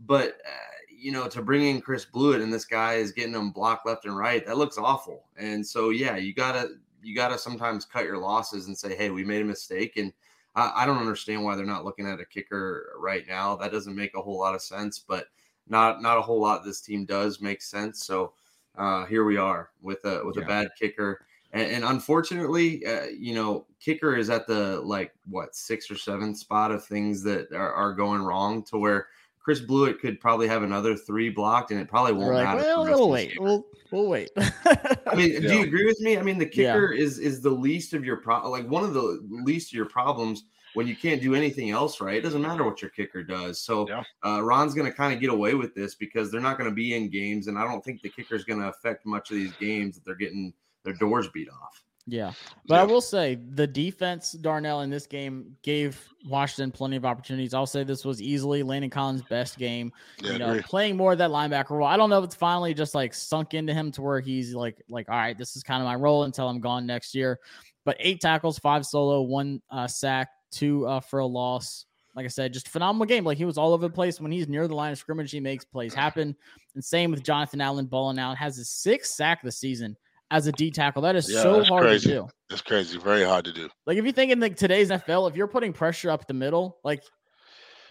But 0.06 0.38
uh, 0.48 0.52
you 0.90 1.12
know, 1.12 1.28
to 1.28 1.42
bring 1.42 1.64
in 1.68 1.82
Chris 1.82 2.06
Blewitt 2.06 2.42
and 2.42 2.54
this 2.54 2.64
guy 2.64 2.94
is 2.94 3.12
getting 3.12 3.34
him 3.34 3.52
blocked 3.52 3.86
left 3.86 4.06
and 4.06 4.16
right, 4.16 4.46
that 4.46 4.58
looks 4.58 4.78
awful. 4.78 5.26
And 5.36 5.68
so 5.68 5.90
yeah, 5.90 6.16
you 6.16 6.34
gotta 6.34 6.70
you 7.04 7.16
gotta 7.16 7.38
sometimes 7.38 7.86
cut 7.86 8.06
your 8.06 8.18
losses 8.18 8.68
and 8.68 8.78
say, 8.78 8.96
hey, 8.96 9.10
we 9.10 9.24
made 9.24 9.42
a 9.42 9.46
mistake. 9.46 9.98
And 9.98 10.14
I, 10.56 10.84
I 10.84 10.86
don't 10.86 10.98
understand 11.00 11.44
why 11.44 11.56
they're 11.56 11.66
not 11.66 11.86
looking 11.86 12.08
at 12.08 12.20
a 12.20 12.26
kicker 12.26 12.94
right 13.00 13.26
now. 13.28 13.56
That 13.56 13.72
doesn't 13.72 13.96
make 13.96 14.16
a 14.16 14.22
whole 14.22 14.40
lot 14.40 14.56
of 14.56 14.62
sense, 14.62 15.00
but 15.00 15.28
not 15.68 16.02
not 16.02 16.18
a 16.18 16.22
whole 16.22 16.42
lot 16.42 16.64
this 16.64 16.82
team 16.82 17.06
does 17.06 17.42
make 17.42 17.62
sense. 17.62 18.06
So 18.06 18.34
uh, 18.78 19.06
here 19.06 19.24
we 19.24 19.38
are 19.38 19.72
with 19.82 20.04
a 20.06 20.24
with 20.26 20.38
Yeah. 20.38 20.44
a 20.44 20.46
bad 20.48 20.68
kicker, 20.80 21.26
and, 21.52 21.72
and 21.72 21.84
unfortunately, 21.86 22.86
uh, 22.86 23.06
you 23.06 23.34
know, 23.36 23.68
kicker 23.80 24.16
is 24.16 24.30
at 24.30 24.48
the 24.48 24.82
like 24.82 25.14
what 25.30 25.56
six 25.56 25.90
or 25.92 25.96
seven 25.96 26.36
spot 26.36 26.72
of 26.72 26.86
things 26.86 27.24
that 27.24 27.52
are, 27.54 27.74
are 27.74 27.94
going 27.94 28.22
wrong 28.22 28.64
to 28.66 28.78
where 28.78 29.08
Chris 29.44 29.60
Blewitt 29.62 30.00
could 30.00 30.20
probably 30.22 30.48
have 30.48 30.64
another 30.64 30.96
three 30.96 31.30
blocked, 31.30 31.72
and 31.72 31.80
it 31.80 31.88
probably 31.90 32.14
won't 32.14 32.28
We're 32.28 32.36
like, 32.36 32.46
matter. 32.46 32.60
well, 32.62 32.84
we'll 32.86 33.10
wait. 33.10 33.34
We'll 33.40 33.66
we'll 33.92 34.08
wait. 34.08 34.30
I 34.38 35.16
mean, 35.16 35.42
do 35.42 35.54
you 35.58 35.64
agree 35.64 35.86
with 35.86 36.00
me? 36.00 36.18
I 36.18 36.22
mean, 36.24 36.38
the 36.38 36.46
Yeah. 36.46 36.74
kicker 36.74 36.92
is 36.94 37.20
is 37.20 37.42
the 37.42 37.50
least 37.50 37.94
of 37.94 38.06
your 38.06 38.18
pro 38.18 38.50
like 38.50 38.68
one 38.70 38.84
of 38.84 38.94
the 38.94 39.22
least 39.30 39.72
of 39.72 39.76
your 39.78 39.86
problems 39.90 40.46
when 40.76 40.88
you 40.88 40.96
can't 40.96 41.22
do 41.22 41.36
anything 41.36 41.70
else 41.70 42.02
right. 42.02 42.16
It 42.16 42.22
doesn't 42.22 42.42
matter 42.42 42.64
what 42.64 42.82
your 42.82 42.90
kicker 42.90 43.22
does. 43.22 43.62
So 43.62 43.88
Yeah. 43.88 44.02
uh, 44.26 44.42
Ron's 44.42 44.74
going 44.74 44.90
to 44.90 44.96
kind 44.98 45.14
of 45.14 45.20
get 45.20 45.30
away 45.30 45.54
with 45.54 45.76
this 45.76 45.94
because 45.94 46.32
they're 46.32 46.42
not 46.42 46.58
going 46.58 46.70
to 46.70 46.74
be 46.76 46.96
in 46.96 47.10
games, 47.10 47.48
and 47.48 47.60
I 47.60 47.64
don't 47.66 47.84
think 47.84 48.02
the 48.02 48.10
kicker 48.10 48.34
is 48.36 48.44
going 48.44 48.60
to 48.60 48.70
affect 48.70 49.06
much 49.06 49.30
of 49.30 49.36
these 49.38 49.52
games 49.60 49.96
that 49.96 50.06
they're 50.06 50.16
getting 50.16 50.52
their 50.84 50.94
doors 50.96 51.28
beat 51.30 51.50
off. 51.50 51.84
Yeah. 52.06 52.34
But 52.68 52.80
I 52.80 52.84
will 52.84 53.02
say 53.02 53.36
the 53.36 53.66
defense, 53.66 54.34
Darnell, 54.34 54.82
in 54.82 54.90
this 54.90 55.08
game 55.08 55.56
gave 55.62 56.06
Washington 56.26 56.72
plenty 56.72 56.98
of 56.98 57.06
opportunities. 57.06 57.54
I'll 57.54 57.66
say 57.66 57.84
this 57.84 58.04
was 58.04 58.22
easily 58.22 58.62
Landon 58.62 58.90
Collins' 58.90 59.22
best 59.30 59.58
game. 59.58 59.92
Yeah, 60.22 60.34
you 60.34 60.40
know, 60.40 60.62
playing 60.64 60.98
more 60.98 61.14
of 61.14 61.18
that 61.20 61.32
linebacker 61.32 61.72
role. 61.72 61.88
I 61.88 61.96
don't 61.96 62.10
know 62.10 62.20
if 62.20 62.26
it's 62.26 62.36
finally 62.36 62.74
just 62.74 62.94
like 62.94 63.14
sunk 63.14 63.54
into 63.54 63.74
him 63.74 63.92
to 63.94 64.02
where 64.02 64.20
he's 64.20 64.54
like, 64.54 64.82
like, 64.90 65.10
all 65.10 65.16
right, 65.16 65.38
this 65.38 65.56
is 65.56 65.64
kind 65.64 65.82
of 65.82 65.86
my 65.86 65.96
role 65.96 66.24
until 66.24 66.50
I'm 66.50 66.60
gone 66.60 66.86
next 66.86 67.16
year. 67.16 67.40
But 67.86 67.96
eight 68.00 68.20
tackles, 68.20 68.60
five 68.60 68.86
solo, 68.86 69.22
one 69.22 69.62
uh, 69.72 69.88
sack, 69.88 70.30
two 70.52 70.86
uh, 70.86 71.00
for 71.00 71.20
a 71.20 71.26
loss. 71.26 71.86
Like 72.16 72.26
I 72.26 72.30
said, 72.30 72.54
just 72.54 72.68
phenomenal 72.68 73.06
game. 73.06 73.24
Like 73.24 73.38
he 73.38 73.46
was 73.46 73.58
all 73.58 73.74
over 73.74 73.88
the 73.88 73.94
place. 73.94 74.20
When 74.20 74.32
he's 74.32 74.48
near 74.48 74.68
the 74.68 74.76
line 74.76 74.92
of 74.92 74.98
scrimmage, 74.98 75.32
he 75.32 75.40
makes 75.40 75.66
plays 75.66 75.94
happen. 75.94 76.36
And 76.76 76.84
same 76.84 77.12
with 77.12 77.24
Jonathan 77.24 77.62
Allen 77.62 77.86
balling 77.86 78.20
out. 78.20 78.38
Has 78.38 78.58
his 78.58 78.70
sixth 78.70 79.14
sack 79.14 79.42
this 79.42 79.58
season 79.58 79.98
as 80.32 80.48
a 80.48 80.52
D 80.52 80.72
tackle. 80.72 81.02
That 81.02 81.16
is 81.16 81.30
Yeah, 81.32 81.42
so 81.44 81.64
hard 81.64 81.84
crazy. 81.84 82.10
to 82.10 82.16
do. 82.16 82.28
That's 82.50 82.62
crazy. 82.62 82.98
Very 82.98 83.24
hard 83.24 83.46
to 83.46 83.54
do. 83.54 83.70
Like 83.86 83.98
if 83.98 84.06
you 84.06 84.12
think 84.12 84.32
in 84.32 84.40
like 84.40 84.56
today's 84.56 84.90
NFL, 84.90 85.30
if 85.30 85.36
you're 85.36 85.48
putting 85.48 85.74
pressure 85.74 86.10
up 86.10 86.28
the 86.28 86.34
middle, 86.34 86.78
like 86.84 87.02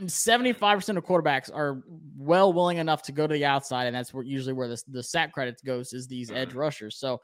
75% 0.01 0.97
of 0.97 1.05
quarterbacks 1.05 1.51
are 1.55 1.83
well 2.17 2.53
willing 2.53 2.79
enough 2.79 3.03
to 3.03 3.13
go 3.13 3.27
to 3.27 3.33
the 3.35 3.45
outside, 3.45 3.87
and 3.87 3.95
that's 3.95 4.13
where 4.13 4.25
usually 4.25 4.53
where 4.53 4.69
the, 4.69 4.83
the 4.89 5.03
sack 5.03 5.33
credits 5.33 5.63
goes 5.63 5.93
is 5.93 6.07
these 6.07 6.31
edge 6.31 6.55
rushers. 6.55 6.97
So 6.97 7.21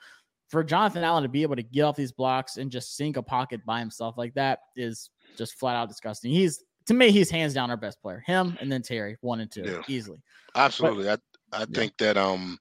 for 0.49 0.63
Jonathan 0.65 1.05
Allen 1.05 1.23
to 1.25 1.29
be 1.29 1.43
able 1.43 1.57
to 1.57 1.63
get 1.63 1.83
off 1.83 1.97
these 1.97 2.13
blocks 2.13 2.57
and 2.57 2.71
just 2.71 2.97
sink 2.97 3.17
a 3.17 3.23
pocket 3.23 3.65
by 3.67 3.81
himself 3.81 4.17
like 4.17 4.35
that 4.35 4.61
is 4.77 5.11
just 5.37 5.59
flat 5.59 5.77
out 5.77 5.89
disgusting. 5.89 6.31
He's 6.31 6.63
to 6.87 6.95
me, 6.95 7.11
he's 7.11 7.31
hands 7.31 7.53
down 7.53 7.71
our 7.71 7.77
best 7.77 8.01
player. 8.01 8.23
Him 8.27 8.57
and 8.61 8.71
then 8.73 8.81
Terry, 8.83 9.17
one 9.21 9.41
and 9.41 9.51
two, 9.51 9.63
Yeah. 9.65 9.83
easily. 9.89 10.23
Absolutely. 10.55 11.11
I 11.11 11.17
I 11.53 11.65
think 11.65 11.93
that 11.99 12.17
um 12.17 12.59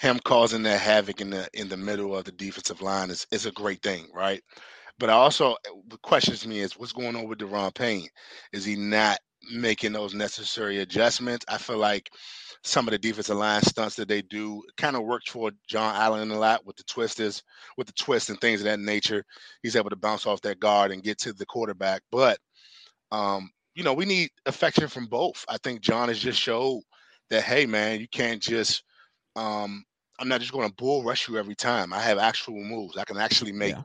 him 0.00 0.18
causing 0.24 0.62
that 0.62 0.80
havoc 0.80 1.20
in 1.20 1.28
the 1.28 1.46
in 1.52 1.68
the 1.68 1.76
middle 1.76 2.16
of 2.16 2.24
the 2.24 2.32
defensive 2.32 2.80
line 2.80 3.10
is 3.10 3.26
is 3.30 3.44
a 3.44 3.52
great 3.52 3.82
thing, 3.82 4.08
right? 4.14 4.42
But 4.98 5.10
I 5.10 5.12
also 5.12 5.56
what 5.88 6.00
questions 6.02 6.46
me 6.46 6.60
is 6.60 6.78
what's 6.78 6.92
going 6.92 7.16
on 7.16 7.28
with 7.28 7.38
Daron 7.38 7.74
Payne? 7.74 8.08
Is 8.52 8.64
he 8.64 8.76
not 8.76 9.18
making 9.52 9.92
those 9.92 10.14
necessary 10.14 10.78
adjustments? 10.78 11.44
I 11.48 11.58
feel 11.58 11.76
like 11.76 12.10
some 12.64 12.88
of 12.88 12.92
the 12.92 12.98
defensive 12.98 13.36
line 13.36 13.60
stunts 13.60 13.96
that 13.96 14.08
they 14.08 14.22
do 14.22 14.62
kind 14.78 14.96
of 14.96 15.04
worked 15.04 15.28
for 15.28 15.50
John 15.68 15.94
Allen 15.94 16.30
a 16.30 16.38
lot 16.38 16.64
with 16.64 16.76
the 16.76 16.84
twisters, 16.84 17.42
with 17.76 17.86
the 17.86 17.92
twists 17.92 18.30
and 18.30 18.40
things 18.40 18.60
of 18.60 18.66
that 18.66 18.80
nature. 18.80 19.22
He's 19.62 19.76
able 19.76 19.90
to 19.90 19.96
bounce 19.96 20.26
off 20.26 20.40
that 20.42 20.60
guard 20.60 20.92
and 20.92 21.02
get 21.02 21.18
to 21.20 21.34
the 21.34 21.46
quarterback. 21.46 22.02
But 22.10 22.38
um, 23.12 23.50
you 23.74 23.84
know, 23.84 23.92
we 23.92 24.06
need 24.06 24.30
affection 24.46 24.88
from 24.88 25.08
both. 25.08 25.44
I 25.46 25.58
think 25.58 25.82
John 25.82 26.08
has 26.08 26.18
just 26.18 26.40
showed 26.40 26.80
that 27.28 27.42
hey 27.42 27.66
man, 27.66 28.00
you 28.00 28.08
can't 28.08 28.40
just 28.40 28.82
um 29.36 29.84
I'm 30.20 30.28
not 30.28 30.40
just 30.40 30.52
going 30.52 30.68
to 30.68 30.74
bull 30.76 31.04
rush 31.04 31.28
you 31.28 31.38
every 31.38 31.56
time. 31.56 31.92
I 31.94 32.00
have 32.00 32.18
actual 32.18 32.62
moves. 32.62 32.98
I 32.98 33.04
can 33.04 33.18
actually 33.18 33.52
make 33.52 33.78
Yeah. 33.78 33.82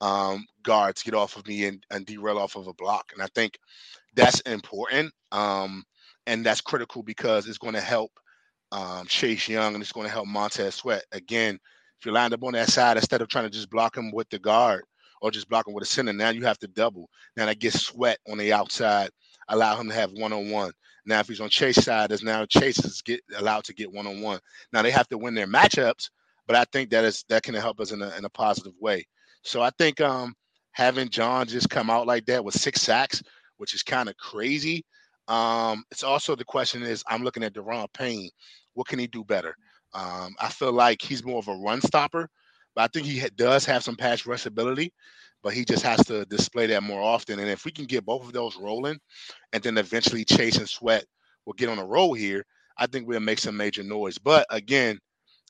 um 0.00 0.46
guards 0.62 1.02
get 1.02 1.14
off 1.14 1.36
of 1.36 1.46
me 1.48 1.66
and, 1.66 1.84
and 1.90 2.06
derail 2.06 2.38
off 2.38 2.56
of 2.56 2.68
a 2.68 2.74
block. 2.74 3.10
And 3.14 3.22
I 3.22 3.28
think 3.34 3.58
that's 4.14 4.40
important. 4.42 5.12
Um 5.32 5.84
and 6.26 6.46
that's 6.46 6.60
critical 6.62 7.02
because 7.02 7.48
it's 7.48 7.58
going 7.58 7.74
to 7.74 7.80
help 7.80 8.12
um 8.72 9.06
Chase 9.08 9.48
Young 9.48 9.74
and 9.74 9.82
it's 9.82 9.92
going 9.92 10.06
to 10.06 10.12
help 10.12 10.28
Montez 10.28 10.76
Sweat. 10.76 11.04
Again, 11.12 11.58
if 11.98 12.06
you're 12.06 12.14
lined 12.14 12.34
up 12.34 12.44
on 12.44 12.54
that 12.54 12.68
side, 12.70 12.96
instead 12.96 13.22
of 13.22 13.28
trying 13.28 13.44
to 13.46 13.50
just 13.50 13.70
block 13.70 13.96
him 13.96 14.12
with 14.12 14.28
the 14.30 14.38
guard 14.38 14.84
or 15.22 15.30
just 15.30 15.48
block 15.48 15.66
him 15.66 15.74
with 15.74 15.84
a 15.84 15.86
center, 15.86 16.12
now 16.12 16.30
you 16.30 16.44
have 16.44 16.58
to 16.60 16.68
double. 16.68 17.08
Now 17.36 17.46
that 17.46 17.60
gets 17.60 17.82
Sweat 17.82 18.18
on 18.30 18.38
the 18.38 18.52
outside, 18.52 19.10
allow 19.48 19.76
him 19.76 19.88
to 19.88 19.94
have 19.94 20.12
one 20.12 20.32
on 20.32 20.50
one. 20.50 20.72
Now, 21.06 21.20
if 21.20 21.28
he's 21.28 21.40
on 21.40 21.48
Chase 21.48 21.76
side, 21.76 22.12
is 22.12 22.22
now 22.22 22.44
Chase 22.46 22.78
is 22.84 23.00
get 23.02 23.20
allowed 23.36 23.64
to 23.64 23.74
get 23.74 23.92
one 23.92 24.06
on 24.06 24.20
one. 24.20 24.40
Now 24.72 24.82
they 24.82 24.90
have 24.90 25.08
to 25.08 25.18
win 25.18 25.34
their 25.34 25.46
matchups, 25.46 26.10
but 26.46 26.56
I 26.56 26.64
think 26.72 26.90
that 26.90 27.04
is 27.04 27.24
that 27.28 27.42
can 27.42 27.54
help 27.54 27.80
us 27.80 27.92
in 27.92 28.02
a 28.02 28.14
in 28.16 28.24
a 28.24 28.30
positive 28.30 28.74
way. 28.80 29.06
So 29.42 29.62
I 29.62 29.70
think 29.78 30.00
um 30.00 30.34
having 30.72 31.08
John 31.08 31.46
just 31.46 31.70
come 31.70 31.90
out 31.90 32.06
like 32.06 32.26
that 32.26 32.44
with 32.44 32.54
six 32.54 32.82
sacks, 32.82 33.22
which 33.56 33.74
is 33.74 33.82
kind 33.82 34.08
of 34.08 34.16
crazy. 34.16 34.84
Um, 35.28 35.84
it's 35.90 36.02
also 36.02 36.34
the 36.34 36.44
question 36.44 36.82
is 36.82 37.04
I'm 37.06 37.22
looking 37.22 37.42
at 37.42 37.54
Daron 37.54 37.92
Payne. 37.92 38.30
What 38.74 38.86
can 38.86 38.98
he 38.98 39.06
do 39.06 39.24
better? 39.24 39.54
Um, 39.92 40.34
I 40.40 40.48
feel 40.48 40.72
like 40.72 41.02
he's 41.02 41.24
more 41.24 41.38
of 41.38 41.48
a 41.48 41.54
run 41.54 41.80
stopper, 41.80 42.28
but 42.74 42.82
I 42.82 42.88
think 42.88 43.06
he 43.06 43.18
ha- 43.18 43.28
does 43.34 43.64
have 43.64 43.82
some 43.82 43.96
pass 43.96 44.26
rush 44.26 44.46
ability, 44.46 44.92
but 45.42 45.54
he 45.54 45.64
just 45.64 45.82
has 45.82 46.04
to 46.06 46.24
display 46.26 46.66
that 46.66 46.82
more 46.82 47.00
often. 47.00 47.38
And 47.38 47.48
if 47.48 47.64
we 47.64 47.70
can 47.70 47.84
get 47.84 48.04
both 48.04 48.24
of 48.24 48.32
those 48.32 48.56
rolling, 48.56 48.98
and 49.52 49.62
then 49.62 49.78
eventually 49.78 50.24
Chase 50.24 50.58
and 50.58 50.68
Sweat 50.68 51.04
will 51.46 51.54
get 51.54 51.68
on 51.68 51.78
a 51.78 51.86
roll 51.86 52.14
here, 52.14 52.44
I 52.76 52.86
think 52.86 53.08
we'll 53.08 53.20
make 53.20 53.38
some 53.38 53.56
major 53.56 53.82
noise. 53.82 54.18
But 54.18 54.46
again, 54.50 54.98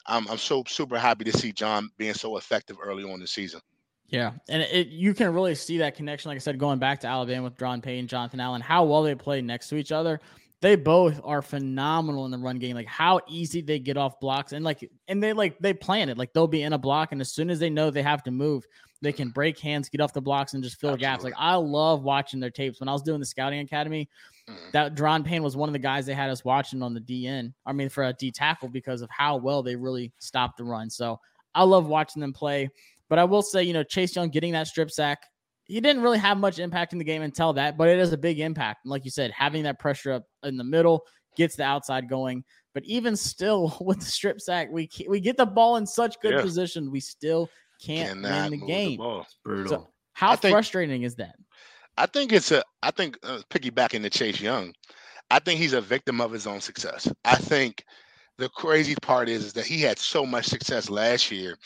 I'm 0.07 0.27
I'm 0.29 0.39
so 0.39 0.65
super 0.67 0.99
happy 0.99 1.25
to 1.25 1.37
see 1.37 1.53
John 1.53 1.91
being 1.99 2.15
so 2.15 2.37
effective 2.37 2.77
early 2.83 3.05
on 3.05 3.21
the 3.21 3.27
season. 3.27 3.61
Yeah, 4.09 4.33
and 4.49 4.63
it, 4.63 4.89
you 4.89 5.13
can 5.13 5.35
really 5.35 5.55
see 5.55 5.79
that 5.79 5.95
connection. 5.95 6.31
Like 6.31 6.37
I 6.37 6.39
said, 6.39 6.59
going 6.59 6.79
back 6.79 7.01
to 7.01 7.07
Alabama 7.07 7.45
with 7.45 7.59
John 7.59 7.83
Payne, 7.83 8.07
Jonathan 8.07 8.41
Allen, 8.41 8.63
how 8.63 8.85
well 8.85 9.03
they 9.03 9.15
play 9.15 9.43
next 9.43 9.69
to 9.69 9.77
each 9.77 9.93
other. 9.93 10.19
They 10.61 10.75
both 10.75 11.21
are 11.23 11.41
phenomenal 11.41 12.25
in 12.25 12.33
the 12.33 12.39
run 12.39 12.59
game. 12.59 12.75
Like 12.75 12.89
how 12.89 13.21
easy 13.29 13.61
they 13.61 13.79
get 13.79 13.97
off 13.97 14.19
blocks, 14.19 14.53
and 14.53 14.65
like 14.65 14.91
and 15.09 15.23
they 15.23 15.33
like 15.35 15.59
they 15.59 15.75
plan 15.75 16.09
it. 16.09 16.17
Like 16.17 16.33
they'll 16.33 16.49
be 16.49 16.63
in 16.63 16.73
a 16.73 16.79
block, 16.79 17.13
and 17.13 17.21
as 17.21 17.31
soon 17.31 17.51
as 17.51 17.59
they 17.61 17.71
know 17.71 17.91
they 17.91 18.03
have 18.03 18.23
to 18.25 18.31
move, 18.31 18.67
they 19.01 19.13
can 19.13 19.31
break 19.31 19.59
hands, 19.59 19.89
get 19.89 20.01
off 20.01 20.13
the 20.13 20.21
blocks, 20.21 20.55
and 20.55 20.63
just 20.63 20.81
fill 20.81 20.91
Absolutely. 20.91 21.03
gaps. 21.03 21.25
Like 21.25 21.35
I 21.37 21.55
love 21.55 22.03
watching 22.03 22.41
their 22.41 22.51
tapes. 22.51 22.81
When 22.81 22.89
I 22.89 22.93
was 22.93 23.03
doing 23.03 23.21
the 23.21 23.27
scouting 23.27 23.61
academy, 23.61 24.09
mm. 24.49 24.55
that 24.73 24.95
Daron 24.95 25.25
Payne 25.25 25.43
was 25.43 25.57
one 25.57 25.69
of 25.69 25.73
the 25.73 25.79
guys 25.79 26.07
they 26.07 26.15
had 26.15 26.31
us 26.31 26.45
watching 26.45 26.83
on 26.83 26.95
the 26.95 27.01
DN. 27.01 27.53
I 27.65 27.73
mean, 27.73 27.89
for 27.89 28.05
a 28.05 28.13
D 28.13 28.31
tackle 28.31 28.69
because 28.69 29.03
of 29.03 29.11
how 29.11 29.37
well 29.37 29.63
they 29.63 29.77
really 29.77 30.13
stopped 30.19 30.59
the 30.59 30.65
run. 30.65 30.91
So 30.91 31.21
I 31.55 31.63
love 31.63 31.87
watching 31.87 32.21
them 32.21 32.33
play. 32.33 32.71
But 33.09 33.19
I 33.19 33.25
will 33.25 33.43
say, 33.43 33.63
you 33.63 33.73
know, 33.73 33.83
Chase 33.83 34.15
Young 34.15 34.29
getting 34.29 34.53
that 34.53 34.67
strip 34.67 34.91
sack, 34.91 35.19
he 35.65 35.81
didn't 35.81 36.03
really 36.03 36.19
have 36.19 36.39
much 36.39 36.59
impact 36.59 36.93
in 36.93 36.99
the 36.99 37.05
game 37.05 37.23
until 37.23 37.53
that, 37.55 37.77
but 37.77 37.89
it 37.89 37.99
is 37.99 38.13
a 38.13 38.19
big 38.19 38.41
impact. 38.41 38.85
And 38.85 38.91
like 38.91 39.05
you 39.05 39.11
said, 39.11 39.31
having 39.31 39.63
that 39.65 39.79
pressure 39.79 40.13
up 40.13 40.25
in 40.43 40.57
the 40.57 40.65
middle 40.65 41.05
gets 41.37 41.57
the 41.57 41.63
outside 41.63 42.09
going. 42.09 42.45
But 42.75 42.85
even 42.85 43.17
still, 43.17 43.77
with 43.81 44.01
the 44.01 44.07
strip 44.07 44.41
sack, 44.41 44.69
we 44.71 44.89
we 45.09 45.21
get 45.21 45.37
the 45.37 45.47
ball 45.47 45.77
in 45.77 45.87
such 45.87 46.21
good 46.21 46.35
yeah. 46.35 46.43
position, 46.43 46.91
we 46.91 47.01
still 47.01 47.49
can't 47.81 48.23
Cannot 48.23 48.51
win 48.51 48.61
the 48.61 48.67
game. 48.67 48.99
The 48.99 49.19
it's 49.21 49.37
brutal. 49.45 49.71
So 49.71 49.89
how 50.13 50.37
think, 50.37 50.53
frustrating 50.53 51.03
is 51.03 51.17
that? 51.17 51.37
I 51.97 52.07
think 52.07 52.33
it's 52.33 52.51
a. 52.53 52.63
I 52.83 52.91
think 52.91 53.19
uh, 53.23 53.41
piggybacking 53.51 54.03
to 54.03 54.11
Chase 54.11 54.41
Young, 54.41 54.73
I 55.31 55.39
think 55.39 55.61
he's 55.61 55.73
a 55.73 55.81
victim 55.81 56.21
of 56.21 56.33
his 56.33 56.47
own 56.47 56.61
success. 56.61 57.11
I 57.25 57.37
think 57.37 57.85
the 58.39 58.49
crazy 58.49 58.95
part 59.03 59.29
is, 59.29 59.47
is 59.47 59.53
that 59.55 59.67
he 59.67 59.81
had 59.81 59.99
so 59.99 60.25
much 60.25 60.47
success 60.47 60.89
last 60.89 61.31
year. 61.31 61.57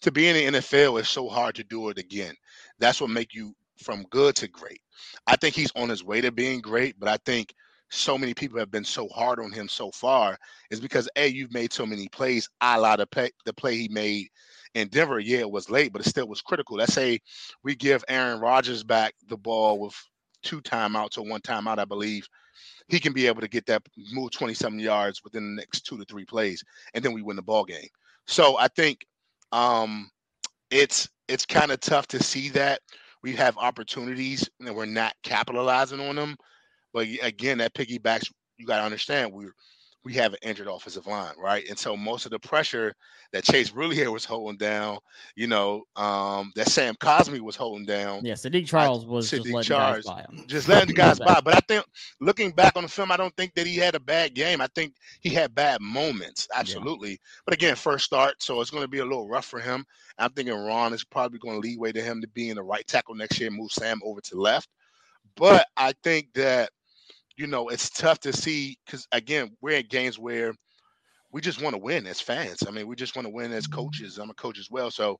To 0.00 0.10
be 0.10 0.28
in 0.28 0.52
the 0.52 0.60
NFL 0.60 1.00
is 1.00 1.08
so 1.08 1.28
hard 1.28 1.54
to 1.56 1.64
do 1.64 1.88
it 1.90 1.98
again. 1.98 2.34
That's 2.78 3.00
what 3.00 3.10
make 3.10 3.34
you 3.34 3.54
from 3.78 4.04
good 4.10 4.34
to 4.36 4.48
great. 4.48 4.80
I 5.26 5.36
think 5.36 5.54
he's 5.54 5.72
on 5.76 5.88
his 5.88 6.04
way 6.04 6.20
to 6.20 6.32
being 6.32 6.60
great, 6.60 6.98
but 6.98 7.08
I 7.08 7.18
think 7.24 7.54
so 7.90 8.16
many 8.16 8.32
people 8.32 8.58
have 8.58 8.70
been 8.70 8.84
so 8.84 9.06
hard 9.08 9.38
on 9.38 9.52
him 9.52 9.68
so 9.68 9.90
far 9.90 10.38
is 10.70 10.80
because 10.80 11.08
a 11.16 11.26
you've 11.28 11.52
made 11.52 11.72
so 11.72 11.84
many 11.84 12.08
plays. 12.08 12.48
A 12.62 12.80
lot 12.80 13.00
of 13.00 13.10
play, 13.10 13.30
the 13.44 13.52
play 13.52 13.76
he 13.76 13.88
made 13.88 14.28
in 14.74 14.88
Denver, 14.88 15.18
yeah, 15.18 15.38
it 15.38 15.50
was 15.50 15.70
late, 15.70 15.92
but 15.92 16.00
it 16.00 16.08
still 16.08 16.28
was 16.28 16.40
critical. 16.40 16.76
Let's 16.76 16.94
say 16.94 17.20
we 17.62 17.74
give 17.74 18.04
Aaron 18.08 18.40
Rodgers 18.40 18.82
back 18.82 19.14
the 19.28 19.36
ball 19.36 19.78
with 19.78 19.94
two 20.42 20.60
timeouts 20.60 21.18
or 21.18 21.22
one 21.22 21.40
timeout, 21.40 21.78
I 21.78 21.84
believe 21.84 22.26
he 22.88 23.00
can 23.00 23.12
be 23.12 23.26
able 23.26 23.40
to 23.40 23.48
get 23.48 23.66
that 23.66 23.82
move 24.12 24.30
27 24.32 24.78
yards 24.78 25.22
within 25.24 25.54
the 25.54 25.60
next 25.60 25.82
two 25.82 25.98
to 25.98 26.04
three 26.04 26.24
plays, 26.24 26.62
and 26.94 27.04
then 27.04 27.12
we 27.12 27.22
win 27.22 27.36
the 27.36 27.42
ball 27.42 27.64
game. 27.64 27.88
So 28.26 28.58
I 28.58 28.68
think 28.68 29.06
um, 29.52 30.10
it's 30.70 31.08
it's 31.28 31.46
kind 31.46 31.72
of 31.72 31.80
tough 31.80 32.06
to 32.08 32.22
see 32.22 32.48
that 32.50 32.80
we 33.22 33.32
have 33.34 33.56
opportunities 33.56 34.48
and 34.60 34.74
we're 34.74 34.84
not 34.84 35.14
capitalizing 35.22 36.00
on 36.00 36.16
them. 36.16 36.36
But 36.92 37.06
again, 37.22 37.58
that 37.58 37.74
piggybacks. 37.74 38.30
You 38.58 38.66
got 38.66 38.78
to 38.78 38.84
understand 38.84 39.32
we're 39.32 39.54
we 40.04 40.14
have 40.14 40.32
an 40.32 40.38
injured 40.42 40.66
offensive 40.66 41.06
line, 41.06 41.34
right? 41.38 41.64
And 41.68 41.78
so 41.78 41.96
most 41.96 42.24
of 42.24 42.32
the 42.32 42.38
pressure 42.38 42.94
that 43.32 43.44
Chase 43.44 43.72
really 43.72 43.94
here 43.94 44.10
was 44.10 44.24
holding 44.24 44.58
down, 44.58 44.98
you 45.36 45.46
know, 45.46 45.84
um, 45.96 46.52
that 46.56 46.68
Sam 46.68 46.94
Cosmi 46.96 47.40
was 47.40 47.54
holding 47.54 47.86
down. 47.86 48.24
Yeah, 48.24 48.34
Saahdiq 48.34 48.66
Charles 48.66 49.06
was 49.06 49.30
just 49.30 49.46
letting 49.46 49.62
Charles, 49.62 50.04
guys 50.04 50.14
by 50.14 50.20
him. 50.22 50.44
Just 50.48 50.68
letting 50.68 50.88
the 50.88 50.94
guys 51.00 51.18
by. 51.18 51.40
But 51.40 51.54
I 51.54 51.60
think 51.68 51.84
looking 52.20 52.50
back 52.50 52.76
on 52.76 52.82
the 52.82 52.88
film, 52.88 53.12
I 53.12 53.16
don't 53.16 53.34
think 53.36 53.54
that 53.54 53.66
he 53.66 53.76
had 53.76 53.94
a 53.94 54.00
bad 54.00 54.34
game. 54.34 54.60
I 54.60 54.68
think 54.74 54.94
he 55.20 55.30
had 55.30 55.54
bad 55.54 55.80
moments, 55.80 56.48
absolutely. 56.54 57.10
Yeah. 57.10 57.16
But 57.44 57.54
again, 57.54 57.76
first 57.76 58.04
start, 58.04 58.42
so 58.42 58.60
it's 58.60 58.70
going 58.70 58.84
to 58.84 58.88
be 58.88 58.98
a 58.98 59.04
little 59.04 59.28
rough 59.28 59.46
for 59.46 59.60
him. 59.60 59.84
I'm 60.18 60.32
thinking 60.32 60.54
Ron 60.54 60.92
is 60.92 61.04
probably 61.04 61.38
going 61.38 61.60
to 61.60 61.68
lead 61.68 61.78
way 61.78 61.92
to 61.92 62.02
him 62.02 62.20
to 62.20 62.28
be 62.28 62.50
in 62.50 62.56
the 62.56 62.62
right 62.62 62.86
tackle 62.86 63.14
next 63.14 63.40
year, 63.40 63.50
move 63.50 63.70
Sam 63.70 64.00
over 64.04 64.20
to 64.20 64.40
left. 64.40 64.68
But 65.36 65.66
I 65.76 65.94
think 66.02 66.28
that 66.34 66.70
you 67.36 67.46
know, 67.46 67.68
it's 67.68 67.90
tough 67.90 68.20
to 68.20 68.32
see 68.32 68.76
because 68.84 69.06
again, 69.12 69.50
we're 69.60 69.78
at 69.78 69.88
games 69.88 70.18
where 70.18 70.54
we 71.32 71.40
just 71.40 71.62
want 71.62 71.74
to 71.74 71.80
win 71.80 72.06
as 72.06 72.20
fans. 72.20 72.62
I 72.66 72.70
mean, 72.70 72.86
we 72.86 72.94
just 72.94 73.16
want 73.16 73.26
to 73.26 73.32
win 73.32 73.52
as 73.52 73.66
mm-hmm. 73.66 73.80
coaches. 73.80 74.18
I'm 74.18 74.30
a 74.30 74.34
coach 74.34 74.58
as 74.58 74.70
well, 74.70 74.90
so 74.90 75.18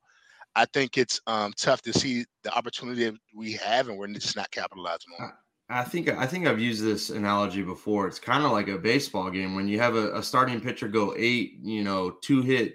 I 0.54 0.66
think 0.66 0.98
it's 0.98 1.20
um, 1.26 1.52
tough 1.56 1.80
to 1.82 1.92
see 1.92 2.24
the 2.44 2.54
opportunity 2.54 3.10
we 3.34 3.52
have, 3.52 3.88
and 3.88 3.98
we're 3.98 4.08
just 4.08 4.36
not 4.36 4.50
capitalizing 4.50 5.12
on. 5.18 5.32
I 5.70 5.84
think 5.84 6.10
I 6.10 6.26
think 6.26 6.46
I've 6.46 6.60
used 6.60 6.84
this 6.84 7.08
analogy 7.08 7.62
before. 7.62 8.06
It's 8.06 8.18
kind 8.18 8.44
of 8.44 8.52
like 8.52 8.68
a 8.68 8.76
baseball 8.76 9.30
game 9.30 9.54
when 9.54 9.68
you 9.68 9.78
have 9.80 9.94
a, 9.94 10.18
a 10.18 10.22
starting 10.22 10.60
pitcher 10.60 10.88
go 10.88 11.14
eight, 11.16 11.58
you 11.62 11.82
know, 11.82 12.10
two 12.22 12.42
hit 12.42 12.74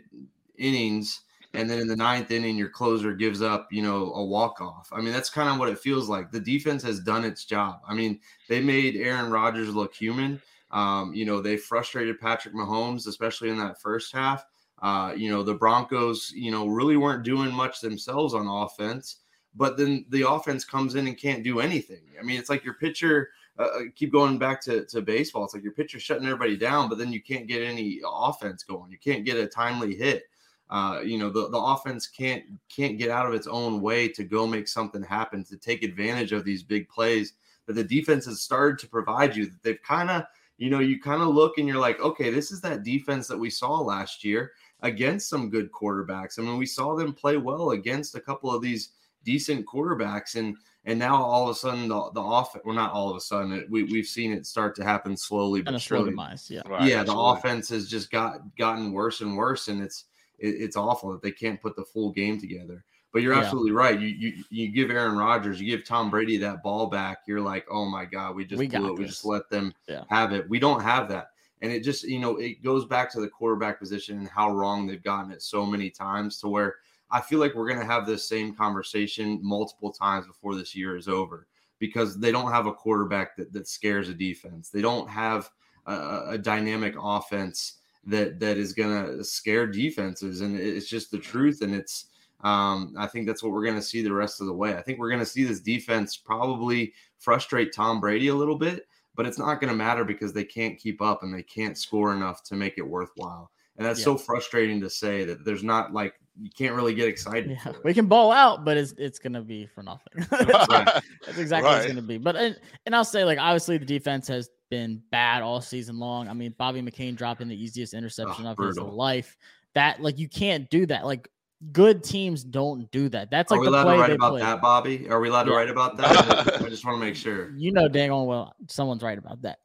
innings 0.58 1.21
and 1.53 1.69
then 1.69 1.79
in 1.79 1.88
the 1.88 1.95
ninth 1.95 2.31
inning 2.31 2.57
your 2.57 2.69
closer 2.69 3.13
gives 3.13 3.41
up 3.41 3.67
you 3.71 3.81
know 3.81 4.13
a 4.13 4.23
walk 4.23 4.62
off 4.62 4.89
i 4.91 5.01
mean 5.01 5.13
that's 5.13 5.29
kind 5.29 5.49
of 5.49 5.57
what 5.57 5.69
it 5.69 5.79
feels 5.79 6.10
like. 6.10 6.31
The 6.31 6.39
defense 6.39 6.83
has 6.83 6.99
done 6.99 7.23
its 7.23 7.45
job. 7.45 7.79
I 7.88 7.93
mean 7.93 8.19
they 8.49 8.62
made 8.62 8.95
aaron 8.95 9.31
rodgers 9.31 9.73
look 9.73 9.93
human. 9.93 10.41
Um, 10.71 11.13
you 11.13 11.25
know 11.25 11.41
they 11.41 11.57
frustrated 11.57 12.19
patrick 12.19 12.53
mahomes 12.53 13.07
especially 13.07 13.49
in 13.49 13.57
that 13.57 13.81
first 13.81 14.13
half. 14.13 14.45
Uh, 14.81 15.13
you 15.15 15.29
know 15.29 15.43
the 15.43 15.53
broncos 15.53 16.31
you 16.36 16.51
know 16.51 16.67
really 16.67 16.97
weren't 16.97 17.23
doing 17.23 17.51
much 17.51 17.81
themselves 17.81 18.33
on 18.33 18.47
offense 18.47 19.17
but 19.55 19.75
then 19.75 20.05
the 20.10 20.29
offense 20.29 20.63
comes 20.63 20.95
in 20.95 21.07
and 21.07 21.17
can't 21.17 21.43
do 21.43 21.60
anything. 21.60 22.01
I 22.19 22.23
mean 22.23 22.39
it's 22.39 22.49
like 22.49 22.63
your 22.63 22.75
pitcher 22.75 23.29
uh, 23.57 23.63
uh 23.63 23.79
keep 23.95 24.12
going 24.12 24.38
back 24.38 24.62
to, 24.63 24.86
to 24.86 25.01
baseball. 25.01 25.45
It's 25.45 25.53
like 25.53 25.63
your 25.63 25.73
pitcher 25.73 25.99
shutting 25.99 26.25
everybody 26.25 26.57
down 26.57 26.89
but 26.89 26.97
then 26.97 27.13
you 27.13 27.21
can't 27.21 27.47
get 27.47 27.62
any 27.62 28.01
offense 28.05 28.63
going. 28.63 28.91
You 28.91 28.99
can't 28.99 29.25
get 29.25 29.38
a 29.38 29.47
timely 29.47 29.95
hit 29.95 30.23
uh, 30.69 31.01
you 31.03 31.17
know 31.17 31.30
the, 31.30 31.49
the 31.49 31.58
offense 31.58 32.08
can't 32.08 32.43
can't 32.69 32.97
get 32.97 33.10
out 33.10 33.25
of 33.25 33.34
its 33.34 33.47
own 33.47 33.82
way 33.82 34.08
to 34.08 34.23
go 34.23 34.45
make 34.45 34.67
something 34.67 35.01
happen 35.01 35.43
to 35.45 35.58
take 35.58 35.84
advantage 35.84 36.32
of 36.32 36.43
these 36.43 36.63
big 36.63 36.89
plays 36.89 37.34
that 37.65 37.73
the 37.73 37.84
defense 37.84 38.25
has 38.25 38.41
started 38.41 38.80
to 38.80 38.88
provide 38.88 39.36
you 39.36 39.45
that 39.45 39.63
they've 39.63 39.84
kind 39.84 40.10
of 40.10 40.23
you 40.58 40.69
know 40.69 40.80
you 40.80 40.99
kind 40.99 41.21
of 41.21 41.30
look 41.30 41.58
and 41.58 41.67
you're 41.67 41.77
like 41.77 41.99
okay 42.01 42.30
this 42.30 42.51
is 42.51 42.60
that 42.62 42.84
defense 42.84 43.27
that 43.27 43.38
we 43.38 43.49
saw 43.49 43.80
last 43.80 44.23
year 44.23 44.51
against 44.82 45.30
some 45.30 45.49
good 45.49 45.71
quarterbacks. 45.71 46.38
I 46.38 46.43
mean 46.43 46.58
we 46.58 46.65
saw 46.65 46.95
them 46.95 47.13
play 47.13 47.38
well 47.38 47.71
against 47.71 48.15
a 48.15 48.21
couple 48.21 48.53
of 48.53 48.62
these 48.62 48.89
decent 49.23 49.65
quarterbacks 49.65 50.36
and 50.36 50.56
and 50.86 50.97
now 50.97 51.21
all 51.21 51.43
of 51.43 51.49
a 51.49 51.60
sudden 51.60 51.88
the, 51.88 52.12
the 52.13 52.19
off 52.19 52.56
well 52.63 52.75
not 52.75 52.91
all 52.91 53.10
of 53.10 53.17
a 53.17 53.21
sudden 53.21 53.51
it, 53.51 53.69
we, 53.69 53.84
we've 53.84 54.06
seen 54.06 54.32
it 54.32 54.45
start 54.45 54.75
to 54.75 54.84
happen 54.84 55.17
slowly 55.17 55.62
but 55.62 55.82
surely. 55.82 56.12
yeah. 56.49 56.62
Right, 56.65 56.89
yeah 56.89 57.03
the 57.03 57.17
offense 57.17 57.67
has 57.69 57.89
just 57.89 58.12
got 58.12 58.41
gotten 58.58 58.91
worse 58.91 59.21
and 59.21 59.36
worse 59.36 59.67
and 59.67 59.82
it's 59.82 60.06
it, 60.39 60.47
it's 60.47 60.76
awful 60.76 61.12
that 61.12 61.21
they 61.21 61.32
can't 61.32 61.62
put 61.62 61.76
the 61.76 61.84
full 61.84 62.12
game 62.12 62.39
together. 62.39 62.84
But 63.13 63.21
you're 63.21 63.34
yeah. 63.34 63.41
absolutely 63.41 63.71
right. 63.71 64.00
You, 64.00 64.08
you 64.08 64.43
you 64.50 64.67
give 64.67 64.91
Aaron 64.91 65.17
Rodgers, 65.17 65.62
you 65.62 65.67
give 65.67 65.86
Tom 65.86 66.10
Brady 66.10 66.38
that 66.38 66.62
ball 66.62 66.88
back. 66.88 67.19
You're 67.28 67.41
like, 67.41 67.65
oh 67.71 67.86
my 67.86 68.06
god, 68.06 68.36
we 68.36 68.45
just 68.45 68.60
we 68.60 68.67
blew 68.67 68.88
it. 68.88 68.89
This. 68.91 69.00
We 69.00 69.06
just 69.06 69.26
let 69.26 69.50
them 69.50 69.73
yeah. 69.88 70.04
have 70.10 70.34
it. 70.34 70.47
We 70.50 70.60
don't 70.60 70.82
have 70.82 71.08
that, 71.10 71.30
and 71.62 71.71
it 71.71 71.84
just 71.84 72.04
you 72.04 72.19
know 72.19 72.38
it 72.38 72.63
goes 72.63 72.86
back 72.86 73.12
to 73.13 73.21
the 73.21 73.28
quarterback 73.28 73.80
position 73.80 74.19
and 74.19 74.28
how 74.28 74.52
wrong 74.52 74.86
they've 74.86 75.04
gotten 75.04 75.32
it 75.32 75.41
so 75.41 75.65
many 75.65 75.89
times 75.89 76.39
to 76.41 76.50
where 76.50 76.76
I 77.10 77.21
feel 77.21 77.39
like 77.39 77.56
we're 77.56 77.67
going 77.67 77.80
to 77.80 77.86
have 77.86 78.06
this 78.06 78.28
same 78.28 78.54
conversation 78.54 79.39
multiple 79.41 79.91
times 79.91 80.28
before 80.28 80.56
this 80.56 80.76
year 80.76 80.97
is 80.97 81.08
over 81.08 81.47
because 81.80 82.19
they 82.19 82.32
don't 82.32 82.52
have 82.52 82.65
a 82.65 82.73
quarterback 82.73 83.38
that, 83.38 83.54
that 83.54 83.67
scares 83.67 84.10
a 84.10 84.13
defense. 84.13 84.69
They 84.69 84.82
don't 84.82 85.10
have 85.10 85.50
a, 85.86 86.23
a 86.30 86.38
dynamic 86.38 86.95
offense 87.00 87.76
that 88.05 88.39
that 88.39 88.57
is 88.57 88.73
going 88.73 89.17
to 89.17 89.23
scare 89.23 89.67
defenses, 89.67 90.41
and 90.41 90.57
it's 90.57 90.88
just 90.88 91.12
the 91.12 91.17
truth. 91.17 91.62
And 91.62 91.75
it's 91.75 92.05
um, 92.43 92.93
I 92.97 93.07
think 93.07 93.25
that's 93.25 93.41
what 93.41 93.51
we're 93.51 93.63
going 93.63 93.75
to 93.75 93.81
see 93.81 94.01
the 94.01 94.13
rest 94.13 94.41
of 94.41 94.47
the 94.47 94.53
way. 94.53 94.75
I 94.75 94.81
think 94.81 94.99
we're 94.99 95.10
going 95.10 95.19
to 95.19 95.25
see 95.25 95.43
this 95.43 95.60
defense 95.60 96.15
probably 96.15 96.93
frustrate 97.17 97.73
Tom 97.73 97.99
Brady 97.99 98.27
a 98.27 98.36
little 98.36 98.57
bit, 98.57 98.88
but 99.15 99.25
it's 99.25 99.39
not 99.39 99.60
going 99.60 99.71
to 99.71 99.75
matter 99.75 100.03
because 100.03 100.33
they 100.33 100.43
can't 100.43 100.77
keep 100.77 101.01
up 101.01 101.23
and 101.23 101.33
they 101.33 101.43
can't 101.43 101.77
score 101.77 102.13
enough 102.13 102.43
to 102.43 102.55
make 102.55 102.77
it 102.77 102.88
worthwhile. 102.88 103.51
And 103.77 103.86
that's 103.86 103.99
yeah. 103.99 104.05
so 104.05 104.17
frustrating 104.17 104.79
to 104.81 104.89
say 104.89 105.25
that 105.25 105.45
there's 105.45 105.63
not 105.63 105.93
like 105.93 106.13
you 106.39 106.50
can't 106.56 106.76
really 106.76 106.93
get 106.93 107.08
excited. 107.08 107.58
Yeah, 107.65 107.73
we 107.84 107.93
can 107.93 108.08
ball 108.08 108.32
out, 108.32 108.65
but 108.65 108.78
it's 108.78 108.93
it's 108.97 109.19
gonna 109.19 109.41
be 109.41 109.65
for 109.65 109.84
nothing. 109.84 110.13
that's, 110.30 110.69
right. 110.69 110.86
that's, 111.26 111.38
exactly 111.38 111.69
right. 111.69 111.76
what 111.76 111.78
it's 111.78 111.88
gonna 111.88 112.02
be. 112.02 112.17
But 112.17 112.36
and, 112.36 112.60
and 112.86 112.95
I'll 112.95 113.06
say 113.06 113.23
like 113.23 113.39
obviously 113.39 113.78
the 113.78 113.86
defense 113.86 114.28
has 114.28 114.50
been 114.69 115.02
bad 115.12 115.41
all 115.41 115.62
season 115.62 116.00
long. 116.00 116.28
I 116.28 116.34
mean, 116.34 116.54
Bobby 116.58 116.82
McCain 116.82 117.15
dropping 117.15 117.47
the 117.47 117.62
easiest 117.62 117.93
interception 117.93 118.45
oh, 118.45 118.52
of 118.52 118.58
brutal. 118.58 118.86
his 118.86 118.93
life. 118.93 119.38
That 119.73 120.02
like 120.02 120.17
you 120.17 120.30
can't 120.30 120.69
do 120.69 120.86
that. 120.88 121.06
Like 121.06 121.30
good 121.71 122.04
teams 122.04 122.43
don't 122.43 122.89
do 122.91 123.10
that. 123.10 123.32
That's 123.32 123.52
like 123.52 123.60
Are 123.60 123.62
we 123.62 123.67
allowed 123.67 123.93
to 123.93 124.00
write 124.00 124.12
about 124.12 124.30
play. 124.32 124.41
that, 124.41 124.62
Bobby? 124.62 125.10
Are 125.10 125.19
we 125.19 125.30
allowed 125.30 125.47
yeah. 125.47 125.54
to 125.54 125.58
write 125.58 125.69
about 125.69 125.97
that? 125.97 126.62
I 126.62 126.69
just 126.69 126.86
want 126.86 127.00
to 127.00 127.06
make 127.06 127.15
sure. 127.15 127.52
You 127.56 127.71
know, 127.71 127.88
dang 127.88 128.12
on 128.12 128.26
well, 128.26 128.56
someone's 128.67 129.04
right 129.04 129.17
about 129.17 129.41
that. 129.43 129.60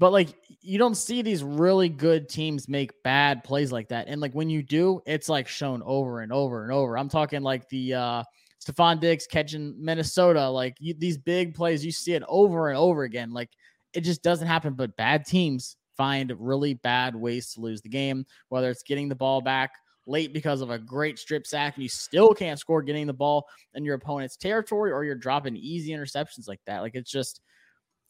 But 0.00 0.12
like 0.12 0.34
you 0.62 0.78
don't 0.78 0.94
see 0.94 1.20
these 1.20 1.44
really 1.44 1.90
good 1.90 2.26
teams 2.26 2.68
make 2.68 3.02
bad 3.02 3.44
plays 3.44 3.70
like 3.70 3.88
that. 3.90 4.08
And 4.08 4.18
like 4.18 4.32
when 4.32 4.48
you 4.48 4.62
do, 4.62 5.02
it's 5.06 5.28
like 5.28 5.46
shown 5.46 5.82
over 5.84 6.22
and 6.22 6.32
over 6.32 6.64
and 6.64 6.72
over. 6.72 6.96
I'm 6.96 7.10
talking 7.10 7.42
like 7.42 7.68
the 7.68 7.94
uh 7.94 8.24
Stefon 8.64 8.98
Diggs 8.98 9.26
catching 9.26 9.74
Minnesota, 9.78 10.48
like 10.48 10.74
you, 10.80 10.94
these 10.94 11.18
big 11.18 11.54
plays, 11.54 11.84
you 11.84 11.92
see 11.92 12.14
it 12.14 12.22
over 12.28 12.70
and 12.70 12.78
over 12.78 13.04
again. 13.04 13.30
Like 13.34 13.50
it 13.92 14.00
just 14.00 14.22
doesn't 14.22 14.46
happen. 14.46 14.72
But 14.72 14.96
bad 14.96 15.26
teams 15.26 15.76
find 15.98 16.32
really 16.38 16.74
bad 16.74 17.14
ways 17.14 17.52
to 17.52 17.60
lose 17.60 17.82
the 17.82 17.90
game, 17.90 18.24
whether 18.48 18.70
it's 18.70 18.82
getting 18.82 19.10
the 19.10 19.14
ball 19.14 19.42
back 19.42 19.72
late 20.06 20.32
because 20.32 20.62
of 20.62 20.70
a 20.70 20.78
great 20.78 21.18
strip 21.18 21.46
sack 21.46 21.74
and 21.74 21.82
you 21.82 21.90
still 21.90 22.32
can't 22.32 22.58
score 22.58 22.80
getting 22.80 23.06
the 23.06 23.12
ball 23.12 23.46
in 23.74 23.84
your 23.84 23.96
opponent's 23.96 24.38
territory 24.38 24.92
or 24.92 25.04
you're 25.04 25.14
dropping 25.14 25.56
easy 25.56 25.92
interceptions 25.92 26.48
like 26.48 26.60
that. 26.64 26.80
Like 26.80 26.94
it's 26.94 27.10
just 27.10 27.42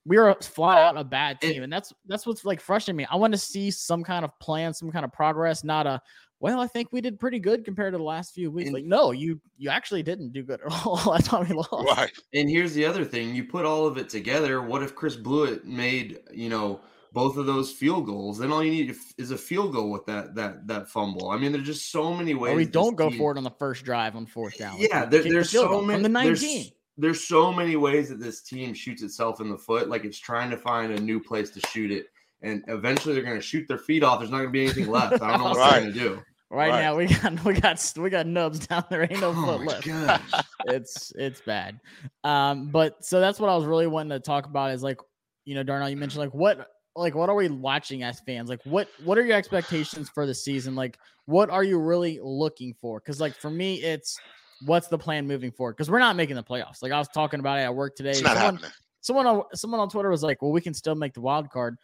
we 0.07 0.17
are 0.17 0.35
flat 0.41 0.79
out 0.79 0.97
a 0.97 1.05
bad 1.05 1.41
team. 1.41 1.63
And 1.63 1.73
that's 1.73 1.93
that's 2.07 2.27
what's 2.27 2.45
like 2.45 2.61
frustrating 2.61 2.97
me. 2.97 3.07
I 3.11 3.17
want 3.17 3.33
to 3.33 3.39
see 3.39 3.71
some 3.71 4.03
kind 4.03 4.25
of 4.25 4.37
plan, 4.39 4.73
some 4.73 4.91
kind 4.91 5.05
of 5.05 5.13
progress, 5.13 5.65
not 5.65 5.87
a 5.87 6.01
well, 6.41 6.59
I 6.59 6.67
think 6.67 6.89
we 6.91 7.03
did 7.03 7.21
pretty 7.21 7.39
good 7.39 7.67
compared 7.67 7.93
to 7.93 7.99
the 7.99 8.05
last 8.05 8.35
few 8.35 8.51
weeks. 8.51 8.71
Like, 8.71 8.85
no, 8.85 9.11
you 9.11 9.39
you 9.59 9.69
actually 9.69 10.03
didn't 10.03 10.33
do 10.33 10.43
good 10.43 10.61
at 10.65 10.73
all. 10.73 10.97
That's 11.13 11.31
why 11.31 11.41
we 11.43 11.55
lost. 11.55 11.71
Right. 11.71 12.11
And 12.33 12.49
here's 12.49 12.73
the 12.73 12.87
other 12.87 13.05
thing: 13.05 13.35
you 13.35 13.45
put 13.45 13.67
all 13.67 13.87
of 13.87 13.99
it 13.99 14.09
together. 14.09 14.63
What 14.63 14.83
if 14.83 14.95
Chris 14.95 15.17
Blewitt 15.17 15.65
made 15.65 16.19
you 16.33 16.49
know 16.49 16.81
both 17.13 17.37
of 17.37 17.45
those 17.45 17.71
field 17.71 18.07
goals? 18.07 18.39
Then 18.39 18.51
all 18.51 18.65
you 18.65 18.71
need 18.71 18.97
is 19.19 19.33
a 19.33 19.37
field 19.37 19.75
goal 19.75 19.91
with 19.91 20.07
that 20.07 20.35
that 20.37 20.67
that 20.67 20.89
fumble. 20.89 21.29
I 21.29 21.37
mean, 21.37 21.53
there's 21.53 21.67
just 21.67 21.93
so 21.93 22.15
many 22.15 22.33
ways. 22.33 22.55
Or 22.55 22.57
we 22.57 22.65
don't 22.65 22.97
go 22.97 23.11
team... 23.11 23.19
for 23.19 23.33
it 23.33 23.37
on 23.37 23.45
the 23.45 23.51
first 23.51 23.85
drive 23.85 24.17
on 24.17 24.25
fourth 24.25 24.57
down. 24.57 24.79
Yeah, 24.79 25.05
there, 25.05 25.23
there's 25.23 25.53
the 25.53 25.59
so 25.59 25.83
many. 25.83 25.97
From 25.97 26.03
the 26.05 26.09
19. 26.09 26.71
There's, 26.96 27.18
there's 27.18 27.29
so 27.29 27.53
many 27.53 27.76
ways 27.76 28.09
that 28.09 28.20
this 28.20 28.42
team 28.42 28.74
shoots 28.74 29.03
itself 29.03 29.40
in 29.40 29.48
the 29.48 29.59
foot. 29.59 29.88
Like 29.88 30.05
it's 30.05 30.18
trying 30.18 30.50
to 30.50 30.57
find 30.57 30.92
a 30.92 31.00
new 31.00 31.20
place 31.20 31.50
to 31.50 31.61
shoot 31.68 31.90
it. 31.90 32.07
And 32.42 32.64
eventually 32.68 33.14
they're 33.14 33.22
going 33.22 33.37
to 33.37 33.42
shoot 33.42 33.68
their 33.68 33.79
feet 33.79 34.03
off. 34.03 34.20
There's 34.20 34.31
not 34.31 34.38
going 34.38 34.48
to 34.48 34.53
be 34.53 34.64
anything 34.64 34.88
left. 34.88 35.20
I 35.20 35.31
don't 35.31 35.38
know 35.38 35.44
what 35.44 35.57
right. 35.59 35.70
they're 35.72 35.81
going 35.81 35.92
to 35.92 35.98
do. 35.98 36.22
Right, 36.53 36.70
right, 36.70 36.81
now 36.81 36.96
we 36.96 37.07
got 37.07 37.44
we 37.44 37.55
got 37.61 37.92
we 37.96 38.11
got 38.11 38.26
nubs 38.26 38.66
down 38.66 38.85
there. 38.90 39.03
Ain't 39.03 39.20
no 39.20 39.33
oh 39.37 39.59
foot 39.59 39.85
left. 39.87 40.44
it's 40.66 41.12
it's 41.14 41.40
bad. 41.40 41.79
Um, 42.24 42.66
but 42.66 43.05
so 43.05 43.20
that's 43.20 43.38
what 43.38 43.48
I 43.48 43.55
was 43.55 43.66
really 43.66 43.87
wanting 43.87 44.11
to 44.11 44.18
talk 44.18 44.46
about 44.46 44.72
is 44.72 44.83
like, 44.83 44.98
you 45.44 45.55
know, 45.55 45.62
Darnell, 45.62 45.88
you 45.88 45.96
mentioned 45.96 46.20
like 46.20 46.35
what 46.35 46.66
like 46.96 47.14
what 47.14 47.29
are 47.29 47.37
we 47.37 47.48
watching 47.48 48.03
as 48.03 48.18
fans? 48.26 48.48
Like 48.48 48.61
what 48.64 48.88
what 49.05 49.16
are 49.16 49.24
your 49.24 49.37
expectations 49.37 50.09
for 50.09 50.26
the 50.26 50.35
season? 50.35 50.74
Like 50.74 50.98
what 51.26 51.50
are 51.50 51.62
you 51.62 51.79
really 51.79 52.18
looking 52.20 52.74
for? 52.81 52.98
Because 52.98 53.20
like 53.20 53.37
for 53.37 53.50
me, 53.50 53.76
it's 53.76 54.18
what's 54.64 54.88
the 54.88 54.99
plan 54.99 55.27
moving 55.27 55.51
forward? 55.51 55.73
Because 55.77 55.90
we're 55.90 55.99
not 55.99 56.16
making 56.16 56.37
the 56.37 56.42
playoffs. 56.42 56.83
Like 56.83 56.92
I 56.92 56.99
was 56.99 57.09
talking 57.09 57.40
about 57.40 57.59
it 57.59 57.62
at 57.62 57.75
work 57.75 57.96
today. 57.96 58.11
It's 58.11 58.23
not 58.23 58.37
someone, 58.37 58.55
happening. 58.55 58.70
Someone 59.01 59.27
on 59.27 59.42
someone 59.55 59.81
on 59.81 59.88
Twitter 59.88 60.11
was 60.11 60.23
like, 60.23 60.42
"Well, 60.42 60.53
we 60.53 60.61
can 60.61 60.75
still 60.75 60.94
make 60.94 61.14
the 61.14 61.20
wild 61.20 61.51
card." 61.51 61.77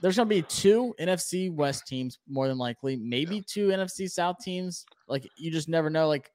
there's 0.00 0.16
going 0.16 0.28
to 0.28 0.34
be 0.34 0.42
two 0.42 0.94
NFC 0.98 1.52
West 1.52 1.86
teams 1.86 2.18
more 2.28 2.48
than 2.48 2.58
likely, 2.58 2.96
maybe 2.96 3.36
yeah. 3.36 3.42
two 3.46 3.68
NFC 3.68 4.10
South 4.10 4.36
teams. 4.42 4.84
Like 5.08 5.28
you 5.36 5.50
just 5.50 5.68
never 5.68 5.90
know. 5.90 6.08
Like 6.08 6.30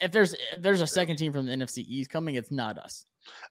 if 0.00 0.12
there's 0.12 0.34
if 0.34 0.60
there's 0.60 0.80
a 0.80 0.86
second 0.86 1.16
team 1.16 1.32
from 1.32 1.46
the 1.46 1.52
NFC 1.52 1.78
East 1.78 2.10
coming, 2.10 2.34
it's 2.34 2.50
not 2.50 2.78
us. 2.78 3.06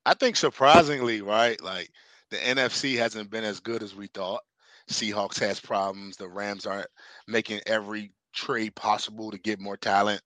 I 0.05 0.13
think 0.13 0.35
surprisingly, 0.35 1.21
right? 1.21 1.61
Like 1.61 1.89
the 2.29 2.37
NFC 2.37 2.97
hasn't 2.97 3.29
been 3.29 3.43
as 3.43 3.59
good 3.59 3.83
as 3.83 3.95
we 3.95 4.07
thought. 4.07 4.41
Seahawks 4.89 5.39
has 5.39 5.59
problems. 5.59 6.17
The 6.17 6.27
Rams 6.27 6.65
aren't 6.65 6.89
making 7.27 7.61
every 7.65 8.11
trade 8.31 8.75
possible 8.75 9.31
to 9.31 9.37
get 9.37 9.59
more 9.59 9.77
talent 9.77 10.21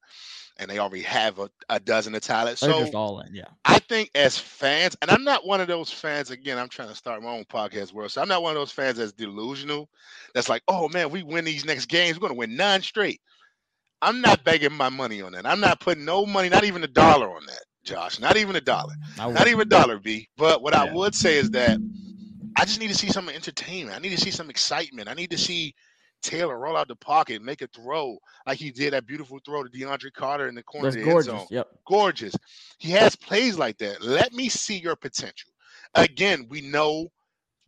and 0.57 0.69
they 0.69 0.79
already 0.79 1.03
have 1.03 1.39
a, 1.39 1.49
a 1.69 1.79
dozen 1.79 2.15
of 2.15 2.21
talent. 2.21 2.57
So 2.57 2.79
just 2.79 2.95
all 2.95 3.19
in, 3.19 3.33
yeah. 3.35 3.45
I 3.65 3.79
think 3.79 4.09
as 4.15 4.37
fans, 4.37 4.95
and 5.01 5.11
I'm 5.11 5.23
not 5.23 5.45
one 5.45 5.59
of 5.59 5.67
those 5.67 5.91
fans. 5.91 6.31
Again, 6.31 6.57
I'm 6.57 6.69
trying 6.69 6.89
to 6.89 6.95
start 6.95 7.21
my 7.21 7.29
own 7.29 7.45
podcast 7.45 7.93
world, 7.93 8.11
so 8.11 8.21
I'm 8.21 8.27
not 8.27 8.41
one 8.41 8.51
of 8.51 8.61
those 8.61 8.71
fans 8.71 8.97
that's 8.97 9.11
delusional. 9.11 9.89
That's 10.33 10.49
like, 10.49 10.63
oh 10.67 10.87
man, 10.89 11.09
we 11.09 11.23
win 11.23 11.45
these 11.45 11.65
next 11.65 11.87
games, 11.87 12.17
we're 12.17 12.27
gonna 12.27 12.37
win 12.37 12.55
nine 12.55 12.81
straight. 12.81 13.21
I'm 14.01 14.21
not 14.21 14.43
begging 14.43 14.73
my 14.73 14.89
money 14.89 15.21
on 15.21 15.31
that. 15.33 15.45
I'm 15.45 15.59
not 15.59 15.79
putting 15.79 16.05
no 16.05 16.25
money, 16.25 16.49
not 16.49 16.63
even 16.63 16.83
a 16.83 16.87
dollar 16.87 17.29
on 17.29 17.45
that, 17.47 17.63
Josh. 17.83 18.19
Not 18.19 18.37
even 18.37 18.55
a 18.55 18.61
dollar. 18.61 18.93
Mm, 19.15 19.33
not 19.33 19.47
even 19.47 19.61
a 19.61 19.65
dollar, 19.65 19.99
B. 19.99 20.29
But 20.37 20.61
what 20.61 20.73
yeah. 20.73 20.83
I 20.83 20.93
would 20.93 21.15
say 21.15 21.37
is 21.37 21.49
that 21.51 21.79
I 22.57 22.65
just 22.65 22.79
need 22.79 22.89
to 22.89 22.95
see 22.95 23.07
some 23.07 23.29
entertainment. 23.29 23.97
I 23.97 23.99
need 23.99 24.15
to 24.15 24.21
see 24.21 24.31
some 24.31 24.49
excitement. 24.49 25.09
I 25.09 25.13
need 25.13 25.31
to 25.31 25.37
see 25.37 25.73
Taylor 26.21 26.57
roll 26.57 26.75
out 26.75 26.87
the 26.87 26.95
pocket, 26.95 27.41
make 27.41 27.61
a 27.61 27.67
throw 27.67 28.17
like 28.47 28.57
he 28.57 28.71
did 28.71 28.93
that 28.93 29.05
beautiful 29.05 29.39
throw 29.45 29.63
to 29.63 29.69
DeAndre 29.69 30.11
Carter 30.13 30.47
in 30.47 30.55
the 30.55 30.63
corner 30.63 30.87
That's 30.87 30.95
of 30.97 31.03
the 31.03 31.11
gorgeous. 31.11 31.29
end 31.29 31.39
zone. 31.39 31.47
Yep. 31.51 31.67
Gorgeous. 31.87 32.35
He 32.79 32.91
has 32.91 33.15
plays 33.15 33.57
like 33.57 33.77
that. 33.79 34.01
Let 34.03 34.33
me 34.33 34.49
see 34.49 34.77
your 34.77 34.95
potential. 34.95 35.51
Again, 35.93 36.47
we 36.49 36.61
know 36.61 37.09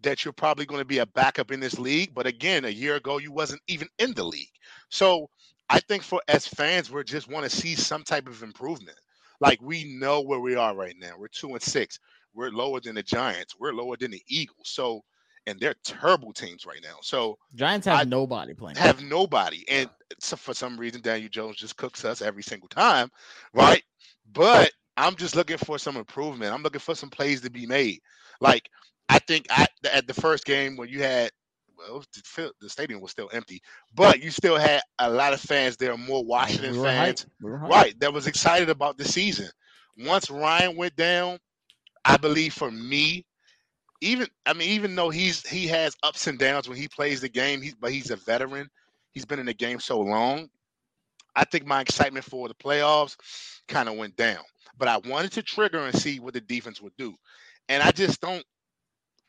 that 0.02 0.24
you're 0.24 0.34
probably 0.34 0.66
going 0.66 0.82
to 0.82 0.86
be 0.86 1.00
a 1.00 1.06
backup 1.06 1.52
in 1.52 1.60
this 1.60 1.80
league, 1.80 2.14
but 2.14 2.28
again, 2.28 2.66
a 2.66 2.70
year 2.70 2.96
ago 2.96 3.18
you 3.18 3.32
wasn't 3.32 3.62
even 3.68 3.88
in 4.00 4.14
the 4.14 4.24
league. 4.24 4.52
So 4.90 5.30
I 5.70 5.80
think 5.80 6.04
for 6.04 6.22
as 6.28 6.48
fans, 6.48 6.92
we 6.92 7.04
just 7.04 7.30
want 7.30 7.50
to 7.50 7.56
see 7.56 7.76
some 7.76 8.04
type 8.04 8.28
of 8.28 8.44
improvement. 8.44 8.98
Like 9.40 9.62
we 9.62 9.98
know 10.00 10.22
where 10.22 10.40
we 10.40 10.56
are 10.56 10.76
right 10.76 10.96
now. 11.00 11.14
We're 11.18 11.28
two 11.28 11.50
and 11.54 11.62
six. 11.62 12.00
We're 12.34 12.52
lower 12.52 12.80
than 12.80 12.96
the 12.96 13.04
Giants. 13.04 13.56
We're 13.60 13.74
lower 13.74 13.98
than 13.98 14.12
the 14.12 14.22
Eagles. 14.28 14.70
So 14.70 15.04
and 15.48 15.60
they're 15.60 15.74
terrible 15.84 16.34
teams 16.34 16.66
right 16.66 16.82
now. 16.84 16.98
So 17.02 17.38
Giants 17.56 17.88
have 17.88 18.00
I 18.00 18.04
nobody 18.04 18.54
playing. 18.54 18.78
Have 18.78 19.02
nobody, 19.02 19.66
and 19.70 19.90
so 20.20 20.36
for 20.36 20.54
some 20.54 20.78
reason 20.78 21.02
Daniel 21.02 21.30
Jones 21.30 21.56
just 21.56 21.78
cooks 21.78 22.06
us 22.06 22.22
every 22.22 22.44
single 22.44 22.70
time, 22.70 23.10
right? 23.54 23.82
But 24.32 24.72
I'm 24.98 25.16
just 25.16 25.36
looking 25.36 25.58
for 25.58 25.80
some 25.80 25.98
improvement. 25.98 26.54
I'm 26.54 26.62
looking 26.62 26.82
for 26.82 26.94
some 26.94 27.10
plays 27.10 27.42
to 27.42 27.50
be 27.50 27.66
made. 27.66 28.00
Like 28.42 28.70
I 29.10 29.20
think 29.20 29.48
at 29.50 29.70
the 30.06 30.14
first 30.14 30.46
game 30.46 30.76
when 30.76 30.90
you 30.90 31.02
had 31.02 31.32
well, 31.78 32.04
the 32.36 32.70
stadium 32.70 33.02
was 33.02 33.12
still 33.12 33.30
empty, 33.34 33.62
but 33.94 34.22
you 34.22 34.32
still 34.32 34.58
had 34.58 34.82
a 35.00 35.10
lot 35.10 35.34
of 35.34 35.40
fans 35.40 35.78
there, 35.78 35.96
more 35.96 36.26
Washington 36.26 36.76
we 36.76 36.84
fans, 36.84 37.28
we 37.40 37.52
right? 37.52 38.00
That 38.00 38.14
was 38.14 38.28
excited 38.28 38.70
about 38.70 38.98
the 38.98 39.06
season. 39.06 39.48
Once 39.98 40.30
Ryan 40.30 40.76
went 40.76 40.96
down, 40.96 41.38
I 42.04 42.18
believe 42.18 42.54
for 42.54 42.72
me, 42.72 43.26
even 44.02 44.28
I 44.46 44.54
mean, 44.54 44.70
even 44.70 44.96
though 44.96 45.10
he's 45.10 45.46
he 45.48 45.68
has 45.68 45.96
ups 46.04 46.28
and 46.28 46.38
downs 46.38 46.68
when 46.68 46.78
he 46.78 46.88
plays 46.88 47.22
the 47.22 47.30
game, 47.30 47.62
he's 47.62 47.76
but 47.76 47.92
he's 47.92 48.12
a 48.12 48.16
veteran. 48.16 48.70
He's 49.12 49.26
been 49.26 49.40
in 49.40 49.46
the 49.46 49.54
game 49.54 49.80
so 49.80 50.00
long. 50.00 50.50
I 51.36 51.44
think 51.46 51.66
my 51.66 51.82
excitement 51.82 52.26
for 52.26 52.48
the 52.48 52.56
playoffs 52.56 53.16
kind 53.68 53.90
of 53.90 53.96
went 53.96 54.16
down. 54.16 54.44
But 54.78 54.88
I 54.88 54.98
wanted 54.98 55.32
to 55.34 55.44
trigger 55.44 55.80
and 55.80 55.98
see 55.98 56.20
what 56.20 56.34
the 56.34 56.42
defense 56.42 56.82
would 56.82 56.96
do. 56.98 57.16
And 57.70 57.82
I 57.82 57.92
just 57.92 58.22
don't 58.22 58.44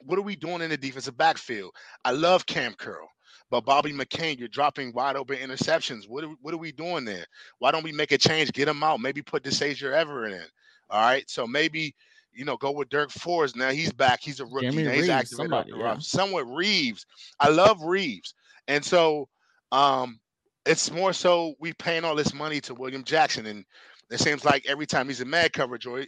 what 0.01 0.19
are 0.19 0.23
we 0.23 0.37
doing 0.37 0.63
in 0.63 0.71
the 0.71 0.77
defensive 0.77 1.17
backfield? 1.17 1.73
I 2.05 2.13
love 2.13 2.47
Kam 2.47 2.75
Curl. 2.75 3.09
But 3.51 3.65
Bobby 3.65 3.93
McCain, 3.93 4.39
you're 4.39 4.49
dropping 4.49 4.93
wide 4.93 5.17
open 5.17 5.37
interceptions. 5.39 6.09
What 6.09 6.25
are, 6.25 6.35
what 6.43 6.53
are 6.53 6.59
we 6.59 6.71
doing 6.71 7.05
there? 7.05 7.25
Why 7.59 7.71
don't 7.71 7.83
we 7.83 7.93
make 7.93 8.13
a 8.13 8.19
change? 8.19 8.53
Get 8.53 8.69
him 8.69 8.83
out. 8.83 9.01
Maybe 9.01 9.23
put 9.23 9.43
Deshazor 9.43 9.93
Everett 9.93 10.35
in. 10.35 10.47
All 10.91 11.01
right. 11.01 11.29
So 11.31 11.47
maybe 11.47 11.95
you 12.39 12.45
know, 12.45 12.57
go 12.57 12.71
with 12.71 12.89
Dirk 12.89 13.11
Forrest. 13.11 13.57
Now 13.57 13.71
he's 13.71 13.93
back. 13.93 14.21
He's 14.23 14.39
a 14.39 14.47
rookie. 14.47 14.85
Now 14.85 14.93
he's 14.93 15.09
active 15.09 15.37
somebody, 15.37 15.73
yeah. 15.77 15.99
somewhat 15.99 16.45
Reeves. 16.49 17.05
I 17.41 17.49
love 17.49 17.83
Reeves. 17.83 18.33
And 18.69 18.85
so 18.85 19.29
um 19.73 20.21
it's 20.65 20.91
more 20.93 21.13
so 21.13 21.55
we 21.59 21.73
paying 21.75 22.05
all 22.05 22.15
this 22.15 22.33
money 22.33 22.61
to 22.61 22.75
William 22.75 23.03
Jackson. 23.03 23.47
And 23.47 23.65
it 24.11 24.21
seems 24.21 24.45
like 24.45 24.65
every 24.69 24.87
time 24.87 25.09
he's 25.09 25.21
in 25.21 25.29
mad 25.29 25.53
coverage 25.53 25.85
or 25.85 26.05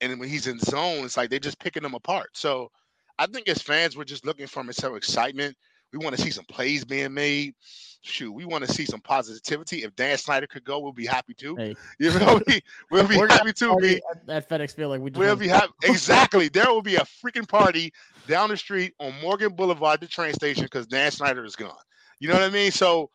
and 0.00 0.20
when 0.20 0.28
he's 0.28 0.46
in 0.46 0.60
zone, 0.60 1.04
it's 1.04 1.16
like 1.16 1.30
they're 1.30 1.40
just 1.40 1.58
picking 1.58 1.84
him 1.84 1.94
apart. 1.94 2.28
So 2.34 2.70
I 3.18 3.26
think 3.26 3.48
as 3.48 3.60
fans, 3.60 3.96
we're 3.96 4.04
just 4.04 4.24
looking 4.24 4.46
for 4.46 4.64
some 4.72 4.94
excitement. 4.94 5.56
We 5.92 5.98
want 5.98 6.16
to 6.16 6.22
see 6.22 6.30
some 6.30 6.44
plays 6.46 6.84
being 6.84 7.14
made 7.14 7.54
shoot, 8.02 8.32
we 8.32 8.44
want 8.44 8.64
to 8.64 8.72
see 8.72 8.84
some 8.84 9.00
positivity. 9.00 9.84
If 9.84 9.94
Dan 9.96 10.18
Snyder 10.18 10.46
could 10.46 10.64
go, 10.64 10.80
we'll 10.80 10.92
be 10.92 11.06
happy 11.06 11.34
too. 11.34 11.56
Hey. 11.56 11.74
You 11.98 12.18
know, 12.18 12.40
we, 12.46 12.60
will 12.90 13.08
be 13.08 13.16
happy 13.16 13.52
too. 13.52 13.76
Be 13.76 14.00
at, 14.28 14.48
FedEx 14.48 14.74
Field 14.74 14.90
like 14.90 15.00
we 15.00 15.10
will 15.10 15.36
be 15.36 15.48
happy. 15.48 15.72
exactly. 15.84 16.48
There 16.48 16.66
will 16.66 16.82
be 16.82 16.96
a 16.96 17.04
freaking 17.24 17.48
party 17.48 17.92
down 18.26 18.50
the 18.50 18.56
street 18.56 18.94
on 18.98 19.14
Morgan 19.22 19.54
Boulevard, 19.54 20.00
the 20.00 20.06
train 20.06 20.34
station, 20.34 20.64
because 20.64 20.86
Dan 20.86 21.10
Snyder 21.10 21.44
is 21.44 21.56
gone. 21.56 21.72
You 22.18 22.28
know 22.28 22.34
what 22.34 22.42
I 22.42 22.50
mean? 22.50 22.70
So 22.70 23.10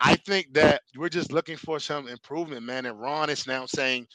I 0.00 0.16
think 0.16 0.52
that 0.54 0.82
we're 0.96 1.08
just 1.08 1.32
looking 1.32 1.56
for 1.56 1.78
some 1.78 2.08
improvement, 2.08 2.64
man. 2.64 2.86
And 2.86 3.00
Ron 3.00 3.30
is 3.30 3.46
now 3.46 3.66
saying 3.66 4.06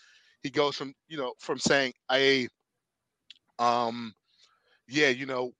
he 0.44 0.50
goes 0.50 0.76
from 0.76 0.94
you 1.08 1.18
know 1.18 1.34
from 1.40 1.58
saying 1.58 1.94
a 2.12 2.48
um 3.60 4.14
yeah 4.88 5.10
you 5.10 5.26
know 5.26 5.52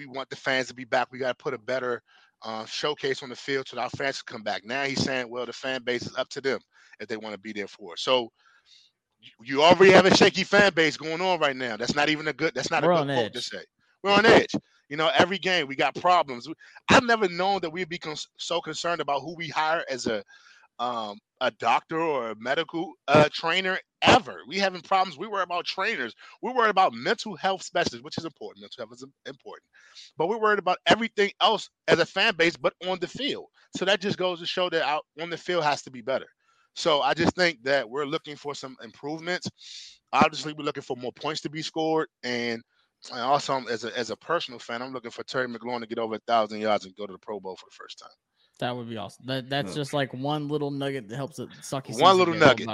we 0.00 0.06
want 0.06 0.30
the 0.30 0.36
fans 0.36 0.68
to 0.68 0.74
be 0.74 0.84
back. 0.84 1.08
We 1.12 1.18
got 1.18 1.36
to 1.36 1.42
put 1.42 1.52
a 1.52 1.58
better 1.58 2.02
uh, 2.42 2.64
showcase 2.64 3.22
on 3.22 3.28
the 3.28 3.36
field 3.36 3.68
so 3.68 3.78
our 3.78 3.90
fans 3.90 4.22
can 4.22 4.36
come 4.36 4.42
back. 4.42 4.64
Now 4.64 4.84
he's 4.84 5.02
saying, 5.02 5.28
well, 5.28 5.44
the 5.44 5.52
fan 5.52 5.82
base 5.82 6.06
is 6.06 6.16
up 6.16 6.28
to 6.30 6.40
them 6.40 6.58
if 7.00 7.08
they 7.08 7.18
want 7.18 7.34
to 7.34 7.40
be 7.40 7.52
there 7.52 7.68
for. 7.68 7.92
It. 7.92 7.98
So 7.98 8.30
you 9.42 9.62
already 9.62 9.92
have 9.92 10.06
a 10.06 10.16
shaky 10.16 10.44
fan 10.44 10.72
base 10.72 10.96
going 10.96 11.20
on 11.20 11.38
right 11.38 11.54
now. 11.54 11.76
That's 11.76 11.94
not 11.94 12.08
even 12.08 12.28
a 12.28 12.32
good. 12.32 12.54
That's 12.54 12.70
not 12.70 12.82
We're 12.82 12.92
a 12.92 13.04
good 13.04 13.14
quote 13.14 13.32
to 13.34 13.42
say. 13.42 13.62
We're 14.02 14.12
on 14.12 14.24
edge. 14.24 14.54
You 14.88 14.96
know, 14.96 15.10
every 15.16 15.38
game 15.38 15.68
we 15.68 15.76
got 15.76 15.94
problems. 15.96 16.48
I've 16.88 17.04
never 17.04 17.28
known 17.28 17.60
that 17.60 17.70
we'd 17.70 17.90
be 17.90 17.98
con- 17.98 18.16
so 18.38 18.60
concerned 18.62 19.02
about 19.02 19.20
who 19.20 19.36
we 19.36 19.48
hire 19.48 19.84
as 19.90 20.06
a 20.06 20.24
um, 20.78 21.18
a 21.42 21.50
doctor 21.52 22.00
or 22.00 22.30
a 22.30 22.36
medical 22.36 22.94
uh, 23.06 23.28
trainer 23.30 23.78
ever. 24.02 24.40
We 24.46 24.58
having 24.58 24.80
problems. 24.82 25.18
We 25.18 25.26
worry 25.28 25.42
about 25.42 25.64
trainers. 25.64 26.14
We 26.42 26.52
worry 26.52 26.70
about 26.70 26.92
mental 26.94 27.36
health 27.36 27.62
specialists, 27.62 28.04
which 28.04 28.18
is 28.18 28.24
important. 28.24 28.62
Mental 28.62 28.86
health 28.86 28.94
is 28.94 29.04
important, 29.26 29.64
but 30.16 30.28
we're 30.28 30.40
worried 30.40 30.58
about 30.58 30.78
everything 30.86 31.30
else 31.40 31.70
as 31.88 31.98
a 31.98 32.06
fan 32.06 32.34
base, 32.36 32.56
but 32.56 32.74
on 32.86 32.98
the 33.00 33.08
field. 33.08 33.46
So 33.76 33.84
that 33.84 34.00
just 34.00 34.18
goes 34.18 34.40
to 34.40 34.46
show 34.46 34.70
that 34.70 34.82
out 34.82 35.04
on 35.20 35.30
the 35.30 35.36
field 35.38 35.64
has 35.64 35.82
to 35.82 35.90
be 35.90 36.02
better. 36.02 36.26
So 36.74 37.02
I 37.02 37.14
just 37.14 37.34
think 37.34 37.62
that 37.64 37.88
we're 37.88 38.06
looking 38.06 38.36
for 38.36 38.54
some 38.54 38.76
improvements. 38.82 39.48
Obviously, 40.12 40.52
we're 40.52 40.64
looking 40.64 40.82
for 40.82 40.96
more 40.96 41.12
points 41.12 41.40
to 41.42 41.50
be 41.50 41.62
scored, 41.62 42.08
and 42.22 42.62
And 43.10 43.20
also, 43.20 43.64
as 43.66 43.84
a 43.84 43.96
as 43.96 44.10
a 44.10 44.16
personal 44.16 44.58
fan, 44.58 44.82
I'm 44.82 44.92
looking 44.92 45.10
for 45.10 45.24
Terry 45.24 45.48
McLaurin 45.48 45.80
to 45.80 45.86
get 45.86 45.98
over 45.98 46.16
a 46.16 46.20
thousand 46.26 46.60
yards 46.60 46.84
and 46.84 46.94
go 46.96 47.06
to 47.06 47.12
the 47.12 47.18
Pro 47.18 47.40
Bowl 47.40 47.56
for 47.56 47.66
the 47.70 47.74
first 47.76 47.98
time. 47.98 48.10
That 48.60 48.76
would 48.76 48.88
be 48.88 48.96
awesome. 48.96 49.26
That 49.26 49.50
that's 49.50 49.74
just 49.74 49.92
like 49.92 50.14
one 50.14 50.48
little 50.48 50.70
nugget 50.70 51.08
that 51.08 51.16
helps 51.16 51.38
it 51.38 51.48
suck. 51.62 51.88
One 51.88 52.16
little 52.16 52.34
nugget. 52.34 52.68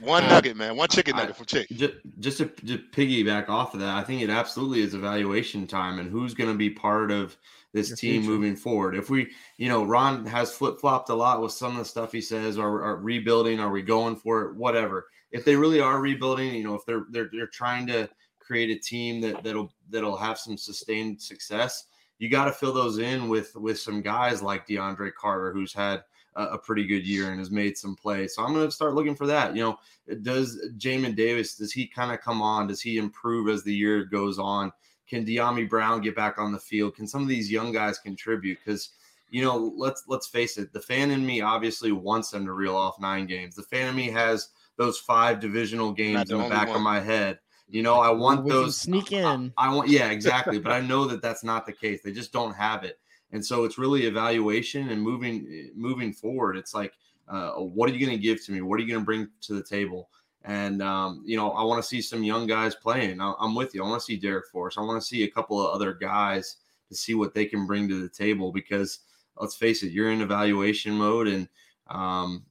One 0.00 0.24
uh, 0.24 0.28
nugget, 0.28 0.56
man. 0.56 0.76
One 0.76 0.88
chicken 0.88 1.16
nugget 1.16 1.30
I, 1.30 1.32
from 1.34 1.46
Chick. 1.46 1.68
Just, 1.70 1.94
just 2.18 2.38
to, 2.38 2.46
to 2.46 2.78
piggyback 2.78 3.48
off 3.48 3.74
of 3.74 3.80
that, 3.80 3.96
I 3.96 4.02
think 4.02 4.22
it 4.22 4.30
absolutely 4.30 4.80
is 4.80 4.94
evaluation 4.94 5.66
time 5.66 5.98
and 5.98 6.10
who's 6.10 6.32
going 6.32 6.50
to 6.50 6.56
be 6.56 6.70
part 6.70 7.10
of 7.10 7.36
this 7.72 7.90
Your 7.90 7.96
team 7.96 8.22
future. 8.22 8.30
moving 8.30 8.56
forward. 8.56 8.96
If 8.96 9.10
we, 9.10 9.30
you 9.58 9.68
know, 9.68 9.84
Ron 9.84 10.24
has 10.26 10.52
flip 10.52 10.80
flopped 10.80 11.10
a 11.10 11.14
lot 11.14 11.42
with 11.42 11.52
some 11.52 11.72
of 11.72 11.78
the 11.78 11.84
stuff 11.84 12.12
he 12.12 12.20
says, 12.20 12.58
are, 12.58 12.82
are 12.82 12.96
rebuilding, 12.96 13.60
are 13.60 13.70
we 13.70 13.82
going 13.82 14.16
for 14.16 14.42
it, 14.42 14.56
whatever. 14.56 15.06
If 15.32 15.44
they 15.44 15.54
really 15.54 15.80
are 15.80 16.00
rebuilding, 16.00 16.54
you 16.54 16.64
know, 16.64 16.74
if 16.74 16.84
they're 16.86 17.04
they're 17.10 17.30
they're 17.32 17.46
trying 17.46 17.86
to 17.88 18.08
create 18.40 18.70
a 18.70 18.80
team 18.80 19.20
that 19.20 19.44
that'll 19.44 19.72
that'll 19.90 20.16
have 20.16 20.38
some 20.38 20.56
sustained 20.56 21.22
success 21.22 21.84
you 22.20 22.28
got 22.28 22.44
to 22.44 22.52
fill 22.52 22.72
those 22.72 22.98
in 22.98 23.28
with 23.28 23.56
with 23.56 23.80
some 23.80 24.02
guys 24.02 24.42
like 24.42 24.68
DeAndre 24.68 25.12
Carter, 25.14 25.52
who's 25.52 25.72
had 25.72 26.04
a, 26.36 26.44
a 26.44 26.58
pretty 26.58 26.86
good 26.86 27.04
year 27.04 27.30
and 27.30 27.38
has 27.38 27.50
made 27.50 27.78
some 27.78 27.96
plays. 27.96 28.34
So 28.34 28.44
I'm 28.44 28.52
going 28.52 28.66
to 28.66 28.70
start 28.70 28.94
looking 28.94 29.16
for 29.16 29.26
that. 29.26 29.56
You 29.56 29.62
know, 29.62 29.78
does 30.20 30.60
Jamin 30.76 31.16
Davis 31.16 31.56
does 31.56 31.72
he 31.72 31.86
kind 31.86 32.12
of 32.12 32.20
come 32.20 32.42
on? 32.42 32.68
Does 32.68 32.82
he 32.82 32.98
improve 32.98 33.48
as 33.48 33.64
the 33.64 33.74
year 33.74 34.04
goes 34.04 34.38
on? 34.38 34.70
Can 35.08 35.24
Dyami 35.24 35.68
Brown 35.68 36.02
get 36.02 36.14
back 36.14 36.38
on 36.38 36.52
the 36.52 36.58
field? 36.58 36.94
Can 36.94 37.08
some 37.08 37.22
of 37.22 37.28
these 37.28 37.50
young 37.50 37.72
guys 37.72 37.98
contribute? 37.98 38.58
Because 38.62 38.90
you 39.30 39.42
know, 39.42 39.72
let's 39.76 40.04
let's 40.06 40.26
face 40.26 40.58
it, 40.58 40.74
the 40.74 40.80
fan 40.80 41.10
in 41.10 41.24
me 41.24 41.40
obviously 41.40 41.90
wants 41.90 42.30
them 42.30 42.44
to 42.44 42.52
reel 42.52 42.76
off 42.76 43.00
nine 43.00 43.26
games. 43.26 43.54
The 43.54 43.62
fan 43.62 43.88
in 43.88 43.96
me 43.96 44.10
has 44.10 44.50
those 44.76 44.98
five 44.98 45.40
divisional 45.40 45.90
games 45.90 46.30
in 46.30 46.38
the 46.38 46.48
back 46.50 46.68
one. 46.68 46.76
of 46.76 46.82
my 46.82 47.00
head 47.00 47.38
you 47.70 47.82
know, 47.82 47.94
I 47.94 48.10
want 48.10 48.44
we 48.44 48.50
those 48.50 48.76
sneak 48.76 49.12
in. 49.12 49.52
I, 49.56 49.68
I 49.68 49.74
want, 49.74 49.88
yeah, 49.88 50.10
exactly. 50.10 50.58
but 50.58 50.72
I 50.72 50.80
know 50.80 51.06
that 51.06 51.22
that's 51.22 51.44
not 51.44 51.66
the 51.66 51.72
case. 51.72 52.02
They 52.02 52.12
just 52.12 52.32
don't 52.32 52.54
have 52.54 52.84
it, 52.84 52.98
and 53.32 53.44
so 53.44 53.64
it's 53.64 53.78
really 53.78 54.06
evaluation 54.06 54.90
and 54.90 55.00
moving 55.00 55.70
moving 55.74 56.12
forward. 56.12 56.56
It's 56.56 56.74
like, 56.74 56.92
uh, 57.28 57.52
what 57.52 57.88
are 57.88 57.92
you 57.92 58.04
going 58.04 58.16
to 58.16 58.22
give 58.22 58.44
to 58.44 58.52
me? 58.52 58.60
What 58.60 58.78
are 58.78 58.82
you 58.82 58.88
going 58.88 59.00
to 59.00 59.04
bring 59.04 59.28
to 59.42 59.54
the 59.54 59.62
table? 59.62 60.10
And 60.44 60.82
um, 60.82 61.22
you 61.24 61.36
know, 61.36 61.50
I 61.52 61.62
want 61.62 61.82
to 61.82 61.88
see 61.88 62.00
some 62.00 62.24
young 62.24 62.46
guys 62.46 62.74
playing. 62.74 63.20
I, 63.20 63.34
am 63.40 63.54
with 63.54 63.74
you. 63.74 63.84
I 63.84 63.88
want 63.88 64.00
to 64.00 64.04
see 64.04 64.18
Darrick 64.18 64.46
Forrest. 64.50 64.78
I 64.78 64.82
want 64.82 65.00
to 65.00 65.06
see 65.06 65.24
a 65.24 65.30
couple 65.30 65.64
of 65.64 65.74
other 65.74 65.92
guys 65.92 66.56
to 66.88 66.94
see 66.94 67.14
what 67.14 67.34
they 67.34 67.44
can 67.44 67.66
bring 67.66 67.88
to 67.88 68.00
the 68.00 68.08
table. 68.08 68.50
Because 68.50 69.00
let's 69.36 69.54
face 69.54 69.82
it, 69.82 69.92
you're 69.92 70.10
in 70.10 70.22
evaluation 70.22 70.94
mode, 70.94 71.28
and 71.28 71.48
um, 71.88 72.44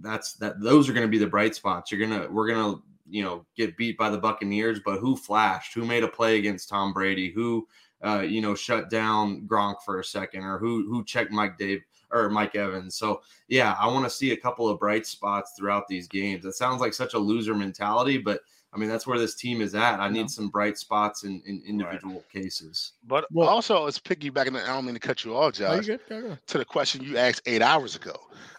that's 0.00 0.32
that. 0.34 0.60
Those 0.60 0.88
are 0.88 0.92
going 0.92 1.06
to 1.06 1.10
be 1.10 1.18
the 1.18 1.26
bright 1.26 1.54
spots. 1.54 1.92
You're 1.92 2.06
gonna 2.06 2.26
we're 2.30 2.48
gonna 2.48 2.80
you 3.08 3.22
know 3.22 3.44
get 3.56 3.76
beat 3.76 3.96
by 3.96 4.10
the 4.10 4.18
Buccaneers, 4.18 4.80
but 4.84 4.98
who 4.98 5.16
flashed? 5.16 5.74
Who 5.74 5.84
made 5.84 6.04
a 6.04 6.08
play 6.08 6.38
against 6.38 6.68
Tom 6.68 6.92
Brady? 6.92 7.30
Who 7.30 7.66
uh, 8.04 8.20
you 8.20 8.40
know 8.40 8.54
shut 8.54 8.90
down 8.90 9.42
Gronk 9.46 9.76
for 9.84 10.00
a 10.00 10.04
second, 10.04 10.44
or 10.44 10.58
who 10.58 10.88
who 10.88 11.04
checked 11.04 11.32
Mike 11.32 11.58
Dave 11.58 11.82
or 12.10 12.28
Mike 12.30 12.54
Evans? 12.54 12.96
So 12.96 13.22
yeah, 13.48 13.76
I 13.80 13.86
want 13.86 14.04
to 14.04 14.10
see 14.10 14.32
a 14.32 14.36
couple 14.36 14.68
of 14.68 14.78
bright 14.78 15.06
spots 15.06 15.52
throughout 15.56 15.88
these 15.88 16.08
games. 16.08 16.44
It 16.44 16.54
sounds 16.54 16.80
like 16.80 16.94
such 16.94 17.14
a 17.14 17.18
loser 17.18 17.54
mentality, 17.54 18.18
but 18.18 18.40
I 18.76 18.78
mean, 18.78 18.90
that's 18.90 19.06
where 19.06 19.18
this 19.18 19.34
team 19.34 19.62
is 19.62 19.74
at. 19.74 20.00
I 20.00 20.10
need 20.10 20.28
some 20.28 20.48
bright 20.48 20.76
spots 20.76 21.24
in, 21.24 21.42
in 21.46 21.62
individual 21.66 22.16
right. 22.16 22.28
cases. 22.42 22.92
But 23.06 23.24
well, 23.32 23.48
also, 23.48 23.86
it's 23.86 23.98
piggybacking. 23.98 24.54
I 24.62 24.66
don't 24.66 24.84
mean 24.84 24.92
to 24.92 25.00
cut 25.00 25.24
you 25.24 25.34
off, 25.34 25.54
Josh. 25.54 25.86
You 25.86 25.98
go, 26.10 26.20
go. 26.20 26.38
To 26.46 26.58
the 26.58 26.64
question 26.66 27.02
you 27.02 27.16
asked 27.16 27.40
eight 27.46 27.62
hours 27.62 27.96
ago, 27.96 28.14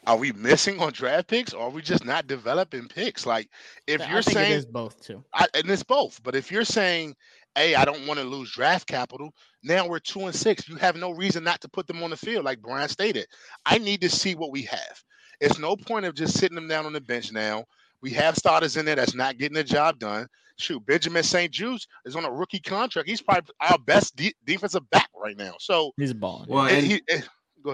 are 0.07 0.17
we 0.17 0.31
missing 0.31 0.81
on 0.81 0.91
draft 0.91 1.27
picks, 1.27 1.53
or 1.53 1.67
are 1.67 1.69
we 1.69 1.83
just 1.83 2.03
not 2.03 2.25
developing 2.25 2.87
picks? 2.87 3.27
Like, 3.27 3.47
if 3.85 4.01
I 4.01 4.09
you're 4.09 4.23
saying 4.23 4.53
it 4.53 4.55
is 4.55 4.65
both 4.65 4.99
too, 5.03 5.23
I, 5.35 5.45
and 5.53 5.69
it's 5.69 5.83
both. 5.83 6.19
But 6.23 6.33
if 6.33 6.51
you're 6.51 6.65
saying, 6.65 7.15
"Hey, 7.53 7.75
I 7.75 7.85
don't 7.85 8.07
want 8.07 8.19
to 8.19 8.25
lose 8.25 8.51
draft 8.51 8.87
capital," 8.87 9.35
now 9.61 9.87
we're 9.87 9.99
two 9.99 10.21
and 10.21 10.35
six. 10.35 10.67
You 10.67 10.77
have 10.77 10.95
no 10.95 11.11
reason 11.11 11.43
not 11.43 11.61
to 11.61 11.69
put 11.69 11.85
them 11.85 12.01
on 12.01 12.09
the 12.09 12.17
field, 12.17 12.43
like 12.43 12.63
Brian 12.63 12.89
stated. 12.89 13.27
I 13.67 13.77
need 13.77 14.01
to 14.01 14.09
see 14.09 14.33
what 14.33 14.51
we 14.51 14.63
have. 14.63 15.03
It's 15.39 15.59
no 15.59 15.75
point 15.75 16.07
of 16.07 16.15
just 16.15 16.39
sitting 16.39 16.55
them 16.55 16.67
down 16.67 16.87
on 16.87 16.93
the 16.93 17.01
bench 17.01 17.31
now 17.31 17.65
we 18.01 18.11
have 18.11 18.35
starters 18.35 18.77
in 18.77 18.85
there 18.85 18.95
that's 18.95 19.15
not 19.15 19.37
getting 19.37 19.55
the 19.55 19.63
job 19.63 19.99
done. 19.99 20.27
Shoot, 20.59 20.85
Benjamin 20.85 21.23
St-Juste 21.23 21.87
is 22.05 22.15
on 22.15 22.25
a 22.25 22.31
rookie 22.31 22.59
contract. 22.59 23.07
He's 23.07 23.21
probably 23.21 23.53
our 23.61 23.77
best 23.77 24.15
de- 24.15 24.33
defensive 24.45 24.89
back 24.89 25.09
right 25.15 25.37
now. 25.37 25.53
So 25.59 25.91
he's 25.97 26.13
balling. 26.13 26.49
Well, 26.49 26.65
and, 26.65 26.85
he, 26.85 27.01
and, 27.11 27.23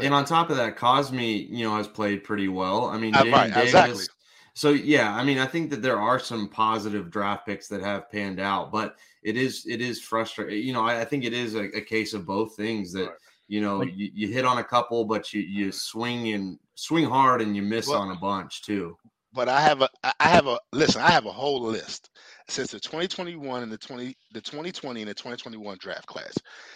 and, 0.02 0.14
on 0.14 0.26
top 0.26 0.50
of 0.50 0.58
that, 0.58 0.76
Cosmi, 0.76 1.50
you 1.50 1.64
know, 1.64 1.76
has 1.78 1.88
played 1.88 2.26
pretty 2.26 2.50
well. 2.50 2.86
I 2.86 2.98
mean, 2.98 3.16
uh, 3.16 3.24
right, 3.26 3.54
Davis, 3.54 3.64
exactly. 3.64 4.06
So 4.54 4.72
yeah, 4.72 5.16
I 5.16 5.24
mean, 5.24 5.40
I 5.40 5.46
think 5.46 5.70
that 5.72 5.82
there 5.82 6.00
are 6.00 6.20
some 6.20 6.50
positive 6.50 7.10
draft 7.10 7.46
picks 7.46 7.68
that 7.70 7.82
have 7.82 8.12
panned 8.12 8.40
out, 8.40 8.72
but 8.72 8.98
it 9.24 9.38
is 9.38 9.66
it 9.66 9.82
is 9.82 10.02
frustrating. 10.02 10.64
You 10.64 10.74
know, 10.74 10.86
I, 10.86 11.02
I 11.02 11.06
think 11.06 11.24
it 11.24 11.34
is 11.34 11.56
a, 11.56 11.76
a, 11.76 11.82
case 11.82 12.14
of 12.14 12.26
both 12.26 12.56
things 12.56 12.92
that. 12.94 13.06
Right. 13.06 13.18
You 13.50 13.60
know, 13.60 13.80
like, 13.80 13.92
you, 13.94 14.10
you 14.14 14.28
hit 14.30 14.46
on 14.46 14.60
a 14.60 14.64
couple, 14.64 15.04
but 15.04 15.34
you 15.34 15.42
you 15.42 15.72
swing 15.72 16.32
and 16.34 16.58
swing 16.76 17.04
hard 17.04 17.42
and 17.42 17.56
you 17.56 17.62
miss 17.62 17.88
well, 17.88 18.00
on 18.00 18.12
a 18.12 18.16
bunch 18.16 18.64
too 18.64 18.98
but 19.34 19.50
I 19.50 19.62
have 19.62 19.82
a 19.82 19.90
I 20.20 20.28
have 20.30 20.48
a 20.48 20.60
listen, 20.72 21.02
I 21.02 21.12
have 21.12 21.26
a 21.26 21.32
whole 21.32 21.62
list 21.62 22.10
since 22.48 22.72
the 22.72 22.80
2021 22.80 23.64
and 23.64 23.72
the 23.72 23.78
20 23.78 24.16
the 24.34 24.42
2020 24.42 25.02
and 25.02 25.10
the 25.10 25.14
2021 25.14 25.78
draft 25.80 26.06
class. 26.06 26.36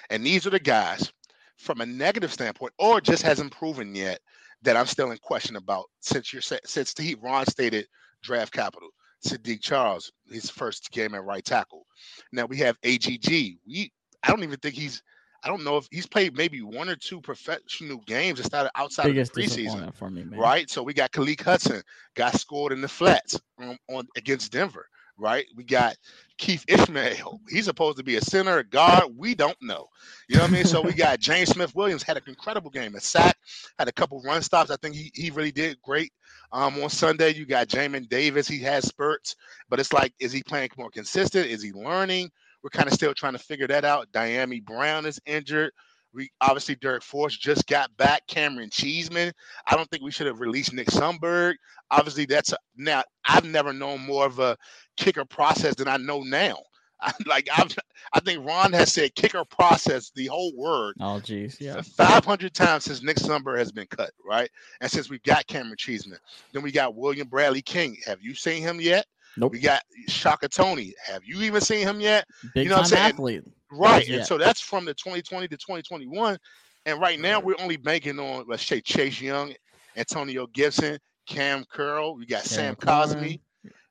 And 0.09 0.25
these 0.25 0.47
are 0.47 0.51
the 0.51 0.59
guys 0.59 1.11
from 1.57 1.81
a 1.81 1.85
negative 1.85 2.31
standpoint 2.31 2.73
or 2.79 3.01
just 3.01 3.23
hasn't 3.23 3.51
proven 3.51 3.95
yet 3.95 4.19
that 4.63 4.75
I'm 4.75 4.87
still 4.87 5.11
in 5.11 5.17
question 5.19 5.55
about 5.55 5.85
since 6.01 6.33
you're 6.33 6.41
since 6.41 6.93
he 6.97 7.15
Ron 7.15 7.45
stated 7.45 7.87
draft 8.23 8.53
capital. 8.53 8.89
Saahdiq 9.25 9.61
Charles, 9.61 10.11
his 10.29 10.49
first 10.49 10.91
game 10.91 11.15
at 11.15 11.23
right 11.23 11.43
tackle. 11.43 11.85
Now 12.31 12.45
we 12.45 12.57
have 12.57 12.77
AGG. 12.83 13.57
We 13.67 13.91
I 14.23 14.29
don't 14.29 14.43
even 14.43 14.59
think 14.59 14.75
he's 14.75 15.01
I 15.43 15.47
don't 15.47 15.63
know 15.63 15.77
if 15.77 15.87
he's 15.91 16.07
played 16.07 16.35
maybe 16.35 16.61
one 16.61 16.89
or 16.89 16.95
two 16.95 17.21
professional 17.21 17.97
games 18.05 18.39
instead 18.39 18.65
of 18.65 18.71
outside 18.75 19.05
Biggest 19.05 19.31
of 19.31 19.35
the 19.35 19.41
preseason. 19.43 19.93
For 19.93 20.09
me, 20.09 20.23
man. 20.23 20.39
Right. 20.39 20.69
So 20.69 20.83
we 20.83 20.93
got 20.93 21.11
Khaleke 21.11 21.41
Hudson, 21.41 21.81
got 22.15 22.39
scored 22.39 22.71
in 22.71 22.81
the 22.81 22.87
flats 22.87 23.39
on, 23.59 23.77
on, 23.89 24.07
against 24.15 24.51
Denver. 24.51 24.87
Right. 25.19 25.45
We 25.55 25.63
got 25.63 25.95
Keith 26.37 26.63
Ishmael. 26.67 27.41
He's 27.49 27.65
supposed 27.65 27.97
to 27.97 28.03
be 28.03 28.17
a 28.17 28.21
center, 28.21 28.59
a 28.59 28.63
guard. 28.63 29.05
We 29.15 29.33
don't 29.33 29.57
know. 29.61 29.87
You 30.29 30.35
know 30.35 30.43
what 30.43 30.51
I 30.51 30.53
mean? 30.53 30.65
So 30.65 30.81
we 30.81 30.93
got 31.05 31.19
James 31.19 31.49
Smith 31.49 31.73
Williams 31.73 32.03
had 32.03 32.17
an 32.17 32.23
incredible 32.27 32.69
game. 32.69 32.95
A 32.95 32.99
sack, 32.99 33.35
had 33.79 33.87
a 33.87 33.91
couple 33.91 34.21
run 34.21 34.43
stops. 34.43 34.69
I 34.69 34.75
think 34.75 34.95
he, 34.95 35.11
he 35.15 35.31
really 35.31 35.51
did 35.51 35.81
great. 35.81 36.11
Um, 36.51 36.81
on 36.81 36.89
Sunday, 36.89 37.33
you 37.33 37.45
got 37.45 37.67
Jamin 37.67 38.07
Davis. 38.07 38.47
He 38.47 38.59
has 38.59 38.85
spurts, 38.87 39.35
but 39.69 39.79
it's 39.79 39.91
like, 39.91 40.13
is 40.19 40.31
he 40.31 40.43
playing 40.43 40.69
more 40.77 40.91
consistent? 40.91 41.47
Is 41.47 41.63
he 41.63 41.73
learning? 41.73 42.29
We're 42.67 42.77
kind 42.77 42.89
of 42.89 42.95
still 42.95 43.13
trying 43.13 43.31
to 43.31 43.39
figure 43.39 43.67
that 43.67 43.85
out. 43.85 44.11
Dyami 44.11 44.61
Brown 44.61 45.05
is 45.05 45.21
injured. 45.25 45.71
We 46.13 46.29
obviously 46.41 46.75
Darrick 46.75 47.01
Forrest 47.01 47.39
just 47.39 47.65
got 47.65 47.95
back. 47.95 48.27
Camaron 48.27 48.69
Cheeseman. 48.69 49.31
I 49.65 49.77
don't 49.77 49.89
think 49.89 50.03
we 50.03 50.11
should 50.11 50.27
have 50.27 50.41
released 50.41 50.73
Nick 50.73 50.87
Sundberg. 50.87 51.53
Obviously, 51.91 52.25
that's 52.25 52.51
a, 52.51 52.57
now 52.75 53.03
I've 53.25 53.45
never 53.45 53.71
known 53.71 54.01
more 54.01 54.25
of 54.25 54.39
a 54.39 54.57
kicker 54.97 55.23
process 55.23 55.75
than 55.75 55.87
I 55.87 55.95
know 55.95 56.23
now. 56.23 56.57
I, 57.01 57.13
like 57.25 57.47
I've, 57.55 57.73
I 58.11 58.19
think 58.19 58.45
Ron 58.45 58.73
has 58.73 58.91
said 58.91 59.15
kicker 59.15 59.45
process 59.45 60.11
the 60.13 60.25
whole 60.25 60.51
word. 60.53 60.95
Oh, 60.99 61.21
geez, 61.21 61.61
yeah, 61.61 61.81
five 61.81 62.25
hundred 62.25 62.53
times 62.53 62.83
since 62.83 63.01
Nick 63.01 63.15
Sundberg 63.15 63.59
has 63.59 63.71
been 63.71 63.87
cut, 63.87 64.11
right? 64.27 64.49
And 64.81 64.91
since 64.91 65.09
we've 65.09 65.23
got 65.23 65.47
Camaron 65.47 65.77
Cheeseman, 65.77 66.19
then 66.51 66.63
we 66.63 66.73
got 66.73 66.95
William 66.95 67.29
Bradley 67.29 67.61
King. 67.61 67.95
Have 68.05 68.21
you 68.21 68.35
seen 68.35 68.61
him 68.61 68.81
yet? 68.81 69.05
Nope. 69.37 69.53
We 69.53 69.59
got 69.59 69.83
Shaka 70.07 70.49
Toney. 70.49 70.93
Have 71.05 71.23
you 71.23 71.41
even 71.41 71.61
seen 71.61 71.87
him 71.87 72.01
yet? 72.01 72.25
Big 72.53 72.63
you 72.63 72.69
know 72.69 72.77
what 72.77 72.85
I'm 72.85 72.89
saying? 72.89 73.13
athlete. 73.13 73.43
Right. 73.71 74.07
And 74.09 74.25
so 74.25 74.37
that's 74.37 74.61
from 74.61 74.85
the 74.85 74.93
2020 74.93 75.47
to 75.47 75.57
2021. 75.57 76.37
And 76.85 77.01
right 77.01 77.19
now 77.19 77.39
we're 77.39 77.55
only 77.59 77.77
banking 77.77 78.19
on 78.19 78.45
let's 78.47 78.65
say 78.65 78.81
Chase 78.81 79.21
Young, 79.21 79.53
Antonio 79.95 80.47
Gibson, 80.47 80.97
Kam 81.27 81.65
Curl. 81.69 82.15
We 82.15 82.25
got 82.25 82.43
Cam 82.43 82.47
Sam 82.47 82.75
Cosmi, 82.75 83.39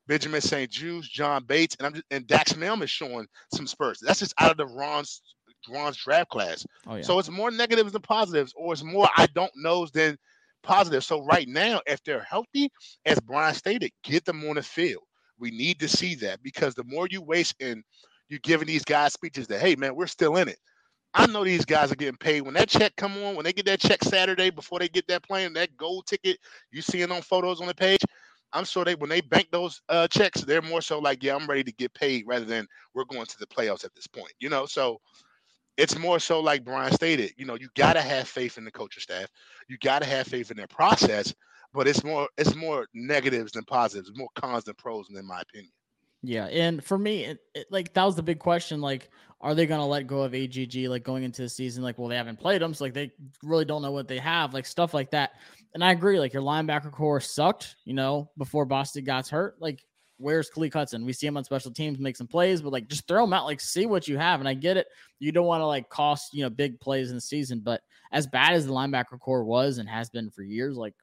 Benjamin 0.07 0.41
St-Juste, 0.41 1.13
John 1.13 1.45
Bates, 1.45 1.77
and 1.79 1.87
I'm 1.87 1.93
just, 1.93 2.07
and 2.11 2.27
Dax 2.27 2.57
Milne 2.57 2.83
is 2.83 2.91
showing 2.91 3.27
some 3.55 3.67
spurs. 3.67 3.99
That's 4.01 4.21
just 4.21 4.35
out 4.39 4.51
of 4.51 4.57
the 4.57 4.67
Ron's 4.67 5.21
Ron's 5.69 5.97
draft 5.97 6.31
class. 6.31 6.67
Oh, 6.87 6.97
yeah. 6.97 7.03
So 7.03 7.19
it's 7.19 7.31
more 7.31 7.51
negatives 7.51 7.93
than 7.93 8.03
positives, 8.03 8.53
or 8.57 8.73
it's 8.73 8.85
more 8.85 9.09
I 9.17 9.27
don't 9.35 9.53
knows 9.57 9.91
than 9.91 10.17
positive. 10.62 11.05
So 11.05 11.23
right 11.25 11.49
now, 11.49 11.81
if 11.87 12.03
they're 12.05 12.23
healthy, 12.23 12.70
as 13.05 13.20
Brian 13.20 13.55
stated, 13.55 13.91
get 14.03 14.25
them 14.25 14.49
on 14.49 14.57
the 14.57 14.62
field. 14.62 15.05
We 15.39 15.51
need 15.51 15.80
to 15.80 15.89
see 15.89 16.14
that 16.16 16.43
because 16.43 16.74
the 16.74 16.84
more 16.84 17.07
you 17.11 17.22
waste 17.22 17.55
and 17.61 17.82
you're 18.28 18.41
giving 18.41 18.66
these 18.66 18.84
guys 18.84 19.12
speeches 19.12 19.47
that, 19.49 19.61
hey 19.61 19.76
man, 19.76 19.95
we're 19.95 20.07
still 20.07 20.37
in 20.37 20.49
it. 20.49 20.59
I 21.14 21.26
know 21.26 21.45
these 21.45 21.64
guys 21.64 21.91
are 21.91 21.97
getting 21.97 22.18
paid 22.18 22.43
when 22.43 22.55
that 22.55 22.68
check 22.68 22.95
come 22.97 23.16
on, 23.22 23.37
when 23.37 23.45
they 23.45 23.53
get 23.53 23.66
that 23.66 23.80
check 23.80 24.03
Saturday 24.05 24.51
before 24.51 24.78
they 24.78 24.89
get 24.89 25.07
that 25.09 25.22
plane, 25.22 25.53
that 25.55 25.76
gold 25.76 26.07
ticket 26.07 26.39
you 26.70 26.82
seeing 26.82 27.11
on 27.11 27.22
photos 27.22 27.61
on 27.61 27.66
the 27.66 27.74
page. 27.74 28.01
I'm 28.53 28.64
sure 28.64 28.84
they 28.84 28.95
when 28.95 29.11
they 29.11 29.20
bank 29.20 29.49
those 29.51 29.80
uh, 29.89 30.09
checks, 30.09 30.43
they're 30.43 30.62
more 30.62 30.80
so 30.80 30.99
like, 30.99 31.22
yeah, 31.22 31.34
I'm 31.34 31.47
ready 31.47 31.64
to 31.64 31.72
get 31.72 31.95
paid 31.95 32.24
rather 32.26 32.45
than 32.45 32.66
we're 32.95 33.05
going 33.05 33.26
to 33.26 33.39
the 33.39 33.47
playoffs 33.47 33.84
at 33.84 33.95
this 33.95 34.07
point. 34.07 34.32
You 34.39 34.49
know, 34.49 34.66
so 34.66 35.01
it's 35.76 35.99
more 35.99 36.18
so 36.18 36.41
like 36.41 36.64
Brian 36.64 36.93
stated. 36.93 37.32
You 37.37 37.45
know, 37.45 37.55
you 37.55 37.68
got 37.76 37.95
to 37.95 38.03
have 38.03 38.28
faith 38.28 38.59
in 38.59 38.64
the 38.64 38.70
coaching 38.70 39.01
staff. 39.01 39.26
You 39.68 39.78
got 39.78 40.01
to 40.01 40.09
have 40.09 40.26
faith 40.26 40.51
in 40.51 40.57
their 40.57 40.68
process 40.68 41.34
but 41.77 41.87
it's 41.87 42.03
more 42.03 42.29
it's 42.39 42.57
more 42.57 42.87
negatives 42.95 43.53
than 43.53 43.64
positives, 43.64 44.11
more 44.16 44.29
cons 44.35 44.64
than 44.64 44.74
pros, 44.74 45.09
in 45.11 45.27
my 45.27 45.41
opinion. 45.43 45.70
Yeah, 46.22 46.47
and 46.47 46.83
for 46.83 46.99
me, 46.99 47.24
it, 47.24 47.39
it, 47.55 47.66
like 47.70 47.93
that 47.95 48.05
was 48.05 48.16
the 48.16 48.22
big 48.22 48.39
question. 48.39 48.81
Like, 48.81 49.11
are 49.41 49.55
they 49.55 49.66
going 49.66 49.81
to 49.81 49.87
let 49.87 50.07
go 50.07 50.22
of 50.22 50.35
AGG 50.35 50.89
like 50.89 51.05
going 51.05 51.22
into 51.22 51.43
the 51.43 51.49
season? 51.49 51.85
Like, 51.85 51.99
well, 51.99 52.09
they 52.09 52.16
haven't 52.16 52.41
played 52.41 52.62
them, 52.62 52.74
so 52.74 52.85
like 52.85 52.95
they 52.95 53.12
really 53.43 53.66
don't 53.66 53.83
know 53.83 53.93
what 53.93 54.09
they 54.09 54.18
have, 54.18 54.55
like 54.55 54.66
stuff 54.66 54.95
like 54.95 55.11
that. 55.11 55.35
And 55.74 55.85
I 55.85 55.93
agree. 55.93 56.18
Like 56.18 56.33
your 56.33 56.43
linebacker 56.43 56.91
core 56.91 57.20
sucked, 57.20 57.77
you 57.85 57.95
know, 57.95 58.31
before 58.39 58.66
Bostic 58.66 59.05
got 59.05 59.29
hurt. 59.29 59.57
Like, 59.61 59.85
where's 60.16 60.51
Khaleke 60.51 60.72
Hudson? 60.72 61.05
We 61.05 61.12
see 61.12 61.27
him 61.27 61.37
on 61.37 61.45
special 61.45 61.70
teams 61.70 61.99
make 61.99 62.16
some 62.16 62.27
plays, 62.27 62.62
but 62.62 62.72
like 62.72 62.89
just 62.89 63.07
throw 63.07 63.22
him 63.22 63.35
out, 63.35 63.45
like 63.45 63.61
see 63.61 63.85
what 63.85 64.09
you 64.09 64.16
have. 64.16 64.41
And 64.41 64.49
I 64.49 64.55
get 64.55 64.79
it. 64.79 64.87
You 65.18 65.33
don't 65.33 65.47
want 65.47 65.61
to 65.61 65.66
like 65.66 65.91
cost 65.91 66.33
you 66.33 66.43
know 66.43 66.51
big 66.51 66.81
plays 66.81 67.11
in 67.11 67.16
the 67.16 67.20
season, 67.20 67.61
but 67.62 67.83
as 68.11 68.27
bad 68.27 68.55
as 68.55 68.66
the 68.66 68.72
linebacker 68.72 69.20
core 69.20 69.45
was 69.45 69.79
and 69.79 69.89
has 69.89 70.09
been 70.09 70.31
for 70.31 70.43
years, 70.43 70.77
like 70.77 70.95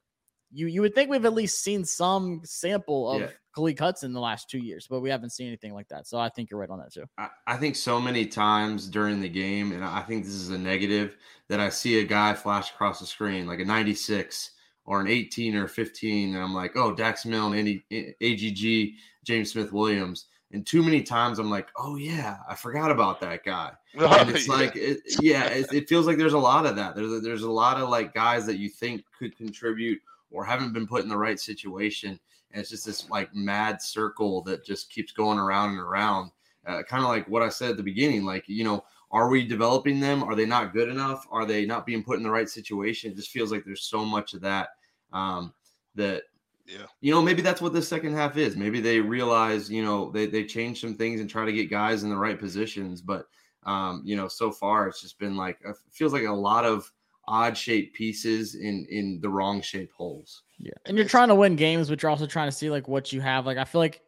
you 0.52 0.66
you 0.66 0.80
would 0.80 0.94
think 0.94 1.10
we've 1.10 1.24
at 1.24 1.34
least 1.34 1.62
seen 1.62 1.84
some 1.84 2.40
sample 2.44 3.10
of 3.10 3.20
yeah. 3.20 3.28
Khaleke 3.56 3.78
Hudson 3.78 4.10
in 4.10 4.12
the 4.12 4.20
last 4.20 4.50
two 4.50 4.58
years, 4.58 4.86
but 4.88 5.00
we 5.00 5.10
haven't 5.10 5.30
seen 5.30 5.46
anything 5.46 5.74
like 5.74 5.88
that. 5.88 6.06
So 6.06 6.18
I 6.18 6.28
think 6.28 6.50
you're 6.50 6.60
right 6.60 6.70
on 6.70 6.78
that 6.78 6.92
too. 6.92 7.04
I, 7.18 7.28
I, 7.46 7.56
think 7.56 7.76
so 7.76 8.00
many 8.00 8.26
times 8.26 8.88
during 8.88 9.20
the 9.20 9.28
game, 9.28 9.72
and 9.72 9.84
I 9.84 10.00
think 10.00 10.24
this 10.24 10.34
is 10.34 10.50
a 10.50 10.58
negative, 10.58 11.16
that 11.48 11.60
I 11.60 11.68
see 11.68 12.00
a 12.00 12.04
guy 12.04 12.34
flash 12.34 12.70
across 12.70 13.00
the 13.00 13.06
screen 13.06 13.46
like 13.46 13.60
a 13.60 13.64
96 13.64 14.50
or 14.86 15.00
an 15.00 15.08
18 15.08 15.56
or 15.56 15.68
15, 15.68 16.34
and 16.34 16.42
I'm 16.42 16.54
like, 16.54 16.72
oh, 16.76 16.94
Dax 16.94 17.24
Milne, 17.24 17.54
Andy, 17.54 17.84
AGG, 18.20 18.98
James 19.24 19.52
Smith 19.52 19.72
Williams. 19.72 20.26
And 20.52 20.64
too 20.64 20.82
many 20.82 21.02
times 21.02 21.40
I'm 21.40 21.50
like, 21.50 21.68
oh 21.76 21.96
yeah, 21.96 22.36
I 22.48 22.54
forgot 22.54 22.90
about 22.90 23.20
that 23.20 23.44
guy. 23.44 23.72
And 23.96 24.30
it's 24.30 24.48
yeah. 24.48 24.54
like, 24.54 24.76
it, 24.76 25.00
yeah, 25.20 25.44
it, 25.46 25.72
it, 25.72 25.88
feels 25.88 26.06
like 26.06 26.16
there's 26.16 26.32
a 26.32 26.38
lot 26.38 26.66
of 26.66 26.76
that. 26.76 26.96
There's 26.96 27.12
a, 27.12 27.20
there's 27.20 27.42
a 27.42 27.50
lot 27.50 27.80
of 27.80 27.88
like 27.88 28.12
guys 28.12 28.44
that 28.46 28.58
you 28.58 28.68
think 28.68 29.04
could 29.16 29.36
contribute 29.36 30.00
or 30.34 30.44
haven't 30.44 30.72
been 30.72 30.86
put 30.86 31.02
in 31.02 31.08
the 31.08 31.16
right 31.16 31.38
situation. 31.38 32.18
And 32.50 32.60
it's 32.60 32.70
just 32.70 32.86
this 32.86 33.08
like 33.08 33.34
mad 33.34 33.80
circle 33.80 34.42
that 34.42 34.64
just 34.64 34.90
keeps 34.90 35.12
going 35.12 35.38
around 35.38 35.70
and 35.70 35.80
around. 35.80 36.30
Uh, 36.66 36.82
kind 36.82 37.02
of 37.02 37.08
like 37.08 37.28
what 37.28 37.42
I 37.42 37.48
said 37.48 37.70
at 37.70 37.76
the 37.76 37.82
beginning, 37.82 38.24
like, 38.24 38.44
you 38.46 38.64
know, 38.64 38.84
are 39.10 39.28
we 39.28 39.46
developing 39.46 40.00
them? 40.00 40.22
Are 40.22 40.34
they 40.34 40.46
not 40.46 40.72
good 40.72 40.88
enough? 40.88 41.26
Are 41.30 41.44
they 41.44 41.66
not 41.66 41.86
being 41.86 42.02
put 42.02 42.16
in 42.16 42.22
the 42.22 42.30
right 42.30 42.48
situation? 42.48 43.12
It 43.12 43.16
just 43.16 43.30
feels 43.30 43.52
like 43.52 43.64
there's 43.64 43.84
so 43.84 44.04
much 44.04 44.34
of 44.34 44.40
that 44.40 44.70
um, 45.12 45.52
that 45.94 46.24
yeah. 46.66 46.86
You 47.02 47.12
know, 47.12 47.20
maybe 47.20 47.42
that's 47.42 47.60
what 47.60 47.74
the 47.74 47.82
second 47.82 48.14
half 48.14 48.38
is. 48.38 48.56
Maybe 48.56 48.80
they 48.80 48.98
realize, 48.98 49.70
you 49.70 49.84
know, 49.84 50.10
they 50.10 50.26
they 50.26 50.44
change 50.44 50.80
some 50.80 50.94
things 50.94 51.20
and 51.20 51.28
try 51.28 51.44
to 51.44 51.52
get 51.52 51.70
guys 51.70 52.02
in 52.02 52.10
the 52.10 52.16
right 52.16 52.38
positions. 52.38 53.02
But 53.02 53.26
um, 53.64 54.02
you 54.04 54.16
know, 54.16 54.28
so 54.28 54.50
far 54.50 54.88
it's 54.88 55.02
just 55.02 55.18
been 55.18 55.36
like 55.36 55.58
it 55.64 55.76
feels 55.90 56.12
like 56.12 56.24
a 56.24 56.32
lot 56.32 56.64
of 56.64 56.90
odd 57.28 57.56
shaped 57.56 57.94
pieces 57.96 58.54
in 58.54 58.86
in 58.90 59.20
the 59.20 59.28
wrong 59.28 59.60
shaped 59.60 59.92
holes. 59.92 60.42
Yeah. 60.58 60.72
And 60.86 60.96
you're 60.96 61.08
trying 61.08 61.28
to 61.28 61.34
win 61.34 61.56
games, 61.56 61.88
but 61.88 62.02
you're 62.02 62.10
also 62.10 62.26
trying 62.26 62.48
to 62.48 62.56
see 62.56 62.70
like 62.70 62.88
what 62.88 63.12
you 63.12 63.20
have. 63.20 63.46
Like 63.46 63.58
I 63.58 63.64
feel 63.64 63.80
like 63.80 64.00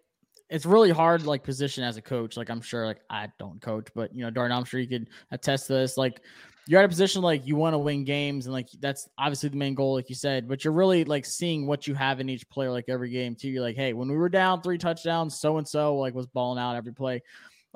it's 0.49 0.67
really 0.67 0.91
hard 0.91 1.25
like 1.25 1.43
position 1.43 1.83
as 1.83 1.97
a 1.97 2.03
coach. 2.03 2.37
Like 2.37 2.51
I'm 2.51 2.61
sure 2.61 2.87
like 2.87 3.01
I 3.11 3.29
don't 3.39 3.61
coach, 3.61 3.89
but 3.95 4.15
you 4.15 4.23
know, 4.23 4.31
Darn, 4.31 4.53
I'm 4.53 4.65
sure 4.65 4.81
you 4.81 4.89
could 4.89 5.09
attest 5.31 5.67
to 5.67 5.75
this. 5.75 5.97
Like 5.97 6.21
you're 6.69 6.81
at 6.81 6.85
a 6.85 6.89
position 6.89 7.23
like 7.23 7.47
you 7.47 7.57
want 7.57 7.75
to 7.75 7.79
win 7.79 8.05
games 8.05 8.47
and 8.47 8.53
like 8.53 8.69
that's 8.81 9.09
obviously 9.19 9.49
the 9.49 9.57
main 9.57 9.75
goal, 9.75 9.95
like 9.95 10.09
you 10.09 10.15
said, 10.15 10.49
but 10.49 10.65
you're 10.65 10.73
really 10.73 11.05
like 11.05 11.25
seeing 11.25 11.67
what 11.67 11.87
you 11.87 11.95
have 11.95 12.21
in 12.21 12.29
each 12.29 12.49
player 12.49 12.71
like 12.71 12.87
every 12.89 13.11
game 13.11 13.35
too. 13.35 13.49
You're 13.49 13.63
like, 13.63 13.77
hey, 13.77 13.93
when 13.93 14.09
we 14.09 14.17
were 14.17 14.29
down 14.29 14.63
three 14.63 14.79
touchdowns, 14.79 15.39
so 15.39 15.59
and 15.59 15.67
so 15.67 15.97
like 15.97 16.15
was 16.15 16.27
balling 16.27 16.61
out 16.61 16.77
every 16.77 16.93
play. 16.93 17.23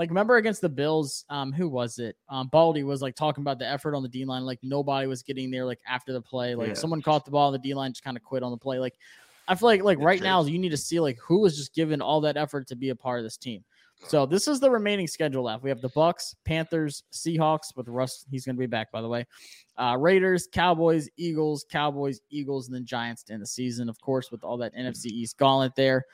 Like 0.00 0.08
remember 0.08 0.38
against 0.38 0.62
the 0.62 0.68
Bills, 0.70 1.26
um, 1.28 1.52
who 1.52 1.68
was 1.68 1.98
it? 1.98 2.16
Um, 2.30 2.48
Baldy 2.48 2.84
was 2.84 3.02
like 3.02 3.14
talking 3.14 3.42
about 3.42 3.58
the 3.58 3.68
effort 3.68 3.94
on 3.94 4.02
the 4.02 4.08
D 4.08 4.24
line, 4.24 4.46
like 4.46 4.58
nobody 4.62 5.06
was 5.06 5.22
getting 5.22 5.50
there 5.50 5.66
like 5.66 5.78
after 5.86 6.14
the 6.14 6.22
play. 6.22 6.54
Like 6.54 6.68
yeah. 6.68 6.72
someone 6.74 7.02
caught 7.02 7.26
the 7.26 7.30
ball, 7.30 7.52
the 7.52 7.58
D 7.58 7.74
line 7.74 7.92
just 7.92 8.02
kind 8.02 8.16
of 8.16 8.22
quit 8.22 8.42
on 8.42 8.50
the 8.50 8.56
play. 8.56 8.78
Like 8.78 8.94
I 9.46 9.54
feel 9.54 9.66
like 9.66 9.82
like 9.82 9.98
right 9.98 10.22
now 10.22 10.42
you 10.42 10.58
need 10.58 10.70
to 10.70 10.78
see 10.78 11.00
like 11.00 11.18
who 11.22 11.40
was 11.40 11.54
just 11.54 11.74
given 11.74 12.00
all 12.00 12.22
that 12.22 12.38
effort 12.38 12.66
to 12.68 12.76
be 12.76 12.88
a 12.88 12.96
part 12.96 13.18
of 13.18 13.24
this 13.24 13.36
team. 13.36 13.62
So 14.08 14.24
this 14.24 14.48
is 14.48 14.58
the 14.58 14.70
remaining 14.70 15.06
schedule 15.06 15.42
left. 15.42 15.62
We 15.62 15.68
have 15.68 15.82
the 15.82 15.90
Bucks, 15.90 16.34
Panthers, 16.46 17.02
Seahawks 17.12 17.76
with 17.76 17.86
Russ. 17.86 18.24
He's 18.30 18.46
going 18.46 18.56
to 18.56 18.60
be 18.60 18.64
back, 18.64 18.90
by 18.90 19.02
the 19.02 19.08
way. 19.08 19.26
Uh, 19.76 19.98
Raiders, 19.98 20.48
Cowboys, 20.50 21.10
Eagles, 21.18 21.66
Cowboys, 21.70 22.20
Eagles, 22.30 22.68
and 22.68 22.74
then 22.74 22.86
Giants 22.86 23.22
to 23.24 23.34
end 23.34 23.42
the 23.42 23.46
season, 23.46 23.90
of 23.90 24.00
course, 24.00 24.30
with 24.30 24.42
all 24.42 24.56
that 24.56 24.74
NFC 24.74 25.06
East 25.08 25.36
gauntlet 25.36 25.74
there. 25.76 26.06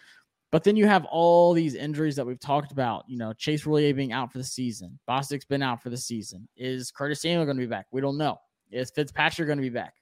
But 0.53 0.65
then 0.65 0.77
you 0.77 0.87
have 0.87 1.05
all 1.07 1.53
these 1.53 1.75
injuries 1.75 2.17
that 2.17 2.27
we've 2.27 2.41
talked 2.41 2.73
about. 2.73 3.05
You 3.09 3.19
know, 3.19 3.33
Chase 3.33 3.65
Roullier 3.65 3.95
being 3.95 4.13
out 4.13 4.33
for 4.33 4.39
the 4.39 4.45
season. 4.45 4.99
Bostic's 5.07 5.45
been 5.45 5.63
out 5.63 5.83
for 5.83 5.91
the 5.91 5.97
season. 5.97 6.49
Is 6.57 6.91
Curtis 6.91 7.23
Samuel 7.23 7.45
going 7.45 7.57
to 7.57 7.63
be 7.63 7.67
back? 7.67 7.87
We 7.91 8.01
don't 8.01 8.17
know. 8.17 8.39
Is 8.71 8.91
Fitzpatrick 8.91 9.47
going 9.47 9.59
to 9.59 9.63
be 9.63 9.71
back? 9.71 9.95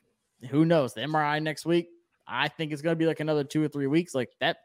Who 0.51 0.64
knows? 0.64 0.92
The 0.95 1.01
MRI 1.03 1.42
next 1.42 1.64
week. 1.64 1.88
I 2.26 2.49
think 2.49 2.72
it's 2.72 2.82
going 2.82 2.95
to 2.95 2.99
be 2.99 3.07
like 3.07 3.20
another 3.20 3.45
two 3.45 3.62
or 3.62 3.68
three 3.68 3.86
weeks. 3.86 4.14
Like 4.14 4.30
that. 4.40 4.59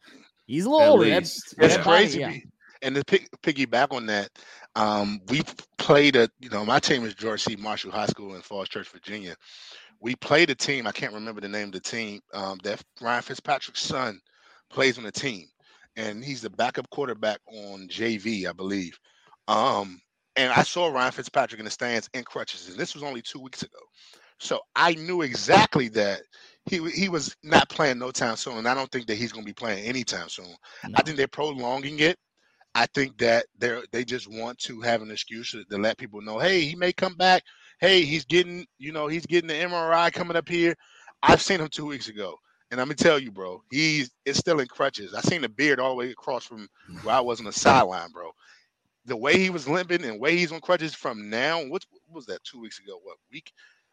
He's 0.45 0.65
a 0.65 0.69
little 0.69 0.85
At 0.85 0.89
older. 0.89 1.09
That's, 1.09 1.53
that's 1.55 1.77
crazy. 1.77 2.19
yeah. 2.19 2.33
And 2.81 2.95
to 2.95 3.03
pick, 3.03 3.29
piggyback 3.41 3.93
on 3.93 4.05
that, 4.07 4.29
um, 4.75 5.19
we 5.27 5.41
played 5.77 6.15
a, 6.15 6.29
you 6.39 6.49
know, 6.49 6.65
my 6.65 6.79
team 6.79 7.03
is 7.05 7.13
George 7.13 7.43
C. 7.43 7.55
Marshall 7.55 7.91
High 7.91 8.05
School 8.05 8.35
in 8.35 8.41
Falls 8.41 8.69
Church, 8.69 8.87
Virginia. 8.89 9.35
We 9.99 10.15
played 10.15 10.49
a 10.49 10.55
team, 10.55 10.87
I 10.87 10.91
can't 10.91 11.13
remember 11.13 11.41
the 11.41 11.49
name 11.49 11.67
of 11.67 11.73
the 11.73 11.81
team, 11.81 12.21
um, 12.33 12.57
that 12.63 12.81
Ryan 13.01 13.21
Fitzpatrick's 13.21 13.81
son 13.81 14.19
plays 14.69 14.97
on 14.97 15.03
the 15.03 15.11
team 15.11 15.47
and 15.99 16.23
he's 16.23 16.41
the 16.41 16.49
backup 16.49 16.89
quarterback 16.89 17.39
on 17.47 17.87
JV, 17.89 18.47
I 18.47 18.53
believe. 18.53 18.97
Um, 19.47 20.01
and 20.35 20.51
I 20.53 20.63
saw 20.63 20.87
Ryan 20.87 21.11
Fitzpatrick 21.11 21.59
in 21.59 21.65
the 21.65 21.71
stands 21.71 22.09
in 22.13 22.23
crutches, 22.23 22.69
and 22.69 22.77
this 22.77 22.93
was 22.93 23.03
only 23.03 23.21
two 23.21 23.39
weeks 23.39 23.63
ago. 23.63 23.79
So 24.39 24.61
I 24.75 24.93
knew 24.93 25.21
exactly 25.21 25.89
that 25.89 26.21
he 26.65 26.89
he 26.91 27.09
was 27.09 27.35
not 27.43 27.67
playing 27.69 27.99
no 27.99 28.11
time 28.11 28.37
soon, 28.37 28.57
and 28.57 28.67
I 28.67 28.73
don't 28.73 28.89
think 28.89 29.07
that 29.07 29.17
he's 29.17 29.33
going 29.33 29.43
to 29.43 29.49
be 29.49 29.53
playing 29.53 29.83
anytime 29.83 30.29
soon. 30.29 30.55
No. 30.87 30.95
I 30.95 31.01
think 31.01 31.17
they're 31.17 31.27
prolonging 31.27 31.99
it. 31.99 32.17
I 32.73 32.85
think 32.93 33.17
that 33.17 33.47
they 33.57 33.81
they 33.91 34.05
just 34.05 34.29
want 34.29 34.57
to 34.59 34.79
have 34.79 35.01
an 35.01 35.11
excuse 35.11 35.51
to, 35.51 35.65
to 35.65 35.77
let 35.77 35.97
people 35.97 36.21
know, 36.21 36.39
hey, 36.39 36.61
he 36.61 36.75
may 36.75 36.93
come 36.93 37.15
back. 37.15 37.43
Hey, 37.81 38.03
he's 38.03 38.23
getting 38.23 38.65
you 38.77 38.93
know 38.93 39.07
he's 39.07 39.25
getting 39.25 39.49
the 39.49 39.55
MRI 39.55 40.13
coming 40.13 40.37
up 40.37 40.47
here. 40.47 40.75
I've 41.21 41.41
seen 41.41 41.59
him 41.59 41.67
two 41.67 41.87
weeks 41.87 42.07
ago. 42.07 42.35
And 42.71 42.79
I'm 42.79 42.87
gonna 42.87 42.95
tell 42.95 43.17
you, 43.17 43.31
bro, 43.31 43.63
he's 43.71 44.11
it's 44.25 44.37
still 44.37 44.59
in 44.59 44.67
crutches. 44.67 45.13
I 45.13 45.21
seen 45.21 45.41
the 45.41 45.49
beard 45.49 45.79
all 45.79 45.89
the 45.89 45.95
way 45.95 46.11
across 46.11 46.45
from 46.45 46.67
where 47.03 47.15
I 47.15 47.19
was 47.19 47.39
on 47.39 47.45
the 47.45 47.51
sideline, 47.51 48.11
bro. 48.11 48.31
The 49.05 49.17
way 49.17 49.39
he 49.39 49.49
was 49.49 49.67
limping 49.67 50.03
and 50.03 50.19
way 50.19 50.37
he's 50.37 50.51
on 50.51 50.61
crutches 50.61 50.93
from 50.93 51.29
now, 51.29 51.59
what, 51.59 51.83
what 51.89 52.01
was 52.15 52.25
that? 52.27 52.43
Two 52.43 52.59
weeks 52.59 52.79
ago? 52.79 52.99
What 53.01 53.17
week? 53.31 53.51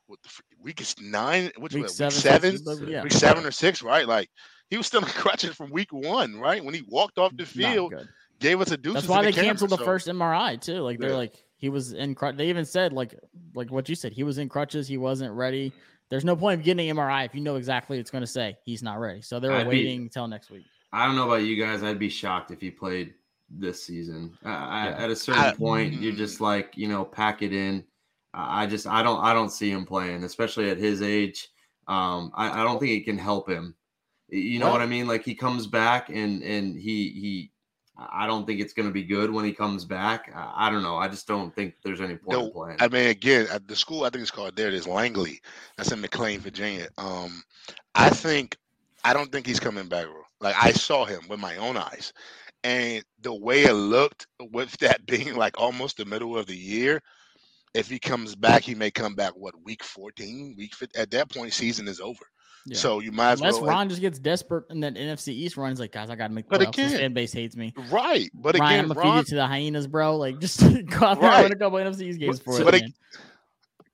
What 0.08 0.18
the 0.22 0.30
week 0.60 0.80
is 0.80 0.94
nine? 1.00 1.50
Which 1.56 1.74
week, 1.74 1.88
seven, 1.88 2.10
seven? 2.58 2.86
Yeah. 2.86 3.02
week 3.02 3.12
seven 3.12 3.46
or 3.46 3.50
six? 3.50 3.82
Right? 3.82 4.06
Like 4.06 4.28
he 4.68 4.76
was 4.76 4.86
still 4.86 5.00
in 5.00 5.06
crutches 5.08 5.54
from 5.54 5.70
week 5.70 5.92
one, 5.92 6.36
right? 6.38 6.62
When 6.62 6.74
he 6.74 6.82
walked 6.86 7.18
off 7.18 7.36
the 7.36 7.46
field, 7.46 7.94
gave 8.40 8.60
us 8.60 8.70
a 8.70 8.76
deuce. 8.76 8.94
That's 8.94 9.08
why 9.08 9.22
they 9.22 9.30
the 9.30 9.40
canceled 9.40 9.70
camera, 9.70 9.78
the 9.78 9.84
so. 9.84 9.84
first 9.84 10.08
MRI 10.08 10.60
too. 10.60 10.80
Like 10.80 10.98
they're 10.98 11.10
yeah. 11.10 11.16
like 11.16 11.42
he 11.56 11.68
was 11.68 11.92
in 11.92 12.14
crutch. 12.14 12.36
They 12.36 12.48
even 12.48 12.64
said 12.64 12.92
like 12.92 13.14
like 13.54 13.70
what 13.70 13.88
you 13.88 13.94
said. 13.94 14.12
He 14.12 14.22
was 14.22 14.38
in 14.38 14.48
crutches. 14.48 14.86
He 14.86 14.98
wasn't 14.98 15.32
ready. 15.32 15.72
There's 16.08 16.24
no 16.24 16.36
point 16.36 16.60
of 16.60 16.64
getting 16.64 16.88
an 16.88 16.96
MRI 16.96 17.26
if 17.26 17.34
you 17.34 17.40
know 17.40 17.56
exactly 17.56 17.98
it's 17.98 18.10
going 18.10 18.22
to 18.22 18.28
say 18.28 18.56
he's 18.64 18.82
not 18.82 19.00
ready. 19.00 19.22
So 19.22 19.40
they're 19.40 19.52
I'd 19.52 19.66
waiting 19.66 19.98
be, 19.98 20.04
until 20.04 20.28
next 20.28 20.50
week. 20.50 20.64
I 20.92 21.06
don't 21.06 21.16
know 21.16 21.26
about 21.26 21.42
you 21.42 21.62
guys. 21.62 21.82
I'd 21.82 21.98
be 21.98 22.08
shocked 22.08 22.50
if 22.50 22.60
he 22.60 22.70
played 22.70 23.14
this 23.50 23.82
season. 23.82 24.36
yeah. 24.44 24.94
At 24.98 25.10
a 25.10 25.16
certain 25.16 25.42
I, 25.42 25.52
point, 25.52 25.94
you're 25.94 26.12
mm. 26.12 26.18
just 26.18 26.40
like, 26.40 26.76
you 26.76 26.88
know, 26.88 27.04
pack 27.04 27.42
it 27.42 27.52
in. 27.52 27.84
I 28.34 28.66
just, 28.66 28.86
I 28.86 29.02
don't, 29.02 29.22
I 29.24 29.32
don't 29.32 29.50
see 29.50 29.70
him 29.70 29.86
playing, 29.86 30.22
especially 30.22 30.70
at 30.70 30.78
his 30.78 31.02
age. 31.02 31.48
Um, 31.88 32.32
I, 32.34 32.60
I 32.60 32.64
don't 32.64 32.78
think 32.78 32.92
it 32.92 33.04
can 33.04 33.18
help 33.18 33.48
him. 33.48 33.74
You 34.28 34.58
know 34.58 34.66
what? 34.66 34.74
what 34.74 34.82
I 34.82 34.86
mean? 34.86 35.06
Like 35.06 35.24
he 35.24 35.34
comes 35.34 35.66
back 35.66 36.08
and 36.08 36.42
and 36.42 36.76
he 36.76 37.10
he 37.10 37.52
I 37.98 38.26
don't 38.26 38.46
think 38.46 38.60
it's 38.60 38.72
going 38.72 38.88
to 38.88 38.92
be 38.92 39.02
good 39.02 39.30
when 39.30 39.44
he 39.44 39.52
comes 39.52 39.84
back. 39.84 40.30
I, 40.34 40.66
I, 40.66 40.70
don't 40.70 40.82
know. 40.82 40.96
I 40.96 41.08
just 41.08 41.26
don't 41.26 41.54
think 41.54 41.76
there's 41.82 42.00
any 42.00 42.16
point 42.16 42.38
no, 42.38 42.46
in 42.46 42.52
playing. 42.52 42.76
I 42.80 42.88
mean, 42.88 43.08
again, 43.08 43.46
at 43.50 43.66
the 43.66 43.76
school 43.76 44.04
I 44.04 44.10
think 44.10 44.22
it's 44.22 44.30
called 44.30 44.56
there. 44.56 44.68
It 44.68 44.74
is 44.74 44.86
Langley. 44.86 45.40
That's 45.76 45.92
in 45.92 46.00
McLean, 46.00 46.40
Virginia. 46.40 46.88
Um, 46.98 47.42
I 47.94 48.10
think 48.10 48.56
I 49.04 49.12
don't 49.14 49.32
think 49.32 49.46
he's 49.46 49.60
coming 49.60 49.88
back. 49.88 50.06
Like 50.40 50.56
I 50.62 50.72
saw 50.72 51.04
him 51.04 51.22
with 51.28 51.40
my 51.40 51.56
own 51.56 51.76
eyes, 51.76 52.12
and 52.64 53.02
the 53.22 53.34
way 53.34 53.64
it 53.64 53.72
looked 53.72 54.26
with 54.52 54.76
that 54.78 55.06
being 55.06 55.36
like 55.36 55.58
almost 55.58 55.96
the 55.96 56.04
middle 56.04 56.36
of 56.36 56.46
the 56.46 56.56
year. 56.56 57.02
If 57.74 57.90
he 57.90 57.98
comes 57.98 58.34
back, 58.34 58.62
he 58.62 58.74
may 58.74 58.90
come 58.90 59.14
back. 59.14 59.32
What 59.36 59.54
week 59.62 59.84
fourteen? 59.84 60.54
Week 60.56 60.74
15, 60.74 61.00
at 61.00 61.10
that 61.10 61.30
point, 61.30 61.52
season 61.52 61.88
is 61.88 62.00
over. 62.00 62.24
Yeah. 62.66 62.76
So 62.76 62.98
you 62.98 63.12
might 63.12 63.32
as 63.32 63.40
Unless 63.40 63.60
well. 63.60 63.70
Ron 63.70 63.88
just 63.88 64.00
gets 64.00 64.18
desperate 64.18 64.64
and 64.70 64.82
then 64.82 64.96
NFC 64.96 65.28
East 65.28 65.56
runs 65.56 65.78
like, 65.78 65.92
guys, 65.92 66.10
I 66.10 66.16
got 66.16 66.28
to 66.28 66.34
make. 66.34 66.48
But 66.48 66.60
playoffs. 66.60 66.68
again, 66.68 66.88
His 66.90 66.98
fan 66.98 67.12
base 67.14 67.32
hates 67.32 67.56
me. 67.56 67.72
Right, 67.90 68.28
but 68.34 68.58
Ryan, 68.58 68.72
again, 68.72 68.80
I'm 68.80 68.88
gonna 68.88 69.00
Ron, 69.00 69.12
feed 69.12 69.18
you 69.18 69.24
to 69.30 69.34
the 69.36 69.46
hyenas, 69.46 69.86
bro. 69.86 70.16
Like, 70.16 70.38
just 70.40 70.60
go 70.60 71.06
out 71.06 71.20
there 71.20 71.30
right. 71.30 71.40
and 71.40 71.42
win 71.44 71.52
a 71.52 71.56
couple 71.56 71.78
NFC 71.78 72.02
East 72.02 72.18
games 72.18 72.40
for 72.40 72.54
so, 72.54 72.68
it. 72.68 72.92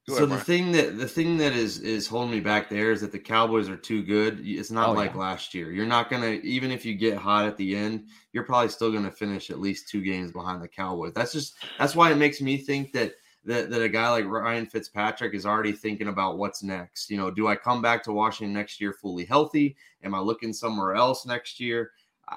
so 0.08 0.24
the 0.24 0.38
thing 0.38 0.72
that 0.72 0.96
the 0.96 1.06
thing 1.06 1.36
that 1.36 1.52
is 1.52 1.80
is 1.80 2.06
holding 2.06 2.30
me 2.30 2.40
back 2.40 2.70
there 2.70 2.92
is 2.92 3.02
that 3.02 3.12
the 3.12 3.18
Cowboys 3.18 3.68
are 3.68 3.76
too 3.76 4.02
good. 4.02 4.40
It's 4.42 4.70
not 4.70 4.88
oh, 4.88 4.92
like 4.92 5.12
yeah. 5.12 5.20
last 5.20 5.52
year. 5.52 5.70
You're 5.70 5.84
not 5.84 6.08
gonna 6.08 6.38
even 6.42 6.70
if 6.70 6.86
you 6.86 6.94
get 6.94 7.18
hot 7.18 7.44
at 7.44 7.58
the 7.58 7.76
end, 7.76 8.06
you're 8.32 8.44
probably 8.44 8.70
still 8.70 8.90
gonna 8.90 9.10
finish 9.10 9.50
at 9.50 9.60
least 9.60 9.90
two 9.90 10.00
games 10.00 10.32
behind 10.32 10.62
the 10.62 10.68
Cowboys. 10.68 11.12
That's 11.12 11.32
just 11.32 11.56
that's 11.78 11.94
why 11.94 12.10
it 12.10 12.16
makes 12.16 12.40
me 12.40 12.56
think 12.56 12.94
that 12.94 13.12
that, 13.44 13.70
that 13.70 13.82
a 13.82 13.88
guy 13.88 14.08
like 14.10 14.24
Ryan 14.26 14.66
Fitzpatrick 14.66 15.34
is 15.34 15.46
already 15.46 15.72
thinking 15.72 16.08
about 16.08 16.38
what's 16.38 16.62
next. 16.62 17.10
You 17.10 17.16
know, 17.16 17.30
do 17.30 17.48
I 17.48 17.56
come 17.56 17.82
back 17.82 18.02
to 18.04 18.12
Washington 18.12 18.52
next 18.54 18.80
year 18.80 18.92
fully 18.92 19.24
healthy? 19.24 19.76
Am 20.04 20.14
I 20.14 20.20
looking 20.20 20.52
somewhere 20.52 20.94
else 20.94 21.26
next 21.26 21.58
year? 21.60 21.90
uh, 22.28 22.36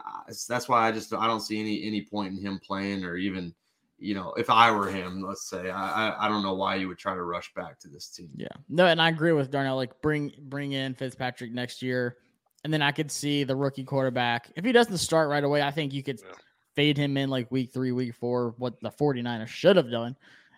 that's 0.49 0.67
why 0.67 0.87
I 0.87 0.91
just 0.91 1.13
I 1.13 1.27
don't 1.27 1.41
see 1.41 1.59
any 1.59 1.85
any 1.85 2.01
point 2.01 2.33
in 2.35 2.41
him 2.43 2.59
playing 2.59 3.05
or 3.05 3.17
even 3.17 3.53
you 3.99 4.15
know 4.15 4.33
if 4.33 4.49
I 4.49 4.71
were 4.71 4.89
him, 4.89 5.21
let's 5.21 5.47
say 5.47 5.69
I 5.69 6.09
I, 6.09 6.25
I 6.25 6.27
don't 6.27 6.41
know 6.41 6.55
why 6.55 6.75
you 6.75 6.87
would 6.87 6.97
try 6.97 7.13
to 7.13 7.21
rush 7.21 7.53
back 7.53 7.79
to 7.81 7.87
this 7.87 8.09
team. 8.09 8.29
Yeah, 8.35 8.47
no, 8.67 8.87
and 8.87 8.99
I 9.01 9.09
agree 9.09 9.31
with 9.31 9.51
Darnell. 9.51 9.75
Like 9.75 10.01
bring 10.01 10.33
bring 10.39 10.71
in 10.73 10.95
Fitzpatrick 10.95 11.53
next 11.53 11.83
year, 11.83 12.17
and 12.63 12.73
then 12.73 12.81
I 12.81 12.91
could 12.91 13.11
see 13.11 13.43
the 13.43 13.55
rookie 13.55 13.83
quarterback 13.83 14.51
if 14.55 14.65
he 14.65 14.71
doesn't 14.71 14.97
start 14.97 15.29
right 15.29 15.43
away. 15.43 15.61
I 15.61 15.69
think 15.71 15.93
you 15.93 16.01
could 16.01 16.19
Yeah. 16.19 16.33
fade 16.73 16.97
him 16.97 17.15
in 17.15 17.29
like 17.29 17.51
week 17.51 17.71
three, 17.71 17.91
week 17.91 18.15
four. 18.15 18.55
What 18.57 18.81
the 18.81 18.89
49ers 18.89 19.47
should 19.47 19.75
have 19.77 19.91
done. 19.91 20.17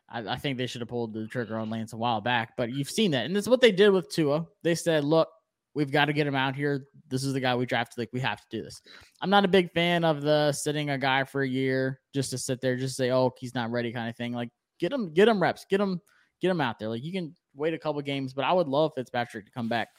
I, 0.10 0.20
I 0.20 0.36
think 0.38 0.58
they 0.58 0.68
should 0.68 0.82
have 0.82 0.90
pulled 0.90 1.14
the 1.14 1.28
trigger 1.28 1.58
on 1.58 1.68
mm. 1.68 1.74
Lance 1.74 1.94
a 1.94 1.98
while 1.98 2.22
back, 2.22 2.56
but 2.58 2.72
you've 2.72 2.90
seen 2.90 3.12
that, 3.12 3.26
and 3.26 3.36
that's 3.36 3.48
what 3.48 3.62
they 3.62 3.72
did 3.72 3.90
with 3.90 4.10
Tua. 4.10 4.46
They 4.64 4.76
said, 4.76 5.04
"Look, 5.04 5.30
we've 5.74 5.92
got 5.92 6.06
to 6.06 6.14
get 6.14 6.28
him 6.28 6.36
out 6.36 6.56
here. 6.56 6.88
This 7.10 7.24
is 7.24 7.34
the 7.34 7.40
guy 7.40 7.56
we 7.56 7.66
drafted. 7.66 7.98
Like 7.98 8.10
we 8.14 8.20
have 8.22 8.40
to 8.40 8.48
do 8.50 8.64
this." 8.64 8.82
I'm 9.22 9.30
not 9.30 9.46
a 9.46 9.50
big 9.50 9.72
fan 9.72 10.04
of 10.04 10.22
the 10.22 10.52
sitting 10.52 10.90
a 10.90 10.98
guy 10.98 11.24
for 11.24 11.42
a 11.42 11.48
year 11.48 12.00
just 12.14 12.32
to 12.32 12.38
sit 12.38 12.62
there, 12.62 12.76
just 12.76 12.96
say, 12.96 13.12
"Oh, 13.12 13.32
he's 13.38 13.56
not 13.56 13.72
ready," 13.72 13.92
kind 13.92 14.10
of 14.10 14.16
thing. 14.16 14.34
Like 14.34 14.50
get 14.80 14.92
him, 14.92 15.14
get 15.14 15.28
him 15.28 15.42
reps, 15.42 15.66
get 15.70 15.82
him, 15.82 16.02
get 16.42 16.52
him 16.52 16.62
out 16.62 16.80
there. 16.80 16.90
Like 16.90 17.04
you 17.04 17.12
can 17.12 17.36
wait 17.56 17.74
a 17.74 17.80
couple 17.80 18.02
games, 18.02 18.34
but 18.34 18.46
I 18.46 18.54
would 18.54 18.68
love 18.68 18.92
Fitzpatrick 18.96 19.46
to 19.46 19.52
come 19.52 19.68
back 19.68 19.90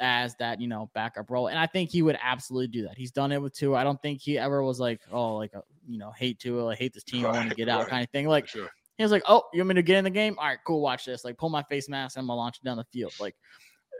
as 0.00 0.34
that 0.36 0.60
you 0.60 0.66
know 0.66 0.90
backup 0.94 1.30
role, 1.30 1.46
and 1.48 1.58
I 1.58 1.66
think 1.66 1.90
he 1.90 2.02
would 2.02 2.18
absolutely 2.22 2.68
do 2.68 2.82
that. 2.82 2.98
He's 2.98 3.12
done 3.12 3.32
it 3.32 3.40
with 3.40 3.54
Tua. 3.54 3.78
I 3.78 3.84
don't 3.84 4.00
think 4.02 4.20
he 4.20 4.38
ever 4.38 4.62
was 4.62 4.80
like, 4.80 5.00
"Oh, 5.10 5.36
like 5.36 5.54
a, 5.54 5.62
you 5.88 5.98
know, 5.98 6.10
hate 6.10 6.38
Tua, 6.38 6.66
I 6.66 6.74
hate 6.74 6.92
this 6.92 7.04
team, 7.04 7.24
I 7.24 7.30
want 7.30 7.42
to 7.42 7.48
Right, 7.48 7.56
get 7.56 7.68
out," 7.68 7.82
right. 7.82 7.88
kind 7.88 8.04
of 8.04 8.10
thing. 8.10 8.26
Like 8.26 8.48
sure. 8.48 8.68
He 8.96 9.02
was 9.02 9.12
like, 9.12 9.22
"Oh, 9.26 9.42
you 9.52 9.60
want 9.60 9.68
me 9.70 9.74
to 9.76 9.82
get 9.82 9.98
in 9.98 10.04
the 10.04 10.10
game? 10.10 10.36
All 10.38 10.46
right, 10.46 10.58
cool. 10.66 10.80
Watch 10.80 11.04
this. 11.04 11.24
Like, 11.24 11.36
pull 11.38 11.50
my 11.50 11.62
face 11.64 11.88
mask. 11.88 12.16
and 12.16 12.22
I'm 12.22 12.28
gonna 12.28 12.36
launch 12.38 12.58
it 12.58 12.64
down 12.64 12.76
the 12.76 12.84
field." 12.84 13.12
Like, 13.20 13.34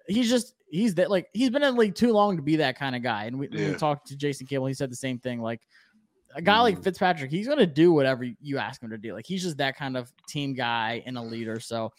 he's 0.06 0.28
just 0.28 0.54
he's 0.70 0.94
that 0.96 1.10
like 1.10 1.28
he's 1.32 1.50
been 1.50 1.62
in 1.62 1.74
the 1.74 1.80
league 1.80 1.94
too 1.94 2.12
long 2.12 2.36
to 2.36 2.42
be 2.42 2.56
that 2.56 2.78
kind 2.78 2.94
of 2.96 3.02
guy. 3.02 3.24
And 3.24 3.38
we, 3.38 3.48
when 3.48 3.72
we 3.72 3.74
talked 3.76 4.08
to 4.08 4.16
Jason 4.16 4.46
Cable, 4.46 4.66
he 4.66 4.74
said 4.74 4.90
the 4.90 4.96
same 4.96 5.18
thing. 5.18 5.40
Like, 5.40 5.60
a 6.34 6.42
guy 6.42 6.60
like 6.60 6.78
Mhm. 6.78 6.84
Fitzpatrick, 6.84 7.30
he's 7.30 7.46
gonna 7.48 7.66
do 7.66 7.92
whatever 7.92 8.24
you 8.40 8.58
ask 8.58 8.82
him 8.82 8.90
to 8.90 8.98
do. 8.98 9.12
Like, 9.14 9.26
he's 9.26 9.42
just 9.42 9.56
that 9.58 9.76
kind 9.76 9.96
of 9.96 10.12
team 10.28 10.54
guy 10.54 11.02
and 11.06 11.16
a 11.16 11.22
leader. 11.22 11.60
So, 11.60 11.92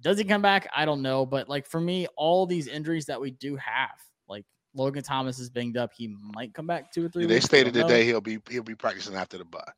does 0.00 0.18
he 0.18 0.24
come 0.24 0.42
back? 0.42 0.68
I 0.74 0.84
don't 0.84 1.02
know. 1.02 1.24
But 1.26 1.48
like 1.48 1.66
for 1.66 1.80
me, 1.80 2.06
all 2.16 2.46
these 2.46 2.66
injuries 2.68 3.06
that 3.06 3.20
we 3.20 3.30
do 3.32 3.56
have, 3.56 3.90
like 4.28 4.44
Logan 4.74 5.02
Thomas 5.02 5.38
is 5.38 5.50
banged 5.50 5.76
up. 5.76 5.92
He 5.96 6.08
might 6.08 6.52
come 6.54 6.66
back 6.66 6.92
two 6.92 7.04
or 7.06 7.08
three. 7.08 7.22
Yeah, 7.22 7.28
they 7.28 7.40
stated 7.40 7.74
today 7.74 8.04
he'll 8.04 8.20
be 8.20 8.38
he'll 8.50 8.62
be 8.62 8.74
practicing 8.74 9.14
after 9.14 9.38
the 9.38 9.44
bye. 9.44 9.72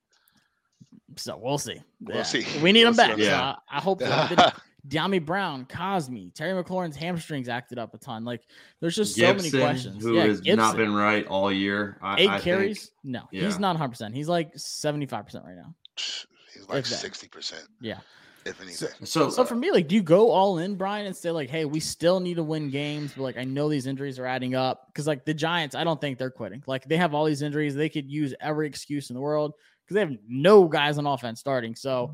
So 1.17 1.39
we'll 1.43 1.59
see. 1.59 1.81
We'll 2.01 2.17
Yeah. 2.19 2.23
see. 2.23 2.47
We 2.63 2.73
need 2.73 2.81
We'll 2.83 2.91
him 2.91 2.97
back. 2.97 3.13
on 3.13 3.21
So. 3.21 3.33
I, 3.33 3.57
I 3.71 3.81
hope 3.81 4.01
that. 4.01 4.55
Dyami 4.89 5.25
Brown, 5.25 5.65
Cosmi, 5.65 6.33
Terry 6.33 6.63
McLaurin's 6.63 6.95
hamstrings 6.95 7.49
acted 7.49 7.77
up 7.77 7.93
a 7.95 7.99
ton. 7.99 8.25
Like 8.25 8.43
there's 8.81 8.95
just 8.95 9.17
so 9.17 9.35
many 9.35 9.51
questions. 9.51 10.01
who 10.05 10.15
yeah, 10.15 10.27
has 10.27 10.41
Gibson, 10.41 10.59
not 10.59 10.77
been 10.77 10.95
right 10.95 11.27
all 11.27 11.51
year. 11.51 11.99
I, 12.01 12.21
eight 12.21 12.29
I 12.29 12.33
think- 12.35 12.45
carries. 12.45 12.93
no, 13.03 13.23
yeah. 13.33 13.43
he's 13.47 13.59
not 13.59 13.71
100. 13.71 13.89
percent 13.89 14.15
He's 14.15 14.29
like 14.29 14.53
75 14.55 15.25
percent 15.25 15.45
right 15.45 15.57
now. 15.57 15.75
He's 15.97 16.69
like 16.69 16.87
sixty 16.87 17.27
percent, 17.27 17.65
Yeah. 17.81 17.99
if 18.45 18.61
anything. 18.61 18.89
so. 19.07 19.29
So 19.29 19.45
for 19.45 19.57
me, 19.57 19.73
like, 19.73 19.89
do 19.89 19.97
you 19.97 20.03
go 20.03 20.31
all 20.31 20.59
in, 20.59 20.77
Brian, 20.77 21.07
and 21.07 21.17
say 21.17 21.33
like, 21.33 21.51
hey, 21.51 21.65
we 21.65 21.81
still 21.81 22.21
need 22.21 22.35
to 22.35 22.45
win 22.45 22.71
games, 22.71 23.13
but 23.17 23.23
like 23.25 23.37
I 23.39 23.43
know 23.45 23.69
these 23.69 23.87
injuries 23.89 24.21
are 24.21 24.27
adding 24.27 24.55
up 24.55 24.87
because 24.87 25.07
like 25.09 25.25
the 25.25 25.35
Giants, 25.35 25.75
I 25.75 25.83
don't 25.83 26.01
think 26.01 26.17
they're 26.19 26.31
quitting. 26.31 26.63
Like 26.67 26.85
they 26.85 26.97
have 26.97 27.13
all 27.13 27.25
these 27.25 27.43
injuries, 27.43 27.75
they 27.75 27.89
could 27.89 28.09
use 28.09 28.35
every 28.41 28.69
excuse 28.69 29.11
in 29.11 29.15
the 29.15 29.21
world 29.21 29.55
because 29.87 29.95
they 29.95 30.01
have 30.01 30.17
no 30.29 30.67
guys 30.67 30.99
on 30.99 31.07
offense 31.07 31.39
starting. 31.39 31.77
So 31.77 32.13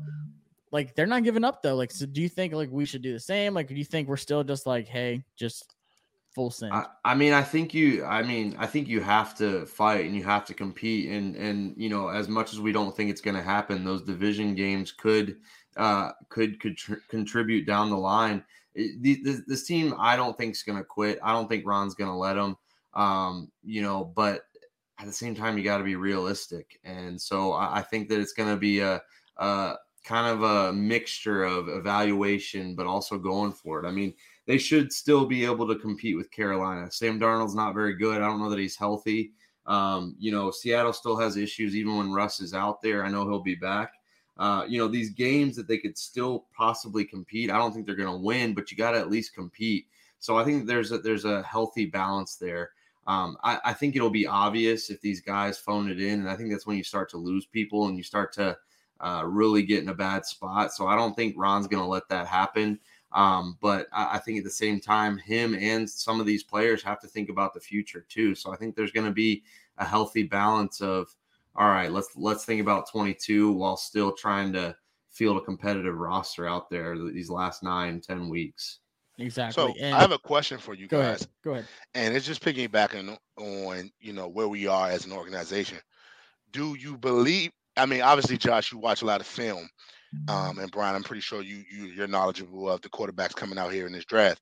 like 0.71 0.95
they're 0.95 1.07
not 1.07 1.23
giving 1.23 1.43
up 1.43 1.61
though. 1.61 1.75
Like, 1.75 1.91
so 1.91 2.05
do 2.05 2.21
you 2.21 2.29
think 2.29 2.53
like 2.53 2.69
we 2.71 2.85
should 2.85 3.01
do 3.01 3.13
the 3.13 3.19
same? 3.19 3.53
Like, 3.53 3.67
do 3.67 3.75
you 3.75 3.85
think 3.85 4.07
we're 4.07 4.17
still 4.17 4.43
just 4.43 4.65
like, 4.65 4.87
hey, 4.87 5.23
just 5.35 5.75
full 6.33 6.51
send? 6.51 6.73
I, 6.73 6.85
I 7.05 7.15
mean, 7.15 7.33
I 7.33 7.43
think 7.43 7.73
you. 7.73 8.03
I 8.03 8.23
mean, 8.23 8.55
I 8.57 8.67
think 8.67 8.87
you 8.87 8.99
have 9.01 9.35
to 9.37 9.65
fight 9.65 10.05
and 10.05 10.15
you 10.15 10.23
have 10.23 10.45
to 10.45 10.53
compete. 10.53 11.11
And 11.11 11.35
and 11.35 11.73
you 11.77 11.89
know, 11.89 12.09
as 12.09 12.27
much 12.27 12.53
as 12.53 12.59
we 12.59 12.71
don't 12.71 12.95
think 12.95 13.09
it's 13.09 13.21
going 13.21 13.35
to 13.37 13.43
happen, 13.43 13.83
those 13.83 14.01
division 14.01 14.55
games 14.55 14.91
could 14.91 15.37
uh 15.77 16.11
could 16.29 16.59
contr- 16.59 17.01
contribute 17.07 17.65
down 17.65 17.89
the 17.89 17.97
line. 17.97 18.43
This, 18.75 19.41
this 19.47 19.65
team, 19.65 19.93
I 19.99 20.15
don't 20.15 20.35
think 20.35 20.55
is 20.55 20.63
going 20.63 20.79
to 20.79 20.83
quit. 20.83 21.19
I 21.21 21.31
don't 21.31 21.47
think 21.47 21.67
Ron's 21.67 21.93
going 21.93 22.09
to 22.09 22.15
let 22.15 22.33
them. 22.33 22.57
Um, 22.95 23.51
you 23.63 23.83
know, 23.83 24.03
but 24.03 24.41
at 25.03 25.07
the 25.07 25.13
same 25.13 25.35
time, 25.35 25.57
you 25.57 25.65
got 25.65 25.79
to 25.79 25.83
be 25.83 25.97
realistic. 25.97 26.79
And 26.85 27.19
so 27.19 27.51
I, 27.51 27.79
I 27.79 27.81
think 27.81 28.07
that 28.09 28.21
it's 28.21 28.33
going 28.33 28.49
to 28.49 28.57
be 28.57 28.79
a, 28.79 29.01
a 29.37 29.75
kind 30.05 30.33
of 30.33 30.43
a 30.43 30.71
mixture 30.71 31.43
of 31.43 31.67
evaluation, 31.67 32.73
but 32.73 32.87
also 32.87 33.17
going 33.17 33.51
for 33.51 33.83
it. 33.83 33.87
I 33.87 33.91
mean 33.91 34.13
they 34.45 34.57
should 34.57 34.91
still 34.91 35.25
be 35.25 35.45
able 35.45 35.67
to 35.67 35.75
compete 35.75 36.17
with 36.17 36.31
Carolina. 36.31 36.91
Sam 36.91 37.19
Darnold's 37.19 37.55
not 37.55 37.73
very 37.73 37.95
good. 37.95 38.21
I 38.21 38.27
don't 38.27 38.39
know 38.39 38.49
that 38.49 38.59
he's 38.59 38.75
healthy. 38.75 39.31
Um, 39.65 40.15
you 40.19 40.31
know, 40.31 40.51
Seattle 40.51 40.93
still 40.93 41.17
has 41.17 41.37
issues 41.37 41.75
even 41.75 41.97
when 41.97 42.11
Russ 42.11 42.41
is 42.41 42.53
out 42.53 42.81
there. 42.81 43.05
I 43.05 43.09
know 43.09 43.23
he'll 43.23 43.39
be 43.39 43.55
back. 43.55 43.93
Uh, 44.37 44.65
you 44.67 44.79
know, 44.79 44.87
these 44.87 45.11
games 45.11 45.55
that 45.55 45.67
they 45.67 45.77
could 45.77 45.97
still 45.97 46.45
possibly 46.55 47.05
compete. 47.05 47.49
I 47.49 47.57
don't 47.57 47.71
think 47.71 47.85
they're 47.85 47.95
going 47.95 48.11
to 48.11 48.25
win, 48.25 48.53
but 48.53 48.71
you 48.71 48.77
got 48.77 48.91
to 48.91 48.99
at 48.99 49.11
least 49.11 49.35
compete. 49.35 49.87
So 50.19 50.37
I 50.37 50.43
think 50.43 50.65
there's 50.65 50.91
a, 50.91 50.97
there's 50.97 51.25
a 51.25 51.43
healthy 51.43 51.85
balance 51.85 52.35
there. 52.35 52.71
Um, 53.05 53.37
I, 53.43 53.59
I 53.65 53.73
think 53.73 53.95
it'll 53.95 54.09
be 54.09 54.27
obvious 54.27 54.89
if 54.89 55.01
these 55.01 55.21
guys 55.21 55.57
phone 55.57 55.89
it 55.89 55.99
in, 55.99 56.21
and 56.21 56.29
I 56.29 56.35
think 56.35 56.51
that's 56.51 56.65
when 56.65 56.77
you 56.77 56.83
start 56.83 57.09
to 57.09 57.17
lose 57.17 57.45
people 57.45 57.87
and 57.87 57.97
you 57.97 58.03
start 58.03 58.31
to 58.33 58.57
uh, 59.01 59.23
really 59.25 59.63
get 59.63 59.83
in 59.83 59.89
a 59.89 59.93
bad 59.93 60.25
spot. 60.25 60.73
So 60.73 60.87
I 60.87 60.95
don't 60.95 61.15
think 61.15 61.35
Ron's 61.37 61.67
going 61.67 61.83
to 61.83 61.89
let 61.89 62.07
that 62.09 62.27
happen. 62.27 62.79
Um, 63.11 63.57
but 63.61 63.87
I, 63.91 64.15
I 64.15 64.17
think 64.19 64.37
at 64.37 64.43
the 64.43 64.49
same 64.49 64.79
time, 64.79 65.17
him 65.17 65.55
and 65.55 65.89
some 65.89 66.19
of 66.19 66.25
these 66.25 66.43
players 66.43 66.81
have 66.83 66.99
to 67.01 67.07
think 67.07 67.29
about 67.29 67.53
the 67.53 67.59
future 67.59 68.05
too. 68.07 68.33
So 68.35 68.51
I 68.51 68.55
think 68.55 68.75
there's 68.75 68.91
going 68.91 69.05
to 69.05 69.13
be 69.13 69.43
a 69.77 69.85
healthy 69.85 70.23
balance 70.23 70.81
of, 70.81 71.13
all 71.55 71.67
right, 71.67 71.91
let's 71.91 72.09
let's 72.15 72.45
think 72.45 72.61
about 72.61 72.89
22 72.89 73.51
while 73.51 73.77
still 73.77 74.11
trying 74.11 74.51
to 74.53 74.75
field 75.11 75.37
a 75.37 75.41
competitive 75.41 75.95
roster 75.95 76.47
out 76.47 76.69
there 76.69 76.97
these 76.97 77.29
last 77.29 77.61
nine, 77.61 78.01
10 78.01 78.29
weeks. 78.29 78.79
Exactly. 79.17 79.53
So 79.53 79.73
and 79.79 79.95
I 79.95 79.99
have 79.99 80.11
a 80.11 80.19
question 80.19 80.57
for 80.57 80.73
you 80.73 80.87
go 80.87 81.01
guys, 81.01 81.21
ahead. 81.21 81.27
Go 81.43 81.51
ahead. 81.51 81.67
and 81.93 82.15
it's 82.15 82.25
just 82.25 82.43
piggybacking 82.43 83.17
on 83.37 83.91
you 83.99 84.13
know 84.13 84.27
where 84.27 84.47
we 84.47 84.67
are 84.67 84.89
as 84.89 85.05
an 85.05 85.11
organization. 85.11 85.79
Do 86.51 86.75
you 86.75 86.97
believe? 86.97 87.51
I 87.75 87.85
mean, 87.85 88.01
obviously, 88.01 88.37
Josh, 88.37 88.71
you 88.71 88.77
watch 88.77 89.01
a 89.01 89.05
lot 89.05 89.21
of 89.21 89.27
film, 89.27 89.67
um, 90.27 90.59
and 90.59 90.71
Brian, 90.71 90.95
I'm 90.95 91.03
pretty 91.03 91.21
sure 91.21 91.41
you, 91.41 91.63
you 91.71 91.85
you're 91.85 92.07
knowledgeable 92.07 92.69
of 92.69 92.81
the 92.81 92.89
quarterbacks 92.89 93.35
coming 93.35 93.57
out 93.57 93.73
here 93.73 93.87
in 93.87 93.93
this 93.93 94.05
draft. 94.05 94.41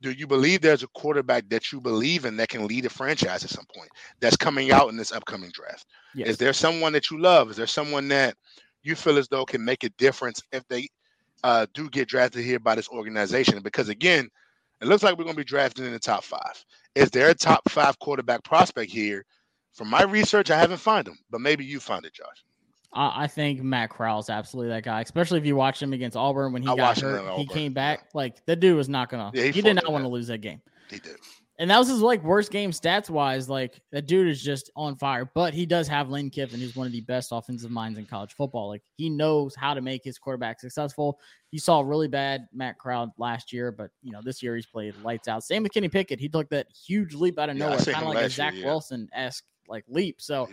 Do 0.00 0.12
you 0.12 0.26
believe 0.26 0.60
there's 0.60 0.84
a 0.84 0.88
quarterback 0.88 1.48
that 1.48 1.72
you 1.72 1.80
believe 1.80 2.24
in 2.24 2.36
that 2.36 2.50
can 2.50 2.68
lead 2.68 2.86
a 2.86 2.90
franchise 2.90 3.42
at 3.42 3.50
some 3.50 3.64
point 3.74 3.90
that's 4.20 4.36
coming 4.36 4.70
out 4.70 4.90
in 4.90 4.96
this 4.96 5.10
upcoming 5.10 5.50
draft? 5.52 5.86
Yes. 6.14 6.28
Is 6.28 6.36
there 6.36 6.52
someone 6.52 6.92
that 6.92 7.10
you 7.10 7.18
love? 7.18 7.50
Is 7.50 7.56
there 7.56 7.66
someone 7.66 8.06
that 8.08 8.36
you 8.84 8.94
feel 8.94 9.18
as 9.18 9.26
though 9.28 9.44
can 9.44 9.64
make 9.64 9.82
a 9.82 9.90
difference 9.90 10.40
if 10.52 10.62
they 10.68 10.86
uh, 11.44 11.66
do 11.74 11.88
get 11.90 12.08
drafted 12.08 12.44
here 12.44 12.58
by 12.58 12.74
this 12.74 12.88
organization? 12.88 13.60
Because 13.62 13.88
again, 13.88 14.28
it 14.80 14.88
looks 14.88 15.02
like 15.02 15.16
we're 15.16 15.24
going 15.24 15.36
to 15.36 15.40
be 15.40 15.44
drafted 15.44 15.84
in 15.84 15.92
the 15.92 15.98
top 15.98 16.24
five. 16.24 16.64
Is 16.94 17.10
there 17.10 17.30
a 17.30 17.34
top 17.34 17.68
five 17.68 17.98
quarterback 17.98 18.44
prospect 18.44 18.90
here? 18.90 19.24
From 19.72 19.88
my 19.90 20.02
research, 20.02 20.50
I 20.50 20.58
haven't 20.58 20.78
found 20.78 21.06
him, 21.06 21.18
but 21.30 21.40
maybe 21.40 21.64
you 21.64 21.78
found 21.78 22.04
it, 22.04 22.12
Josh. 22.12 22.44
I 22.92 23.26
think 23.26 23.62
Matt 23.62 23.90
is 24.18 24.30
absolutely 24.30 24.70
that 24.70 24.82
guy, 24.82 25.02
especially 25.02 25.38
if 25.38 25.46
you 25.46 25.54
watch 25.54 25.80
him 25.80 25.92
against 25.92 26.16
Auburn 26.16 26.52
when 26.52 26.62
he 26.62 26.68
I 26.68 26.74
got 26.74 26.98
hurt. 26.98 27.38
He 27.38 27.46
came 27.46 27.72
yeah. 27.72 27.96
back 27.96 28.08
like 28.14 28.44
the 28.46 28.56
dude 28.56 28.76
was 28.76 28.88
not 28.88 29.10
gonna. 29.10 29.30
Yeah, 29.34 29.44
he 29.44 29.50
he, 29.52 29.62
did 29.62 29.74
not 29.74 29.92
want 29.92 30.04
to 30.04 30.08
lose 30.08 30.26
that 30.28 30.38
game, 30.38 30.60
He 30.90 30.98
did. 30.98 31.16
And 31.60 31.68
that 31.70 31.78
was 31.78 31.88
his 31.88 32.00
like 32.00 32.22
worst 32.22 32.52
game 32.52 32.70
stats 32.70 33.10
wise. 33.10 33.48
Like 33.48 33.80
that 33.90 34.06
dude 34.06 34.28
is 34.28 34.42
just 34.42 34.70
on 34.76 34.94
fire. 34.94 35.28
But 35.34 35.54
he 35.54 35.66
does 35.66 35.88
have 35.88 36.08
Lane 36.08 36.30
Kiffin, 36.30 36.60
who's 36.60 36.76
one 36.76 36.86
of 36.86 36.92
the 36.92 37.00
best 37.00 37.30
offensive 37.32 37.70
minds 37.70 37.98
in 37.98 38.06
college 38.06 38.34
football. 38.34 38.68
Like 38.68 38.82
he 38.96 39.10
knows 39.10 39.56
how 39.56 39.74
to 39.74 39.80
make 39.80 40.04
his 40.04 40.18
quarterback 40.18 40.60
successful. 40.60 41.18
You 41.50 41.58
saw 41.58 41.80
really 41.80 42.08
bad 42.08 42.46
Matt 42.52 42.78
Corral 42.78 43.12
last 43.18 43.52
year, 43.52 43.72
but 43.72 43.90
you 44.02 44.12
know 44.12 44.20
this 44.22 44.42
year 44.42 44.54
he's 44.54 44.66
played 44.66 44.94
lights 45.02 45.26
out. 45.26 45.42
Same 45.42 45.64
with 45.64 45.72
Kenny 45.72 45.88
Pickett. 45.88 46.20
He 46.20 46.28
took 46.28 46.48
that 46.50 46.68
huge 46.70 47.14
leap 47.14 47.38
out 47.38 47.50
of 47.50 47.56
nowhere, 47.56 47.78
seen 47.80 47.94
kind 47.94 48.06
of 48.06 48.10
like 48.10 48.18
a 48.18 48.20
year, 48.22 48.28
Zach 48.30 48.54
yeah. 48.54 48.66
Wilson 48.66 49.08
esque 49.12 49.44
like 49.68 49.84
leap. 49.88 50.20
So. 50.20 50.48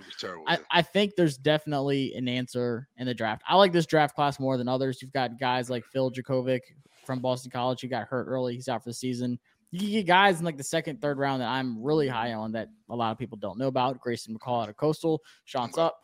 I, 0.47 0.59
I 0.71 0.81
think 0.81 1.15
there's 1.15 1.37
definitely 1.37 2.13
an 2.15 2.27
answer 2.27 2.87
in 2.97 3.05
the 3.05 3.13
draft. 3.13 3.43
I 3.47 3.55
like 3.55 3.71
this 3.71 3.85
draft 3.85 4.15
class 4.15 4.39
more 4.39 4.57
than 4.57 4.67
others. 4.67 5.01
You've 5.01 5.13
got 5.13 5.39
guys 5.39 5.69
like 5.69 5.85
Phil 5.85 6.11
Jurkovec 6.11 6.61
from 7.05 7.19
Boston 7.19 7.51
College 7.51 7.81
who 7.81 7.87
got 7.87 8.07
hurt 8.07 8.25
early. 8.27 8.55
He's 8.55 8.67
out 8.67 8.83
for 8.83 8.89
the 8.89 8.93
season. 8.93 9.39
You 9.75 9.81
can 9.81 9.91
get 9.91 10.07
guys 10.07 10.39
in 10.39 10.45
like 10.45 10.57
the 10.57 10.63
second, 10.63 11.01
third 11.01 11.17
round 11.17 11.41
that 11.41 11.49
I'm 11.49 11.81
really 11.83 12.07
high 12.07 12.33
on 12.33 12.51
that 12.53 12.69
a 12.89 12.95
lot 12.95 13.11
of 13.11 13.17
people 13.17 13.37
don't 13.37 13.57
know 13.57 13.67
about. 13.67 13.99
Grayson 13.99 14.37
McCall 14.37 14.63
out 14.63 14.69
of 14.69 14.77
Coastal, 14.77 15.21
Sean's 15.45 15.77
up. 15.77 15.99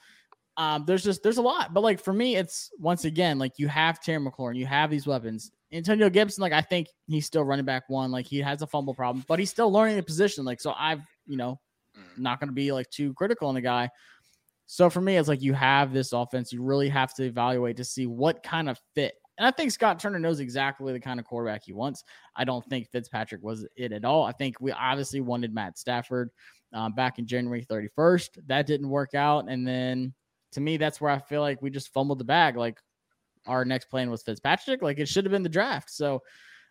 Um, 0.57 0.84
there's 0.86 1.03
just 1.03 1.24
there's 1.24 1.38
a 1.38 1.41
lot, 1.41 1.74
but 1.74 1.82
like 1.82 1.99
for 1.99 2.13
me, 2.13 2.36
it's 2.36 2.69
once 2.78 3.05
again 3.05 3.39
like 3.39 3.53
you 3.57 3.67
have 3.67 4.01
Terry 4.01 4.19
McLaurin, 4.24 4.55
you 4.57 4.65
have 4.65 4.89
these 4.89 5.07
weapons. 5.07 5.51
Antonio 5.72 6.09
Gibson, 6.09 6.41
like 6.41 6.51
I 6.51 6.61
think 6.61 6.88
he's 7.07 7.26
still 7.26 7.43
running 7.43 7.65
back 7.65 7.84
one, 7.88 8.11
like 8.11 8.26
he 8.26 8.39
has 8.39 8.61
a 8.61 8.67
fumble 8.67 8.93
problem, 8.93 9.24
but 9.28 9.39
he's 9.39 9.49
still 9.49 9.72
learning 9.72 9.95
the 9.95 10.03
position. 10.03 10.43
Like 10.43 10.59
so, 10.59 10.74
I've 10.78 11.01
you 11.26 11.38
know 11.38 11.59
Mm. 11.97 12.22
not 12.22 12.39
going 12.39 12.47
to 12.47 12.53
be 12.53 12.72
like 12.72 12.89
too 12.89 13.13
critical 13.13 13.47
on 13.49 13.55
the 13.55 13.61
guy. 13.61 13.89
So 14.65 14.89
for 14.89 15.01
me, 15.01 15.17
it's 15.17 15.28
like 15.28 15.41
you 15.41 15.53
have 15.53 15.91
this 15.91 16.13
offense. 16.13 16.53
You 16.53 16.63
really 16.63 16.88
have 16.88 17.13
to 17.15 17.26
evaluate 17.26 17.76
to 17.78 17.84
see 17.84 18.07
what 18.07 18.41
kind 18.43 18.69
of 18.69 18.80
fit. 18.95 19.15
And 19.41 19.47
I 19.47 19.49
think 19.51 19.71
Scott 19.71 19.99
Turner 19.99 20.19
knows 20.19 20.39
exactly 20.39 20.93
the 20.93 20.99
kind 20.99 21.19
of 21.19 21.25
quarterback 21.25 21.63
he 21.65 21.73
wants. 21.73 22.03
I 22.35 22.43
don't 22.43 22.63
think 22.67 22.87
Fitzpatrick 22.91 23.41
was 23.41 23.65
it 23.75 23.91
at 23.91 24.05
all. 24.05 24.23
I 24.23 24.33
think 24.33 24.61
we 24.61 24.71
obviously 24.71 25.19
wanted 25.19 25.51
Matt 25.51 25.79
Stafford. 25.79 26.29
um, 26.73 26.93
back 26.93 27.17
in 27.17 27.25
January 27.25 27.65
31st. 27.65 28.37
That 28.45 28.67
didn't 28.67 28.87
work 28.87 29.15
out. 29.15 29.49
And 29.49 29.67
then 29.67 30.13
to 30.51 30.61
me, 30.61 30.77
that's 30.77 31.01
where 31.01 31.11
I 31.11 31.17
feel 31.17 31.41
like 31.41 31.59
we 31.59 31.71
just 31.71 31.91
fumbled 31.91 32.19
the 32.19 32.23
bag. 32.23 32.55
Like 32.55 32.79
our 33.47 33.65
next 33.65 33.85
plan 33.85 34.11
was 34.11 34.21
Fitzpatrick. 34.21 34.83
Like 34.83 34.99
it 34.99 35.07
should 35.07 35.25
have 35.25 35.31
been 35.31 35.41
the 35.41 35.49
draft. 35.49 35.89
So 35.89 36.21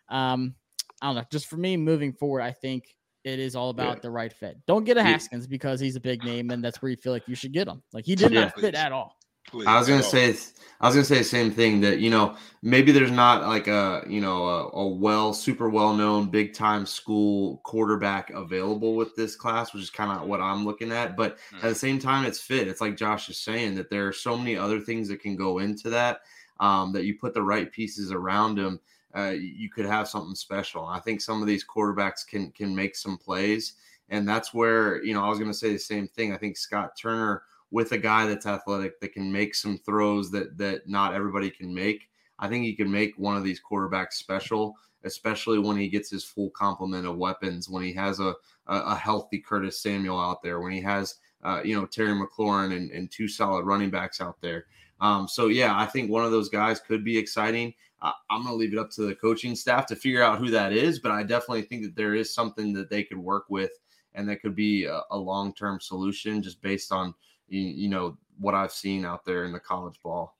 um, 0.07 0.55
I 1.01 1.07
don't 1.07 1.15
know. 1.17 1.23
Just 1.29 1.47
for 1.47 1.57
me 1.57 1.75
moving 1.75 2.13
forward, 2.13 2.41
I 2.41 2.51
think 2.51 2.85
it 3.25 3.37
is 3.37 3.53
all 3.55 3.69
about 3.69 3.97
Yeah. 3.97 4.01
the 4.03 4.11
right 4.11 4.31
fit. 4.31 4.57
Don't 4.65 4.85
get 4.85 4.95
a 4.97 5.01
Yeah. 5.01 5.07
Haskins 5.07 5.45
because 5.45 5.79
he's 5.81 5.97
a 5.97 5.99
big 6.01 6.23
name 6.23 6.49
and 6.51 6.63
that's 6.63 6.81
where 6.81 6.89
you 6.89 6.95
feel 6.97 7.11
like 7.11 7.27
you 7.27 7.35
should 7.35 7.51
get 7.51 7.67
him. 7.67 7.83
Like 7.93 8.05
he 8.05 8.15
did 8.15 8.31
not 8.31 8.57
fit 8.59 8.75
at 8.75 8.91
all. 8.93 9.17
Please, 9.51 9.67
I 9.67 9.77
was 9.77 9.87
gonna 9.87 10.01
say, 10.01 10.35
I 10.79 10.87
was 10.87 10.95
gonna 10.95 11.05
say 11.05 11.17
the 11.17 11.23
same 11.25 11.51
thing 11.51 11.81
that 11.81 11.99
you 11.99 12.09
know 12.09 12.37
maybe 12.61 12.93
there's 12.93 13.11
not 13.11 13.45
like 13.45 13.67
a 13.67 14.03
you 14.07 14.21
know 14.21 14.47
a, 14.47 14.69
a 14.69 14.87
well 14.87 15.33
super 15.33 15.69
well 15.69 15.93
known 15.93 16.29
big 16.29 16.53
time 16.53 16.85
school 16.85 17.57
quarterback 17.63 18.29
available 18.29 18.95
with 18.95 19.13
this 19.15 19.35
class, 19.35 19.73
which 19.73 19.83
is 19.83 19.89
kind 19.89 20.11
of 20.11 20.27
what 20.27 20.39
I'm 20.39 20.63
looking 20.63 20.91
at. 20.91 21.17
But 21.17 21.37
at 21.55 21.61
the 21.63 21.75
same 21.75 21.99
time, 21.99 22.25
it's 22.25 22.39
fit. 22.39 22.69
It's 22.69 22.79
like 22.79 22.95
Josh 22.95 23.29
is 23.29 23.37
saying 23.37 23.75
that 23.75 23.89
there 23.89 24.07
are 24.07 24.13
so 24.13 24.37
many 24.37 24.55
other 24.55 24.79
things 24.79 25.09
that 25.09 25.21
can 25.21 25.35
go 25.35 25.59
into 25.59 25.89
that. 25.89 26.21
Um, 26.61 26.93
that 26.93 27.05
you 27.05 27.17
put 27.17 27.33
the 27.33 27.41
right 27.41 27.71
pieces 27.71 28.11
around 28.11 28.59
him, 28.59 28.79
uh, 29.17 29.31
you 29.31 29.67
could 29.67 29.85
have 29.85 30.07
something 30.07 30.35
special. 30.35 30.85
I 30.85 30.99
think 30.99 31.19
some 31.19 31.41
of 31.41 31.47
these 31.47 31.65
quarterbacks 31.65 32.25
can 32.25 32.51
can 32.51 32.73
make 32.73 32.95
some 32.95 33.17
plays, 33.17 33.73
and 34.09 34.27
that's 34.29 34.53
where 34.53 35.03
you 35.03 35.13
know 35.13 35.23
I 35.23 35.29
was 35.29 35.39
gonna 35.39 35.53
say 35.53 35.73
the 35.73 35.79
same 35.79 36.07
thing. 36.07 36.31
I 36.31 36.37
think 36.37 36.55
Scott 36.57 36.95
Turner 36.97 37.43
with 37.71 37.93
a 37.93 37.97
guy 37.97 38.25
that's 38.25 38.45
athletic 38.45 38.99
that 38.99 39.13
can 39.13 39.31
make 39.31 39.55
some 39.55 39.77
throws 39.77 40.29
that 40.31 40.57
that 40.57 40.87
not 40.87 41.13
everybody 41.13 41.49
can 41.49 41.73
make. 41.73 42.09
I 42.37 42.47
think 42.47 42.65
he 42.65 42.73
can 42.73 42.91
make 42.91 43.17
one 43.17 43.37
of 43.37 43.43
these 43.43 43.61
quarterbacks 43.61 44.13
special, 44.13 44.75
especially 45.03 45.59
when 45.59 45.77
he 45.77 45.87
gets 45.87 46.09
his 46.09 46.23
full 46.23 46.49
complement 46.51 47.07
of 47.07 47.17
weapons. 47.17 47.69
When 47.69 47.83
he 47.83 47.93
has 47.93 48.19
a 48.19 48.35
a, 48.67 48.77
a 48.77 48.95
healthy 48.95 49.39
Curtis 49.39 49.81
Samuel 49.81 50.19
out 50.19 50.43
there, 50.43 50.59
when 50.59 50.71
he 50.71 50.81
has 50.81 51.15
uh, 51.43 51.61
you 51.63 51.75
know 51.75 51.85
Terry 51.85 52.13
McLaurin 52.13 52.75
and, 52.75 52.91
and 52.91 53.09
two 53.09 53.27
solid 53.27 53.65
running 53.65 53.89
backs 53.89 54.21
out 54.21 54.39
there. 54.41 54.65
Um, 54.99 55.27
so 55.27 55.47
yeah, 55.47 55.77
I 55.77 55.87
think 55.87 56.11
one 56.11 56.23
of 56.23 56.31
those 56.31 56.49
guys 56.49 56.79
could 56.79 57.03
be 57.03 57.17
exciting. 57.17 57.73
Uh, 58.01 58.11
I'm 58.29 58.43
going 58.43 58.53
to 58.53 58.57
leave 58.57 58.73
it 58.73 58.79
up 58.79 58.89
to 58.91 59.03
the 59.03 59.15
coaching 59.15 59.55
staff 59.55 59.85
to 59.87 59.95
figure 59.95 60.23
out 60.23 60.39
who 60.39 60.49
that 60.49 60.73
is, 60.73 60.99
but 60.99 61.11
I 61.11 61.21
definitely 61.21 61.63
think 61.63 61.83
that 61.83 61.95
there 61.95 62.15
is 62.15 62.33
something 62.33 62.73
that 62.73 62.89
they 62.89 63.03
could 63.03 63.17
work 63.17 63.45
with, 63.49 63.71
and 64.15 64.27
that 64.27 64.41
could 64.41 64.55
be 64.55 64.85
a, 64.85 65.01
a 65.11 65.17
long 65.17 65.53
term 65.53 65.79
solution 65.79 66.41
just 66.41 66.61
based 66.61 66.91
on 66.91 67.13
you, 67.51 67.61
you 67.61 67.89
know 67.89 68.17
what 68.39 68.55
I've 68.55 68.71
seen 68.71 69.05
out 69.05 69.25
there 69.25 69.43
in 69.45 69.51
the 69.51 69.59
college 69.59 69.95
ball. 70.03 70.35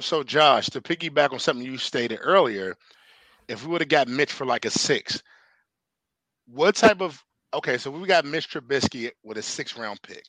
So, 0.00 0.22
Josh, 0.22 0.68
to 0.70 0.80
piggyback 0.80 1.32
on 1.32 1.38
something 1.38 1.64
you 1.64 1.78
stated 1.78 2.18
earlier, 2.22 2.76
if 3.48 3.64
we 3.64 3.72
would 3.72 3.80
have 3.80 3.88
got 3.88 4.08
Mitch 4.08 4.32
for 4.32 4.44
like 4.44 4.64
a 4.64 4.70
six, 4.70 5.22
what 6.46 6.74
type 6.74 7.00
of 7.00 7.22
okay? 7.54 7.78
So 7.78 7.90
we 7.90 8.06
got 8.06 8.24
Mitch 8.24 8.50
Trubisky 8.50 9.10
with 9.24 9.38
a 9.38 9.42
six 9.42 9.76
round 9.76 10.00
pick. 10.02 10.24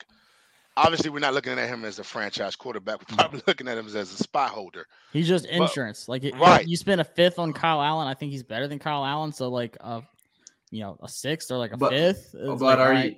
Obviously, 0.78 1.10
we're 1.10 1.20
not 1.20 1.34
looking 1.34 1.60
at 1.60 1.68
him 1.68 1.84
as 1.84 2.00
a 2.00 2.04
franchise 2.04 2.56
quarterback. 2.56 3.00
We're 3.00 3.06
mm-hmm. 3.06 3.16
probably 3.16 3.42
looking 3.48 3.68
at 3.68 3.78
him 3.78 3.86
as, 3.86 3.96
as 3.96 4.14
a 4.14 4.18
spot 4.18 4.52
holder. 4.52 4.86
He's 5.12 5.28
just 5.28 5.46
Well, 5.52 5.64
insurance. 5.64 6.08
like 6.08 6.24
it, 6.24 6.36
right. 6.38 6.66
you 6.66 6.78
spend 6.78 7.02
a 7.02 7.04
fifth 7.04 7.38
on 7.38 7.54
Kyle 7.54 7.82
Allen. 7.82 8.08
I 8.08 8.14
think 8.14 8.32
he's 8.32 8.44
better 8.44 8.68
than 8.68 8.80
Kyle 8.80 9.06
Allen. 9.06 9.34
So 9.34 9.50
like 9.50 9.76
a 9.82 10.02
you 10.72 10.82
know, 10.82 10.98
a 11.02 11.10
sixth 11.10 11.52
or 11.52 11.58
like 11.58 11.74
a 11.74 11.78
But- 11.78 11.92
fifth. 11.92 12.34
but 12.34 12.62
like, 12.62 12.80
are 12.80 12.94
all 12.94 13.04
you? 13.04 13.16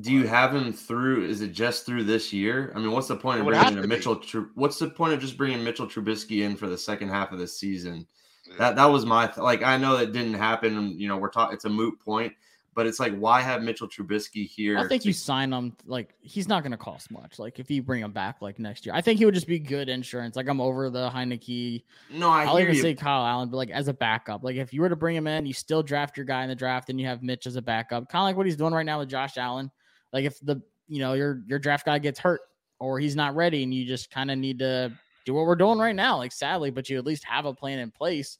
Do 0.00 0.12
you 0.12 0.26
have 0.26 0.54
him 0.54 0.72
through? 0.72 1.24
Is 1.26 1.40
it 1.40 1.52
just 1.52 1.86
through 1.86 2.04
this 2.04 2.32
year? 2.32 2.72
I 2.74 2.78
mean, 2.78 2.90
what's 2.90 3.08
the 3.08 3.16
point 3.16 3.40
of 3.40 3.46
bringing 3.46 3.78
a. 3.78 3.86
Mitchell? 3.86 4.16
Tru- 4.16 4.50
What's 4.54 4.78
the 4.78 4.90
point 4.90 5.14
of 5.14 5.20
just 5.20 5.36
bringing 5.38 5.62
Mitchell 5.64 5.86
Trubisky 5.86 6.42
in 6.42 6.56
for 6.56 6.66
the 6.68 6.76
second 6.76 7.08
half 7.08 7.32
of 7.32 7.38
the 7.38 7.46
season? 7.46 8.06
That 8.58 8.76
that 8.76 8.86
was 8.86 9.06
my 9.06 9.26
th- 9.26 9.38
like. 9.38 9.62
I 9.62 9.76
know 9.76 9.96
that 9.96 10.12
didn't 10.12 10.34
happen. 10.34 10.98
You 10.98 11.08
know, 11.08 11.16
we're 11.16 11.30
talking. 11.30 11.54
It's 11.54 11.64
a 11.64 11.70
moot 11.70 11.98
point, 11.98 12.32
but 12.74 12.86
it's 12.86 13.00
like, 13.00 13.16
why 13.16 13.40
have 13.40 13.62
Mitchell 13.62 13.88
Trubisky 13.88 14.46
here? 14.46 14.76
I 14.78 14.86
think 14.86 15.02
to- 15.02 15.08
you 15.08 15.14
sign 15.14 15.52
him 15.52 15.74
like 15.86 16.14
he's 16.20 16.46
not 16.46 16.62
going 16.62 16.72
to 16.72 16.76
cost 16.76 17.10
much. 17.10 17.38
Like 17.38 17.58
if 17.58 17.70
you 17.70 17.82
bring 17.82 18.02
him 18.02 18.12
back 18.12 18.42
like 18.42 18.58
next 18.58 18.84
year, 18.84 18.94
I 18.94 19.00
think 19.00 19.18
he 19.18 19.24
would 19.24 19.34
just 19.34 19.46
be 19.48 19.58
good 19.58 19.88
insurance. 19.88 20.36
Like 20.36 20.46
I'm 20.48 20.60
over 20.60 20.90
the 20.90 21.08
Heinicke. 21.10 21.84
No, 22.10 22.28
I 22.28 22.44
I'll 22.44 22.56
hear 22.56 22.66
even 22.66 22.76
you. 22.76 22.82
say 22.82 22.94
Kyle 22.94 23.24
Allen, 23.26 23.48
but 23.48 23.56
like 23.56 23.70
as 23.70 23.88
a 23.88 23.94
backup. 23.94 24.44
Like 24.44 24.56
if 24.56 24.72
you 24.74 24.82
were 24.82 24.90
to 24.90 24.96
bring 24.96 25.16
him 25.16 25.26
in, 25.26 25.46
you 25.46 25.54
still 25.54 25.82
draft 25.82 26.16
your 26.18 26.26
guy 26.26 26.42
in 26.42 26.48
the 26.50 26.54
draft, 26.54 26.90
and 26.90 27.00
you 27.00 27.06
have 27.06 27.22
Mitch 27.22 27.46
as 27.46 27.56
a 27.56 27.62
backup, 27.62 28.08
kind 28.10 28.20
of 28.22 28.26
like 28.26 28.36
what 28.36 28.46
he's 28.46 28.56
doing 28.56 28.74
right 28.74 28.86
now 28.86 28.98
with 28.98 29.08
Josh 29.08 29.38
Allen. 29.38 29.70
Like 30.16 30.24
if 30.24 30.40
the 30.40 30.62
you 30.88 31.00
know 31.00 31.12
your 31.12 31.42
your 31.46 31.58
draft 31.58 31.84
guy 31.84 31.98
gets 31.98 32.18
hurt 32.18 32.40
or 32.80 32.98
he's 32.98 33.14
not 33.14 33.36
ready, 33.36 33.62
and 33.62 33.74
you 33.74 33.84
just 33.84 34.10
kind 34.10 34.30
of 34.30 34.38
need 34.38 34.58
to 34.60 34.90
do 35.26 35.34
what 35.34 35.44
we're 35.44 35.56
doing 35.56 35.78
right 35.78 35.94
now. 35.94 36.16
Like 36.16 36.32
sadly, 36.32 36.70
but 36.70 36.88
you 36.88 36.96
at 36.96 37.04
least 37.04 37.22
have 37.24 37.44
a 37.44 37.52
plan 37.52 37.78
in 37.80 37.90
place. 37.90 38.38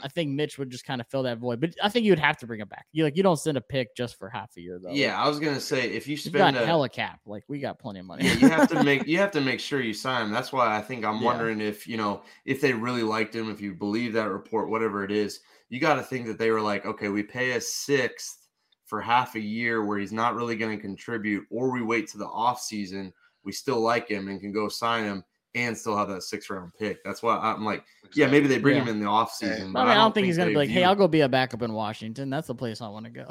I 0.00 0.08
think 0.08 0.30
Mitch 0.30 0.58
would 0.58 0.70
just 0.70 0.86
kind 0.86 1.00
of 1.02 1.06
fill 1.08 1.24
that 1.24 1.38
void, 1.38 1.60
but 1.60 1.74
I 1.82 1.88
think 1.90 2.06
you 2.06 2.12
would 2.12 2.18
have 2.20 2.36
to 2.38 2.46
bring 2.46 2.60
him 2.60 2.68
back. 2.68 2.86
You 2.92 3.04
like 3.04 3.14
you 3.16 3.22
don't 3.22 3.36
send 3.38 3.58
a 3.58 3.60
pick 3.60 3.94
just 3.94 4.16
for 4.18 4.30
half 4.30 4.52
a 4.56 4.60
year 4.62 4.78
though. 4.82 4.92
yeah, 4.92 5.20
I 5.20 5.28
was 5.28 5.38
gonna 5.38 5.60
say 5.60 5.90
if 5.90 6.08
you 6.08 6.16
spend 6.16 6.56
a, 6.56 6.64
hella 6.64 6.88
cap. 6.88 7.20
Like 7.26 7.42
we 7.46 7.58
got 7.58 7.78
plenty 7.78 8.00
of 8.00 8.06
money. 8.06 8.24
yeah, 8.24 8.32
you 8.34 8.48
have 8.48 8.68
to 8.70 8.82
make 8.84 9.06
you 9.06 9.18
have 9.18 9.32
to 9.32 9.42
make 9.42 9.60
sure 9.60 9.82
you 9.82 9.92
sign 9.92 10.22
him. 10.22 10.30
That's 10.32 10.50
why 10.50 10.74
I 10.76 10.80
think 10.80 11.04
I'm 11.04 11.16
Yeah. 11.18 11.24
wondering 11.26 11.60
if 11.60 11.86
you 11.86 11.98
know 11.98 12.22
if 12.46 12.62
they 12.62 12.72
really 12.72 13.02
liked 13.02 13.34
him, 13.34 13.50
if 13.50 13.60
you 13.60 13.74
believe 13.74 14.14
that 14.14 14.30
report, 14.30 14.70
whatever 14.70 15.04
it 15.04 15.10
is, 15.10 15.40
you 15.68 15.78
got 15.80 15.96
to 15.96 16.02
think 16.02 16.26
that 16.28 16.38
they 16.38 16.50
were 16.52 16.62
like, 16.62 16.86
okay, 16.86 17.08
we 17.08 17.22
pay 17.22 17.50
a 17.52 17.60
sixth 17.60 18.47
for 18.88 19.00
half 19.00 19.34
a 19.36 19.40
year 19.40 19.84
where 19.84 19.98
he's 19.98 20.12
not 20.12 20.34
really 20.34 20.56
going 20.56 20.76
to 20.76 20.82
contribute, 20.82 21.44
or 21.50 21.70
we 21.70 21.82
wait 21.82 22.08
to 22.08 22.18
the 22.18 22.26
off 22.26 22.60
season, 22.60 23.12
we 23.44 23.52
still 23.52 23.80
like 23.80 24.08
him 24.08 24.28
and 24.28 24.40
can 24.40 24.50
go 24.50 24.68
sign 24.68 25.04
him 25.04 25.22
and 25.54 25.76
still 25.76 25.96
have 25.96 26.08
that 26.08 26.22
six 26.22 26.48
round 26.50 26.72
pick. 26.78 27.02
That's 27.04 27.22
why 27.22 27.36
I'm 27.36 27.64
like, 27.64 27.84
yeah, 28.14 28.26
maybe 28.26 28.46
they 28.48 28.58
bring 28.58 28.76
Yeah. 28.76 28.82
him 28.82 28.88
in 28.88 29.00
the 29.00 29.06
off 29.06 29.32
season. 29.32 29.76
I 29.76 29.82
mean, 29.82 29.88
I 29.88 29.94
don't 29.94 30.14
think 30.14 30.26
he's 30.26 30.36
gonna 30.38 30.50
be 30.50 30.56
like, 30.56 30.70
"Hey, 30.70 30.84
I'll 30.84 30.94
go 30.94 31.08
be 31.08 31.20
a 31.20 31.28
backup 31.28 31.62
in 31.62 31.72
Washington." 31.72 32.30
That's 32.30 32.46
the 32.46 32.54
place 32.54 32.80
I 32.80 32.88
want 32.88 33.06
to 33.06 33.10
go. 33.10 33.26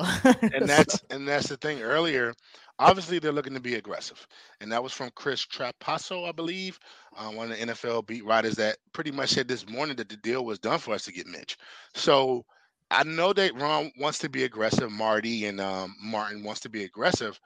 and 0.54 0.68
that's 0.70 1.04
and 1.10 1.28
that's 1.28 1.48
the 1.48 1.58
thing 1.58 1.82
earlier 1.82 2.34
obviously 2.80 3.18
they're 3.18 3.32
looking 3.32 3.54
to 3.56 3.60
be 3.60 3.76
aggressive 3.76 4.28
and 4.62 4.72
that 4.72 4.82
was 4.84 4.94
from 4.94 5.10
chris 5.16 5.46
trapasso 5.46 6.28
i 6.28 6.32
believe 6.32 6.80
uh, 7.18 7.30
one 7.30 7.52
of 7.52 7.58
the 7.58 7.66
nfl 7.66 8.06
beat 8.06 8.24
writers 8.24 8.56
that 8.56 8.78
pretty 8.94 9.12
much 9.12 9.30
said 9.30 9.48
this 9.48 9.68
morning 9.68 9.96
that 9.96 10.10
the 10.10 10.18
deal 10.18 10.46
was 10.46 10.60
done 10.60 10.78
for 10.78 10.94
us 10.94 11.04
to 11.06 11.12
get 11.12 11.26
mitch 11.28 11.58
so 11.96 12.46
i 12.92 13.04
know 13.04 13.34
that 13.34 13.54
ron 13.56 13.92
wants 14.00 14.20
to 14.20 14.30
be 14.30 14.44
aggressive 14.44 14.92
marty 14.92 15.46
and 15.46 15.60
um, 15.60 15.96
martin 16.02 16.44
wants 16.44 16.62
to 16.62 16.70
be 16.70 16.84
aggressive 16.84 17.40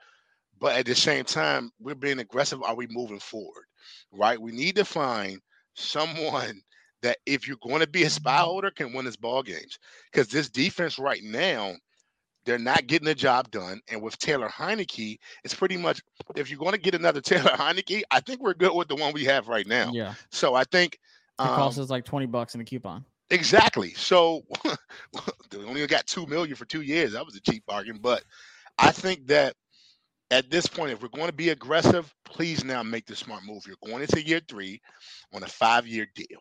but 0.58 0.76
at 0.76 0.86
the 0.86 0.94
same 0.94 1.24
time 1.24 1.70
we're 1.80 1.94
being 1.94 2.20
aggressive 2.20 2.62
are 2.62 2.76
we 2.76 2.86
moving 2.88 3.18
forward 3.18 3.64
right 4.12 4.40
we 4.40 4.52
need 4.52 4.76
to 4.76 4.84
find 4.84 5.40
someone 5.74 6.60
that 7.02 7.18
if 7.26 7.48
you're 7.48 7.56
going 7.64 7.80
to 7.80 7.88
be 7.88 8.04
a 8.04 8.10
spy 8.10 8.38
holder 8.38 8.70
can 8.70 8.92
win 8.92 9.08
us 9.08 9.16
ball 9.16 9.42
games 9.42 9.78
because 10.12 10.28
this 10.28 10.48
defense 10.48 11.00
right 11.00 11.24
now 11.24 11.74
they're 12.44 12.58
not 12.58 12.86
getting 12.86 13.06
the 13.06 13.14
job 13.14 13.50
done. 13.50 13.80
And 13.88 14.02
with 14.02 14.18
Taylor 14.18 14.48
Heinicke, 14.48 15.18
it's 15.44 15.54
pretty 15.54 15.76
much 15.76 16.00
if 16.34 16.50
you're 16.50 16.58
going 16.58 16.72
to 16.72 16.80
get 16.80 16.94
another 16.94 17.20
Taylor 17.22 17.50
Heinicke, 17.50 18.02
I 18.10 18.20
think 18.20 18.40
we're 18.40 18.54
good 18.54 18.74
with 18.74 18.88
the 18.88 18.96
one 18.96 19.12
we 19.12 19.24
have 19.24 19.48
right 19.48 19.66
now. 19.66 19.92
yeah, 19.92 20.14
So 20.30 20.54
I 20.54 20.64
think 20.64 20.98
um, 21.38 21.48
costs 21.48 21.78
us 21.78 21.90
like 21.90 22.04
twenty 22.04 22.26
bucks 22.26 22.54
in 22.54 22.60
a 22.60 22.64
coupon. 22.64 23.04
Exactly. 23.30 23.94
So 23.94 24.42
they 25.50 25.58
only 25.58 25.86
got 25.86 26.06
two 26.06 26.26
million 26.26 26.56
for 26.56 26.64
two 26.64 26.82
years. 26.82 27.12
That 27.12 27.24
was 27.24 27.36
a 27.36 27.40
cheap 27.40 27.64
bargain. 27.66 27.98
But 28.00 28.24
I 28.78 28.90
think 28.90 29.26
that 29.28 29.54
at 30.32 30.50
this 30.50 30.66
point, 30.66 30.92
if 30.92 31.02
we're 31.02 31.08
going 31.08 31.26
to 31.26 31.32
be 31.32 31.50
aggressive, 31.50 32.12
please 32.24 32.64
now 32.64 32.82
make 32.82 33.04
the 33.06 33.14
smart 33.14 33.44
move. 33.44 33.64
You're 33.66 33.76
going 33.84 34.02
into 34.02 34.26
year 34.26 34.40
three 34.48 34.80
on 35.34 35.42
a 35.42 35.46
five-year 35.46 36.06
deal. 36.14 36.38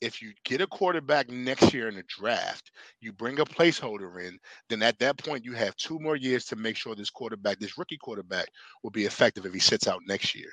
If 0.00 0.22
you 0.22 0.32
get 0.44 0.62
a 0.62 0.66
quarterback 0.66 1.28
next 1.28 1.74
year 1.74 1.88
in 1.88 1.96
the 1.96 2.04
draft, 2.08 2.70
you 3.00 3.12
bring 3.12 3.40
a 3.40 3.44
placeholder 3.44 4.24
in, 4.26 4.38
then 4.70 4.82
at 4.82 4.98
that 5.00 5.18
point 5.18 5.44
you 5.44 5.52
have 5.52 5.76
two 5.76 5.98
more 5.98 6.16
years 6.16 6.46
to 6.46 6.56
make 6.56 6.76
sure 6.76 6.94
this 6.94 7.10
quarterback, 7.10 7.58
this 7.58 7.76
rookie 7.76 7.98
quarterback, 7.98 8.48
will 8.82 8.90
be 8.90 9.04
effective 9.04 9.44
if 9.44 9.52
he 9.52 9.60
sits 9.60 9.88
out 9.88 10.00
next 10.06 10.34
year. 10.34 10.50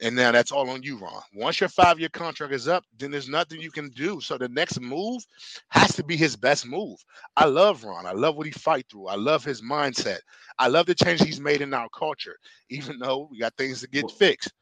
And 0.00 0.16
now 0.16 0.32
that's 0.32 0.50
all 0.50 0.68
on 0.70 0.82
you, 0.82 0.98
Ron. 0.98 1.22
Once 1.34 1.60
your 1.60 1.68
five-year 1.68 2.08
contract 2.08 2.52
is 2.52 2.66
up, 2.66 2.84
then 2.98 3.12
there's 3.12 3.28
nothing 3.28 3.60
you 3.60 3.70
can 3.70 3.90
do. 3.90 4.20
So 4.20 4.36
the 4.36 4.48
next 4.48 4.80
move 4.80 5.24
has 5.68 5.94
to 5.94 6.02
be 6.02 6.16
his 6.16 6.34
best 6.36 6.66
move. 6.66 6.98
I 7.36 7.44
love 7.44 7.84
Ron. 7.84 8.04
I 8.04 8.12
love 8.12 8.36
what 8.36 8.46
he 8.46 8.52
fight 8.52 8.86
through. 8.90 9.06
I 9.06 9.14
love 9.14 9.44
his 9.44 9.62
mindset. 9.62 10.18
I 10.58 10.66
love 10.66 10.86
the 10.86 10.96
change 10.96 11.22
he's 11.22 11.40
made 11.40 11.60
in 11.60 11.72
our 11.72 11.88
culture, 11.90 12.36
even 12.70 12.98
though 12.98 13.28
we 13.30 13.38
got 13.38 13.56
things 13.56 13.80
to 13.80 13.88
get 13.88 14.04
Well- 14.04 14.14
fixed. 14.14 14.52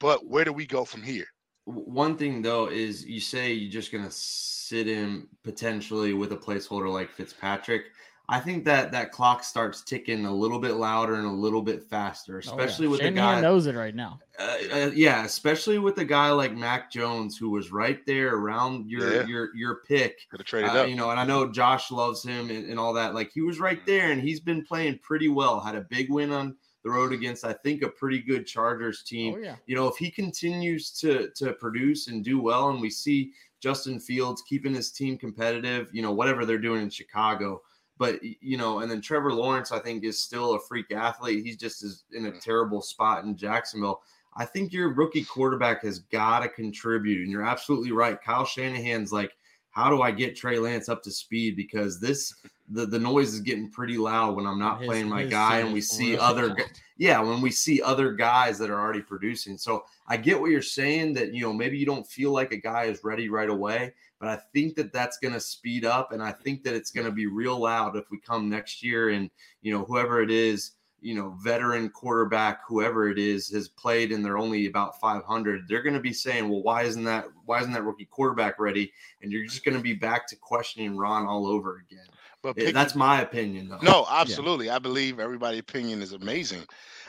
But 0.00 0.26
where 0.26 0.44
do 0.44 0.52
we 0.52 0.66
go 0.66 0.84
from 0.84 1.02
here? 1.02 1.26
One 1.64 2.16
thing 2.16 2.42
though 2.42 2.68
is 2.68 3.04
you 3.04 3.20
say 3.20 3.52
you're 3.52 3.70
just 3.70 3.92
gonna 3.92 4.10
sit 4.10 4.88
him 4.88 5.28
potentially 5.44 6.12
with 6.12 6.32
a 6.32 6.36
placeholder 6.36 6.92
like 6.92 7.12
Fitzpatrick. 7.12 7.92
I 8.32 8.40
think 8.40 8.64
that 8.64 8.90
that 8.92 9.12
clock 9.12 9.44
starts 9.44 9.82
ticking 9.82 10.24
a 10.24 10.34
little 10.34 10.58
bit 10.58 10.72
louder 10.74 11.14
and 11.16 11.26
a 11.26 11.30
little 11.30 11.60
bit 11.62 11.82
faster, 11.82 12.38
Oh, 12.38 12.40
yeah. 12.42 12.50
especially 12.50 12.88
with 12.88 13.00
Shanahan 13.00 13.14
the 13.14 13.20
guy. 13.36 13.40
knows 13.42 13.66
it 13.66 13.74
right 13.76 13.94
now. 13.94 14.18
Uh, 14.38 14.56
uh, 14.72 14.90
yeah, 14.94 15.24
especially 15.24 15.78
with 15.78 15.98
a 15.98 16.04
guy 16.04 16.30
like 16.30 16.54
Mac 16.56 16.90
Jones, 16.90 17.36
who 17.36 17.50
was 17.50 17.70
right 17.70 18.04
there 18.06 18.34
around 18.36 18.88
your 18.90 19.14
Yeah. 19.16 19.26
your 19.26 19.54
your 19.54 19.74
pick. 19.86 20.26
Could 20.30 20.40
have 20.40 20.46
traded 20.46 20.70
Uh, 20.70 20.74
up. 20.80 20.88
you 20.88 20.96
know, 20.96 21.10
and 21.10 21.20
I 21.20 21.24
know 21.24 21.50
Josh 21.52 21.90
loves 21.90 22.22
him 22.22 22.50
and, 22.50 22.64
and 22.70 22.78
all 22.80 22.94
that. 22.94 23.14
Like 23.14 23.30
he 23.32 23.42
was 23.42 23.60
right 23.60 23.84
there, 23.84 24.10
and 24.12 24.20
he's 24.22 24.40
been 24.40 24.64
playing 24.64 24.98
pretty 25.02 25.28
well. 25.28 25.60
Had 25.60 25.76
a 25.76 25.82
big 25.82 26.10
win 26.10 26.32
on 26.32 26.56
the 26.84 26.90
road 26.90 27.12
against, 27.12 27.44
I 27.44 27.52
think, 27.52 27.82
a 27.82 27.88
pretty 27.88 28.18
good 28.20 28.46
Chargers 28.46 29.02
team 29.04 29.34
Oh 29.36 29.38
yeah, 29.38 29.56
you 29.66 29.76
know, 29.76 29.86
if 29.88 29.96
he 29.98 30.10
continues 30.10 30.90
to 31.00 31.28
to 31.36 31.52
produce 31.52 32.08
and 32.08 32.24
do 32.24 32.40
well, 32.40 32.70
and 32.70 32.80
we 32.80 32.88
see 32.90 33.32
Justin 33.60 34.00
Fields 34.00 34.42
keeping 34.42 34.74
his 34.74 34.90
team 34.90 35.16
competitive, 35.18 35.88
you 35.92 36.00
know, 36.02 36.12
whatever 36.12 36.46
they're 36.46 36.58
doing 36.58 36.82
in 36.82 36.90
Chicago. 36.90 37.60
But 38.02 38.18
you 38.40 38.56
know, 38.56 38.80
and 38.80 38.90
then 38.90 39.00
Trevor 39.00 39.32
Lawrence, 39.32 39.70
I 39.70 39.78
think, 39.78 40.02
is 40.02 40.18
still 40.18 40.54
a 40.54 40.60
freak 40.60 40.90
athlete. 40.90 41.44
He's 41.44 41.56
just 41.56 41.84
is 41.84 42.02
in 42.12 42.26
a 42.26 42.32
mm. 42.32 42.40
terrible 42.40 42.82
spot 42.82 43.22
in 43.22 43.36
Jacksonville. 43.36 44.02
I 44.36 44.44
think 44.44 44.72
your 44.72 44.92
rookie 44.92 45.22
quarterback 45.22 45.84
has 45.84 46.00
got 46.00 46.40
to 46.40 46.48
contribute, 46.48 47.22
and 47.22 47.30
you're 47.30 47.46
absolutely 47.46 47.92
right. 47.92 48.20
Kyle 48.20 48.44
Shanahan's 48.44 49.12
like, 49.12 49.30
how 49.72 49.88
do 49.90 50.02
I 50.02 50.10
get 50.10 50.36
Trey 50.36 50.58
Lance 50.58 50.88
up 50.88 51.02
to 51.02 51.10
speed? 51.10 51.56
Because 51.56 51.98
this 51.98 52.34
the, 52.70 52.86
the 52.86 52.98
noise 52.98 53.34
is 53.34 53.40
getting 53.40 53.70
pretty 53.70 53.98
loud 53.98 54.36
when 54.36 54.46
I'm 54.46 54.58
not 54.58 54.78
His- 54.78 54.86
playing 54.86 55.08
my 55.08 55.24
guy, 55.24 55.58
and 55.58 55.72
we 55.72 55.80
see 55.80 56.16
other 56.16 56.54
yeah, 56.96 57.20
when 57.20 57.40
we 57.40 57.50
see 57.50 57.82
other 57.82 58.12
guys 58.12 58.58
that 58.58 58.70
are 58.70 58.80
already 58.80 59.00
producing. 59.00 59.58
So 59.58 59.84
I 60.06 60.16
get 60.16 60.40
what 60.40 60.50
you're 60.50 60.62
saying 60.62 61.14
that 61.14 61.34
you 61.34 61.42
know 61.42 61.52
maybe 61.52 61.78
you 61.78 61.86
don't 61.86 62.06
feel 62.06 62.32
like 62.32 62.52
a 62.52 62.56
guy 62.56 62.84
is 62.84 63.02
ready 63.02 63.28
right 63.28 63.50
away, 63.50 63.94
but 64.20 64.28
I 64.28 64.38
think 64.52 64.76
that 64.76 64.92
that's 64.92 65.18
going 65.18 65.34
to 65.34 65.40
speed 65.40 65.84
up, 65.84 66.12
and 66.12 66.22
I 66.22 66.32
think 66.32 66.62
that 66.64 66.74
it's 66.74 66.90
going 66.90 67.06
to 67.06 67.12
be 67.12 67.26
real 67.26 67.58
loud 67.58 67.96
if 67.96 68.10
we 68.10 68.20
come 68.20 68.48
next 68.48 68.82
year 68.82 69.10
and 69.10 69.30
you 69.62 69.72
know 69.72 69.84
whoever 69.84 70.22
it 70.22 70.30
is, 70.30 70.72
you 71.02 71.14
know, 71.14 71.36
veteran 71.42 71.90
quarterback, 71.90 72.60
whoever 72.66 73.08
it 73.10 73.18
is, 73.18 73.48
has 73.48 73.68
played 73.68 74.12
and 74.12 74.24
they're 74.24 74.38
only 74.38 74.66
about 74.66 74.98
500. 75.00 75.66
They're 75.68 75.82
going 75.82 75.94
to 75.94 76.00
be 76.00 76.12
saying, 76.12 76.48
well, 76.48 76.62
why 76.62 76.84
isn't 76.84 77.04
that 77.04 77.26
why 77.44 77.60
isn't 77.60 77.72
that 77.72 77.82
rookie 77.82 78.06
quarterback 78.06 78.58
ready? 78.58 78.92
And 79.20 79.30
you're 79.32 79.44
just 79.44 79.64
going 79.64 79.76
to 79.76 79.82
be 79.82 79.94
back 79.94 80.26
to 80.28 80.36
questioning 80.36 80.96
Ron 80.96 81.26
all 81.26 81.46
over 81.46 81.84
again. 81.86 82.06
But 82.42 82.56
eh, 82.58 82.68
It- 82.68 82.74
that's 82.74 82.94
my 82.94 83.20
opinion, 83.20 83.68
though. 83.68 83.78
No, 83.82 84.06
absolutely. 84.08 84.70
I 84.70 84.78
believe 84.78 85.18
everybody's 85.20 85.60
opinion 85.60 86.02
is 86.02 86.12
amazing. 86.12 86.62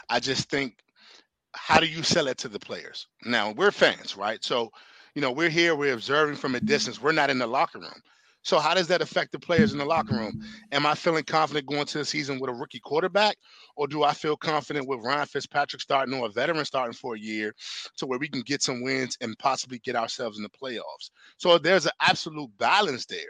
I 0.10 0.20
just 0.20 0.50
think, 0.50 0.80
how 1.54 1.80
do 1.80 1.86
you 1.86 2.04
sell 2.04 2.28
it 2.28 2.38
to 2.40 2.48
the 2.50 2.60
players? 2.60 3.08
Now 3.26 3.52
we're 3.52 3.72
fans, 3.72 4.18
right? 4.18 4.44
So, 4.44 4.72
you 5.16 5.22
know, 5.22 5.32
we're 5.32 5.50
here, 5.50 5.76
we're 5.76 5.94
observing 5.94 6.36
from 6.38 6.56
a 6.56 6.60
distance. 6.60 7.02
We're 7.02 7.12
not 7.12 7.30
in 7.30 7.38
the 7.38 7.48
locker 7.48 7.80
room. 7.80 8.02
So, 8.44 8.60
how 8.60 8.74
does 8.74 8.88
that 8.88 9.02
affect 9.02 9.32
the 9.32 9.40
players 9.40 9.72
in 9.72 9.80
the 9.80 9.86
locker 9.86 10.16
room? 10.16 10.34
Am 10.72 10.86
I 10.86 10.96
feeling 10.96 11.24
confident 11.24 11.66
going 11.66 11.86
to 11.86 11.98
the 12.00 12.06
season 12.06 12.40
with 12.40 12.50
a 12.50 12.54
rookie 12.54 12.80
quarterback, 12.80 13.38
or 13.76 13.88
do 13.88 14.04
I 14.04 14.14
feel 14.14 14.38
confident 14.38 14.88
with 14.88 15.04
Ryan 15.04 15.26
Fitzpatrick 15.26 15.82
starting 15.82 16.14
or 16.14 16.28
a 16.28 16.32
veteran 16.32 16.66
starting 16.66 16.94
for 16.94 17.16
a 17.16 17.20
year, 17.20 17.54
to 17.98 18.06
where 18.06 18.20
we 18.20 18.28
can 18.28 18.42
get 18.42 18.62
some 18.62 18.84
wins 18.84 19.18
and 19.22 19.38
possibly 19.40 19.80
get 19.80 19.96
ourselves 19.96 20.38
in 20.38 20.44
the 20.44 20.50
playoffs? 20.50 21.10
So, 21.38 21.58
there's 21.58 21.86
an 21.86 21.94
absolute 22.02 22.50
balance 22.58 23.06
there. 23.06 23.22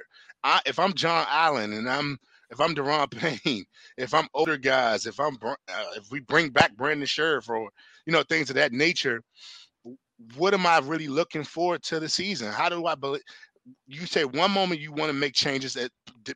I, 0.44 0.62
if 0.66 0.80
I'm 0.80 0.94
John 0.94 1.26
Allen 1.30 1.74
and 1.74 1.90
I'm 1.90 2.18
if 2.50 2.60
I'm 2.60 2.76
Daron 2.76 3.12
Payne, 3.44 3.66
if 3.98 4.14
I'm 4.14 4.28
older 4.34 4.58
guys, 4.58 5.06
if 5.06 5.20
I'm 5.20 5.38
uh, 5.42 5.56
if 5.96 6.12
we 6.12 6.20
bring 6.22 6.50
back 6.50 6.76
Brandon 6.76 7.08
Scherff 7.08 7.50
or 7.50 7.70
you 8.06 8.14
know 8.14 8.24
things 8.24 8.50
of 8.50 8.56
that 8.56 8.72
nature, 8.72 9.22
what 10.36 10.54
am 10.54 10.66
I 10.66 10.80
really 10.80 11.08
looking 11.08 11.44
forward 11.44 11.84
to 11.84 12.00
the 12.00 12.10
season? 12.10 12.52
How 12.52 12.70
do 12.70 12.86
I 12.86 12.96
believe? 12.96 13.22
You 13.88 14.06
say 14.06 14.26
one 14.26 14.52
moment 14.52 14.82
you 14.82 14.92
want 14.92 15.10
to 15.10 15.14
make 15.14 15.34
changes 15.34 15.78
at 15.78 15.92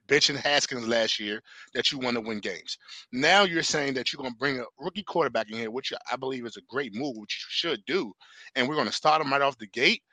benching 0.07 0.37
Haskins 0.37 0.87
last 0.87 1.19
year 1.19 1.41
that 1.73 1.91
you 1.91 1.99
want 1.99 2.15
to 2.15 2.21
win 2.21 2.39
games. 2.39 2.77
Now 3.11 3.43
you're 3.43 3.63
saying 3.63 3.95
that 3.95 4.11
you're 4.11 4.21
going 4.21 4.31
to 4.31 4.37
bring 4.37 4.59
a 4.59 4.65
rookie 4.79 5.03
quarterback 5.03 5.49
in 5.49 5.57
here, 5.57 5.71
which 5.71 5.91
I 6.11 6.15
believe 6.15 6.45
is 6.45 6.57
a 6.57 6.61
great 6.69 6.95
move, 6.95 7.17
which 7.17 7.45
you 7.45 7.47
should 7.49 7.85
do, 7.85 8.13
and 8.55 8.67
we're 8.67 8.75
going 8.75 8.87
to 8.87 8.93
start 8.93 9.21
him 9.21 9.31
right 9.31 9.41
off 9.41 9.57
the 9.57 9.67
gate. 9.67 10.03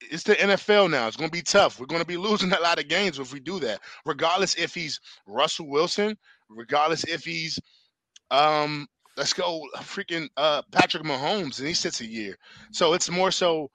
It's 0.00 0.22
the 0.22 0.34
NFL 0.36 0.90
now. 0.90 1.08
It's 1.08 1.16
going 1.16 1.30
to 1.30 1.36
be 1.36 1.42
tough. 1.42 1.80
We're 1.80 1.86
going 1.86 2.02
to 2.02 2.06
be 2.06 2.16
losing 2.16 2.52
a 2.52 2.60
lot 2.60 2.78
of 2.78 2.88
games 2.88 3.18
if 3.18 3.32
we 3.32 3.40
do 3.40 3.58
that, 3.60 3.80
regardless 4.06 4.54
if 4.54 4.74
he's 4.74 5.00
Russell 5.26 5.68
Wilson, 5.68 6.16
regardless 6.48 7.04
if 7.04 7.24
he's 7.24 7.58
um 8.30 8.86
let's 9.16 9.32
go 9.32 9.62
freaking 9.78 10.28
uh 10.36 10.62
Patrick 10.70 11.02
Mahomes 11.02 11.58
and 11.58 11.66
he 11.66 11.74
sits 11.74 12.00
a 12.00 12.06
year. 12.06 12.36
So 12.72 12.92
it's 12.92 13.10
more 13.10 13.30
so 13.30 13.70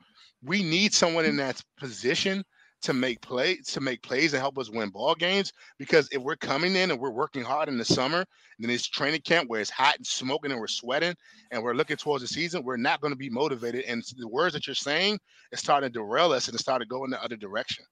we 0.45 0.63
need 0.63 0.93
someone 0.93 1.25
in 1.25 1.37
that 1.37 1.61
position 1.77 2.43
to 2.81 2.93
make 2.93 3.21
play 3.21 3.55
to 3.65 3.79
make 3.79 4.01
plays 4.03 4.33
and 4.33 4.41
help 4.41 4.57
us 4.57 4.69
win 4.69 4.89
ball 4.89 5.15
games 5.15 5.53
because 5.79 6.09
if 6.11 6.21
we're 6.21 6.35
coming 6.35 6.75
in 6.75 6.91
and 6.91 6.99
we're 6.99 7.11
working 7.11 7.41
hard 7.41 7.69
in 7.69 7.77
the 7.77 7.85
summer 7.85 8.25
then 8.59 8.69
it's 8.69 8.87
training 8.87 9.21
camp 9.21 9.49
where 9.49 9.61
it's 9.61 9.69
hot 9.69 9.95
and 9.95 10.05
smoking 10.05 10.51
and 10.51 10.59
we're 10.59 10.67
sweating 10.67 11.15
and 11.51 11.63
we're 11.63 11.73
looking 11.73 11.95
towards 11.95 12.21
the 12.21 12.27
season 12.27 12.61
we're 12.63 12.75
not 12.75 12.99
going 12.99 13.13
to 13.13 13.17
be 13.17 13.29
motivated. 13.29 13.85
And 13.85 14.03
the 14.17 14.27
words 14.27 14.53
that 14.53 14.67
you're 14.67 14.75
saying 14.75 15.17
is 15.51 15.59
starting 15.59 15.89
to 15.89 15.93
derail 15.93 16.33
us 16.33 16.47
and 16.47 16.55
it's 16.55 16.61
starting 16.61 16.85
to 16.85 16.89
go 16.89 17.05
in 17.05 17.09
the 17.09 17.23
other 17.23 17.37
direction 17.37 17.85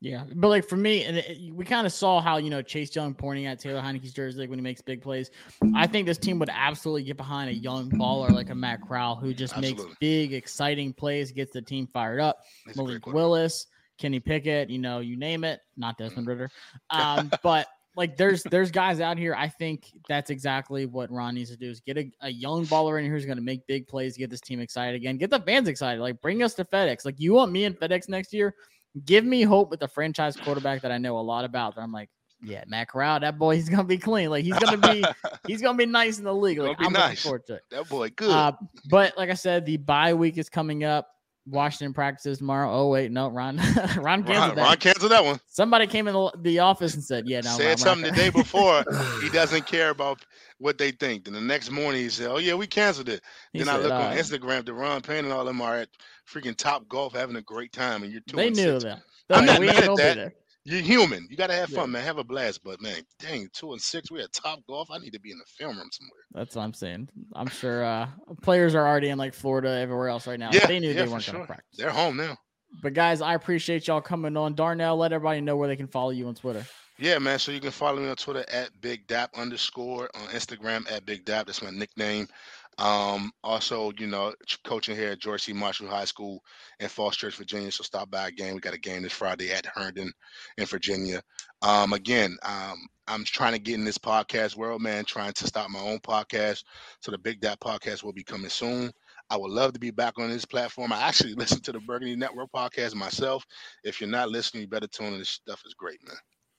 Yeah, 0.00 0.24
but 0.34 0.48
like 0.48 0.68
for 0.68 0.76
me, 0.76 1.04
and 1.04 1.16
it, 1.16 1.54
we 1.54 1.64
kind 1.64 1.86
of 1.86 1.92
saw 1.92 2.20
how 2.20 2.36
you 2.36 2.50
know 2.50 2.60
Chase 2.60 2.94
Young 2.94 3.14
pointing 3.14 3.46
at 3.46 3.58
Taylor 3.58 3.80
Heinicke's 3.80 4.12
jersey 4.12 4.40
like 4.40 4.50
when 4.50 4.58
he 4.58 4.62
makes 4.62 4.82
big 4.82 5.00
plays. 5.00 5.30
I 5.74 5.86
think 5.86 6.06
this 6.06 6.18
team 6.18 6.38
would 6.38 6.50
absolutely 6.52 7.04
get 7.04 7.16
behind 7.16 7.48
a 7.48 7.54
young 7.54 7.90
baller 7.90 8.30
like 8.30 8.50
a 8.50 8.54
Matt 8.54 8.82
Corral 8.86 9.16
who 9.16 9.32
just 9.32 9.56
makes 9.58 9.82
big, 9.98 10.34
exciting 10.34 10.92
plays, 10.92 11.32
gets 11.32 11.52
the 11.52 11.62
team 11.62 11.88
fired 11.92 12.20
up. 12.20 12.40
He's 12.66 12.76
Malik. 12.76 13.06
Willis, 13.06 13.68
Kenny 13.98 14.20
Pickett, 14.20 14.68
you 14.68 14.78
know, 14.78 15.00
you 15.00 15.16
name 15.16 15.44
it, 15.44 15.60
not 15.76 15.96
Desmond 15.96 16.26
Ridder. 16.26 16.50
Um, 16.90 17.30
but 17.42 17.66
like 17.96 18.16
there's 18.16 18.42
there's 18.44 18.70
guys 18.70 19.00
out 19.00 19.18
here. 19.18 19.34
I 19.34 19.48
think 19.48 19.90
that's 20.08 20.30
exactly 20.30 20.84
what 20.86 21.10
Ron 21.10 21.34
needs 21.34 21.50
to 21.50 21.56
do 21.56 21.70
is 21.70 21.80
get 21.80 21.96
a, 21.96 22.10
a 22.20 22.28
young 22.28 22.66
baller 22.66 22.98
in 22.98 23.04
here 23.04 23.14
who's 23.14 23.24
gonna 23.24 23.40
make 23.40 23.66
big 23.66 23.88
plays, 23.88 24.16
get 24.16 24.30
this 24.30 24.42
team 24.42 24.60
excited 24.60 24.94
again, 24.94 25.16
get 25.16 25.30
the 25.30 25.40
fans 25.40 25.66
excited. 25.66 26.00
Like 26.00 26.20
bring 26.20 26.42
us 26.42 26.54
to 26.54 26.64
FedEx. 26.64 27.04
Like 27.04 27.18
you 27.18 27.32
want 27.32 27.50
me 27.50 27.64
in 27.64 27.74
FedEx 27.74 28.08
next 28.08 28.34
year? 28.34 28.54
Give 29.04 29.24
me 29.24 29.42
hope 29.42 29.70
with 29.70 29.80
the 29.80 29.88
franchise 29.88 30.36
quarterback 30.36 30.82
that 30.82 30.92
I 30.92 30.98
know 30.98 31.18
a 31.18 31.20
lot 31.20 31.44
about. 31.44 31.74
That 31.74 31.82
I'm 31.82 31.92
like, 31.92 32.08
yeah, 32.42 32.64
Matt 32.66 32.88
Corral, 32.88 33.20
that 33.20 33.38
boy, 33.38 33.56
he's 33.56 33.68
gonna 33.68 33.84
be 33.84 33.98
clean. 33.98 34.30
Like 34.30 34.44
he's 34.44 34.58
gonna 34.58 34.78
be 34.78 35.04
he's 35.46 35.62
gonna 35.62 35.78
be 35.78 35.86
nice 35.86 36.18
in 36.18 36.24
the 36.24 36.34
league. 36.34 36.58
Like 36.58 36.76
I'm 36.78 36.84
looking 36.84 36.92
nice. 36.92 37.22
forward 37.22 37.46
to 37.46 37.54
it. 37.54 37.62
that 37.70 37.88
boy 37.88 38.10
good 38.10 38.30
Uh, 38.30 38.52
but 38.88 39.16
like 39.16 39.30
I 39.30 39.34
said, 39.34 39.66
the 39.66 39.76
bye 39.76 40.14
week 40.14 40.38
is 40.38 40.48
coming 40.48 40.84
up. 40.84 41.08
Washington 41.48 41.94
practices 41.94 42.38
tomorrow. 42.38 42.72
Oh 42.72 42.88
wait, 42.88 43.12
no, 43.12 43.28
Ron, 43.28 43.56
Ron 43.96 44.02
Ron, 44.02 44.24
canceled 44.24 44.58
that. 44.58 44.64
Ron 44.64 44.76
canceled 44.78 45.12
that 45.12 45.24
one 45.24 45.40
Somebody 45.46 45.86
came 45.86 46.08
in 46.08 46.14
the, 46.14 46.32
the 46.40 46.58
office 46.58 46.94
and 46.94 47.04
said, 47.04 47.28
"Yeah, 47.28 47.40
no." 47.40 47.50
said 47.56 47.68
Ron, 47.68 47.76
something 47.78 48.06
not 48.08 48.14
the 48.16 48.20
day 48.20 48.30
before 48.30 48.84
he 49.22 49.28
doesn't 49.30 49.64
care 49.66 49.90
about 49.90 50.24
what 50.58 50.78
they 50.78 50.90
think. 50.90 51.24
Then 51.24 51.34
the 51.34 51.40
next 51.40 51.70
morning 51.70 52.00
he 52.02 52.08
said, 52.08 52.30
"Oh 52.30 52.38
yeah, 52.38 52.54
we 52.54 52.66
canceled 52.66 53.08
it." 53.08 53.22
He 53.52 53.58
then 53.58 53.68
I 53.68 53.78
look 53.78 53.92
on 53.92 54.16
Instagram, 54.16 54.62
Daron 54.62 55.06
Payne 55.06 55.24
and 55.24 55.32
all 55.32 55.44
them 55.44 55.60
are 55.60 55.76
at 55.76 55.88
freaking 56.30 56.56
Top 56.56 56.88
Golf 56.88 57.14
having 57.14 57.36
a 57.36 57.42
great 57.42 57.72
time, 57.72 58.02
and 58.02 58.12
you're 58.12 58.22
two 58.26 58.36
They 58.36 58.50
knew 58.50 58.80
six. 58.80 58.84
that. 58.84 59.02
I'm 59.30 59.44
They're 59.44 59.54
not 59.54 59.60
we 59.60 59.66
mad 59.66 59.84
at 59.84 59.96
that. 59.96 60.32
You're 60.64 60.80
human. 60.80 61.26
You 61.30 61.36
gotta 61.36 61.54
have 61.54 61.70
Yeah. 61.70 61.76
fun, 61.82 61.92
man. 61.92 62.02
Have 62.02 62.18
a 62.18 62.24
blast. 62.24 62.64
But 62.64 62.80
man, 62.82 63.02
dang, 63.20 63.48
two 63.52 63.72
and 63.72 63.80
six. 63.80 64.10
We 64.10 64.20
at 64.20 64.32
Top 64.32 64.60
Golf. 64.68 64.90
I 64.90 64.98
need 64.98 65.12
to 65.12 65.20
be 65.20 65.30
in 65.30 65.38
the 65.38 65.44
film 65.46 65.76
room 65.78 65.88
somewhere. 65.92 66.20
That's 66.32 66.56
what 66.56 66.62
I'm 66.62 66.74
saying. 66.74 67.08
I'm 67.34 67.46
sure 67.46 67.84
uh, 67.84 68.08
players 68.42 68.74
are 68.74 68.86
already 68.86 69.10
in 69.10 69.18
like 69.18 69.32
Florida, 69.32 69.68
everywhere 69.70 70.08
else 70.08 70.26
right 70.26 70.40
now. 70.40 70.50
Yeah, 70.52 70.66
they 70.66 70.80
knew 70.80 70.88
yeah, 70.88 70.94
they 71.04 71.08
weren't 71.08 71.24
going 71.24 71.38
sure. 71.38 71.46
practice. 71.46 71.76
They're 71.78 71.90
home 71.90 72.16
now. 72.16 72.36
But 72.82 72.94
guys, 72.94 73.20
I 73.20 73.34
appreciate 73.34 73.86
y'all 73.86 74.00
coming 74.00 74.36
on. 74.36 74.54
Darnell, 74.54 74.96
let 74.96 75.12
everybody 75.12 75.40
know 75.40 75.56
where 75.56 75.68
they 75.68 75.76
can 75.76 75.86
follow 75.86 76.10
you 76.10 76.26
on 76.26 76.34
Twitter. 76.34 76.66
Yeah, 76.98 77.18
man. 77.18 77.38
So 77.38 77.52
you 77.52 77.60
can 77.60 77.72
follow 77.72 78.00
me 78.00 78.08
on 78.08 78.16
Twitter 78.16 78.44
at 78.48 78.80
Big 78.80 79.06
Dap 79.06 79.30
underscore 79.36 80.08
on 80.14 80.28
Instagram 80.28 80.90
at 80.90 81.04
Big 81.04 81.24
Dap. 81.26 81.46
That's 81.46 81.62
my 81.62 81.70
nickname. 81.70 82.26
Um, 82.78 83.32
also, 83.44 83.92
you 83.98 84.06
know, 84.06 84.34
coaching 84.64 84.96
here 84.96 85.10
at 85.10 85.18
George 85.18 85.42
C. 85.42 85.52
Marshall 85.52 85.88
High 85.88 86.04
School 86.06 86.42
in 86.80 86.88
Falls 86.88 87.16
Church, 87.16 87.36
Virginia. 87.36 87.70
So 87.70 87.82
stop 87.82 88.10
by 88.10 88.28
a 88.28 88.30
game. 88.30 88.54
We 88.54 88.60
got 88.60 88.74
a 88.74 88.78
game 88.78 89.02
this 89.02 89.12
Friday 89.12 89.52
at 89.52 89.66
Herndon 89.66 90.10
in 90.56 90.66
Virginia. 90.66 91.22
Um, 91.62 91.92
again, 91.92 92.36
um, 92.42 92.86
I'm 93.08 93.24
trying 93.24 93.52
to 93.52 93.58
get 93.58 93.74
in 93.74 93.84
this 93.84 93.98
podcast 93.98 94.56
world, 94.56 94.80
man, 94.82 95.04
trying 95.04 95.32
to 95.34 95.46
start 95.46 95.70
my 95.70 95.80
own 95.80 95.98
podcast. 96.00 96.64
So 97.00 97.10
the 97.12 97.18
Big 97.18 97.40
Dap 97.40 97.60
podcast 97.60 98.04
will 98.04 98.12
be 98.12 98.24
coming 98.24 98.50
soon. 98.50 98.90
I 99.28 99.36
would 99.36 99.50
love 99.50 99.72
to 99.74 99.80
be 99.80 99.90
back 99.90 100.18
on 100.18 100.30
this 100.30 100.44
platform. 100.46 100.92
I 100.92 101.02
actually 101.02 101.34
listen 101.36 101.60
to 101.62 101.72
the 101.72 101.80
Burgundy 101.80 102.16
Network 102.16 102.50
podcast 102.54 102.94
myself. 102.94 103.44
If 103.84 104.00
you're 104.00 104.10
not 104.10 104.30
listening, 104.30 104.62
you 104.62 104.68
better 104.68 104.86
tune 104.86 105.14
in. 105.14 105.18
This 105.18 105.30
stuff 105.30 105.62
is 105.66 105.74
great, 105.74 105.98
man. 106.06 106.16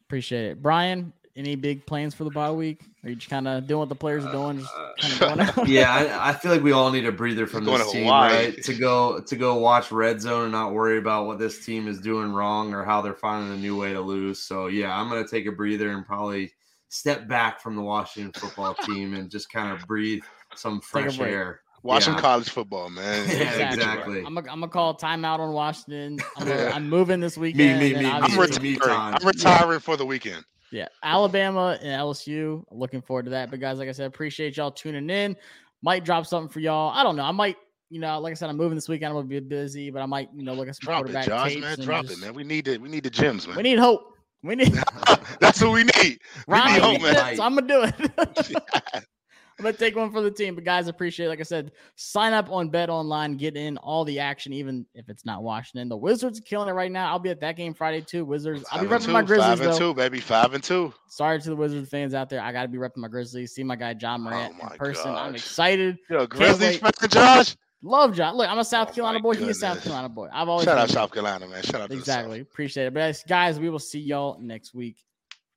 Appreciate 0.07 0.45
it. 0.45 0.61
Brian, 0.63 1.11
any 1.35 1.55
big 1.55 1.85
plans 1.85 2.15
for 2.15 2.23
the 2.23 2.29
bye 2.31 2.49
week? 2.49 2.81
Are 3.03 3.09
you 3.09 3.15
just 3.15 3.29
kind 3.29 3.47
of 3.47 3.67
doing 3.67 3.79
what 3.79 3.89
the 3.89 3.95
players 3.95 4.25
are 4.25 4.31
doing? 4.31 4.59
Just 4.59 4.73
uh, 4.73 4.91
kind 4.99 5.13
of 5.13 5.19
going 5.19 5.39
out? 5.59 5.67
yeah, 5.67 5.93
I, 5.93 6.29
I 6.29 6.33
feel 6.33 6.51
like 6.51 6.63
we 6.63 6.71
all 6.71 6.89
need 6.91 7.05
a 7.05 7.11
breather 7.11 7.45
from 7.45 7.65
going 7.65 7.79
this 7.79 7.91
team, 7.91 8.05
Hawaii. 8.05 8.33
right? 8.33 8.63
To 8.63 8.73
go 8.73 9.19
to 9.19 9.35
go 9.35 9.55
watch 9.55 9.91
Red 9.91 10.19
Zone 10.19 10.43
and 10.43 10.51
not 10.51 10.73
worry 10.73 10.97
about 10.97 11.27
what 11.27 11.39
this 11.39 11.65
team 11.65 11.87
is 11.87 11.99
doing 11.99 12.33
wrong 12.33 12.73
or 12.73 12.83
how 12.83 13.01
they're 13.01 13.13
finding 13.13 13.53
a 13.53 13.57
new 13.57 13.77
way 13.77 13.93
to 13.93 14.01
lose. 14.01 14.39
So 14.39 14.67
yeah, 14.67 14.97
I'm 14.97 15.09
gonna 15.09 15.27
take 15.27 15.45
a 15.45 15.51
breather 15.51 15.91
and 15.91 16.05
probably 16.05 16.51
step 16.89 17.27
back 17.27 17.61
from 17.61 17.75
the 17.75 17.81
Washington 17.81 18.31
football 18.31 18.73
team 18.85 19.13
and 19.13 19.29
just 19.29 19.51
kind 19.51 19.71
of 19.71 19.85
breathe 19.87 20.23
some 20.55 20.81
fresh 20.81 21.19
air. 21.19 21.61
Watch 21.87 22.03
some 22.03 22.17
college 22.17 22.49
football, 22.49 22.89
man. 22.89 23.27
Yeah, 23.29 23.33
Exactly. 23.43 23.63
exactly. 23.79 24.23
I'm 24.25 24.35
gonna 24.35 24.51
I'm 24.51 24.69
call 24.69 24.91
a 24.91 24.97
timeout 24.97 25.39
on 25.39 25.53
Washington. 25.53 26.19
I'm, 26.37 26.47
gonna, 26.47 26.61
Yeah. 26.61 26.71
I'm 26.73 26.89
moving 26.89 27.19
this 27.19 27.37
weekend. 27.37 27.79
me, 27.79 27.93
me, 27.93 27.99
me, 28.01 28.05
I'm, 28.05 28.21
retiring. 28.37 29.15
I'm 29.15 29.25
retiring 29.27 29.79
for 29.79 29.95
the 29.97 30.05
weekend. 30.05 30.43
Yeah, 30.71 30.87
Alabama 31.01 31.77
and 31.81 32.01
LSU. 32.01 32.63
Looking 32.71 33.01
forward 33.01 33.23
to 33.25 33.31
that. 33.31 33.49
But 33.49 33.61
guys, 33.61 33.77
like 33.79 33.87
I 33.87 33.93
said, 33.93 34.05
appreciate 34.07 34.57
y'all 34.57 34.71
tuning 34.71 35.09
in. 35.09 35.37
Might 35.81 36.03
drop 36.03 36.25
something 36.25 36.49
for 36.51 36.59
y'all. 36.59 36.91
I 36.93 37.03
don't 37.03 37.15
know. 37.15 37.23
I 37.23 37.31
might, 37.31 37.55
you 37.89 38.01
know, 38.01 38.19
like 38.19 38.31
I 38.31 38.33
said, 38.33 38.49
I'm 38.49 38.57
moving 38.57 38.75
this 38.75 38.89
weekend. 38.89 39.09
I'm 39.11 39.15
gonna 39.15 39.27
be 39.27 39.39
busy, 39.39 39.89
but 39.91 40.01
I 40.01 40.05
might, 40.05 40.27
you 40.35 40.43
know, 40.43 40.53
look 40.53 40.67
at 40.67 40.75
some 40.75 40.85
Drop 40.87 40.99
it, 41.07 41.13
quarterback 41.13 41.25
Josh, 41.25 41.53
tapes 41.53 41.61
man. 41.61 41.79
Drop 41.79 42.05
just- 42.05 42.17
it, 42.17 42.21
man. 42.25 42.33
We 42.33 42.43
need 42.43 42.67
it. 42.67 42.81
We 42.81 42.89
need 42.89 43.03
the 43.03 43.09
gyms, 43.11 43.47
man. 43.47 43.55
We 43.55 43.63
need 43.63 43.79
hope. 43.79 44.01
We 44.43 44.55
need 44.55 44.73
That's 45.39 45.61
what 45.61 45.71
we 45.71 45.83
need. 45.85 46.19
Ron. 46.47 46.65
need 46.67 46.73
needs 46.73 46.83
hope, 46.85 46.95
it, 46.97 47.13
man. 47.13 47.35
so 47.37 47.43
I'm 47.43 47.55
gonna 47.55 47.67
do 47.67 47.83
it. 47.83 49.03
I'm 49.59 49.63
gonna 49.63 49.75
take 49.75 49.95
one 49.95 50.11
for 50.11 50.21
the 50.21 50.29
team. 50.29 50.53
But 50.53 50.63
guys, 50.65 50.87
appreciate 50.87 51.25
it. 51.25 51.29
Like 51.29 51.39
I 51.39 51.43
said, 51.43 51.71
sign 51.95 52.33
up 52.33 52.51
on 52.51 52.69
Bet 52.69 52.89
Online, 52.89 53.37
get 53.37 53.55
in 53.57 53.77
all 53.77 54.05
the 54.05 54.19
action, 54.19 54.53
even 54.53 54.85
if 54.93 55.09
it's 55.09 55.25
not 55.25 55.41
Washington. 55.41 55.89
The 55.89 55.97
Wizards 55.97 56.39
are 56.39 56.43
killing 56.43 56.69
it 56.69 56.73
right 56.73 56.91
now. 56.91 57.09
I'll 57.09 57.17
be 57.17 57.31
at 57.31 57.39
that 57.41 57.55
game 57.55 57.73
Friday 57.73 58.01
too. 58.01 58.23
Wizards. 58.23 58.63
I'll 58.71 58.81
be 58.81 58.87
Five 58.87 58.91
and 58.93 59.01
repping 59.01 59.05
two, 59.07 59.11
my 59.13 59.21
Grizzlies 59.23 59.47
five 59.47 59.61
and 59.61 59.73
though. 59.73 59.77
two, 59.77 59.93
baby, 59.95 60.19
five 60.19 60.53
and 60.53 60.63
two. 60.63 60.93
Sorry 61.09 61.41
to 61.41 61.49
the 61.49 61.55
Wizards 61.55 61.89
fans 61.89 62.13
out 62.13 62.29
there. 62.29 62.41
I 62.41 62.51
gotta 62.51 62.67
be 62.67 62.77
repping 62.77 62.97
my 62.97 63.07
Grizzlies. 63.07 63.53
See 63.53 63.63
my 63.63 63.75
guy 63.75 63.95
Ja 63.99 64.17
Morant 64.17 64.55
Oh 64.61 64.67
in 64.67 64.77
person. 64.77 65.11
I'm 65.11 65.33
excited. 65.33 65.97
Yo, 66.09 66.27
Grizzlies 66.27 66.81
wait. 66.81 66.95
fan, 66.99 67.09
Josh. 67.09 67.55
Love 67.81 68.15
Ja. 68.17 68.31
Look, 68.31 68.49
I'm 68.49 68.59
a 68.59 68.65
South 68.65 68.89
Oh 68.91 68.93
Carolina 68.93 69.19
boy. 69.19 69.35
He's 69.35 69.49
a 69.49 69.53
South. 69.53 69.81
Carolina 69.83 70.09
boy. 70.09 70.29
I've 70.31 70.49
always 70.49 70.65
Shout 70.65 70.77
out 70.77 70.89
South 70.89 71.11
Carolina, 71.11 71.47
man. 71.47 71.63
Shout 71.63 71.81
out 71.81 71.89
to. 71.89 71.95
Exactly. 71.95 72.39
Appreciate 72.41 72.87
it. 72.87 72.93
But 72.93 73.23
guys, 73.27 73.59
we 73.59 73.69
will 73.69 73.79
see 73.79 73.99
y'all 73.99 74.37
next 74.39 74.73
week. 74.73 74.97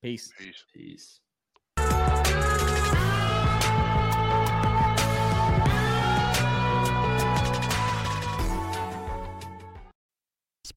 Peace. 0.03 0.32
Peace. 0.38 0.64
Peace. 0.74 1.20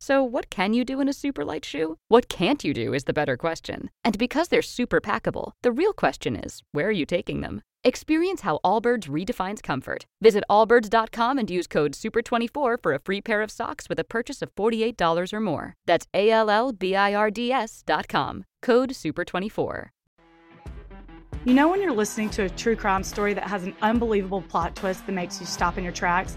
So, 0.00 0.22
what 0.22 0.48
can 0.48 0.74
you 0.74 0.84
do 0.84 1.00
in 1.00 1.08
a 1.08 1.12
super 1.12 1.44
light 1.44 1.64
shoe? 1.64 1.98
What 2.08 2.28
can't 2.28 2.62
you 2.62 2.72
do 2.72 2.94
is 2.94 3.04
the 3.04 3.12
better 3.12 3.36
question. 3.36 3.90
And 4.04 4.16
because 4.16 4.48
they're 4.48 4.62
super 4.62 5.00
packable, 5.00 5.52
the 5.62 5.72
real 5.72 5.92
question 5.92 6.36
is 6.36 6.62
where 6.72 6.86
are 6.88 6.92
you 6.92 7.04
taking 7.04 7.40
them? 7.40 7.62
Experience 7.84 8.42
how 8.42 8.58
Allbirds 8.64 9.08
redefines 9.08 9.62
comfort. 9.62 10.06
Visit 10.20 10.44
allbirds.com 10.50 11.38
and 11.38 11.50
use 11.50 11.66
code 11.66 11.92
SUPER24 11.92 12.76
for 12.82 12.92
a 12.92 12.98
free 12.98 13.20
pair 13.20 13.40
of 13.40 13.50
socks 13.50 13.88
with 13.88 13.98
a 13.98 14.04
purchase 14.04 14.42
of 14.42 14.54
$48 14.54 15.32
or 15.32 15.40
more. 15.40 15.74
That's 15.86 16.06
A 16.14 16.30
L 16.30 16.50
L 16.50 16.72
B 16.72 16.94
I 16.94 17.14
R 17.14 17.30
D 17.30 17.52
S.com. 17.52 18.44
Code 18.62 18.90
SUPER24. 18.90 19.88
You 21.44 21.54
know 21.54 21.68
when 21.68 21.80
you're 21.80 21.92
listening 21.92 22.30
to 22.30 22.42
a 22.42 22.48
true 22.48 22.74
crime 22.76 23.04
story 23.04 23.32
that 23.34 23.44
has 23.44 23.62
an 23.62 23.74
unbelievable 23.80 24.42
plot 24.42 24.74
twist 24.74 25.06
that 25.06 25.12
makes 25.12 25.40
you 25.40 25.46
stop 25.46 25.78
in 25.78 25.84
your 25.84 25.92
tracks? 25.92 26.36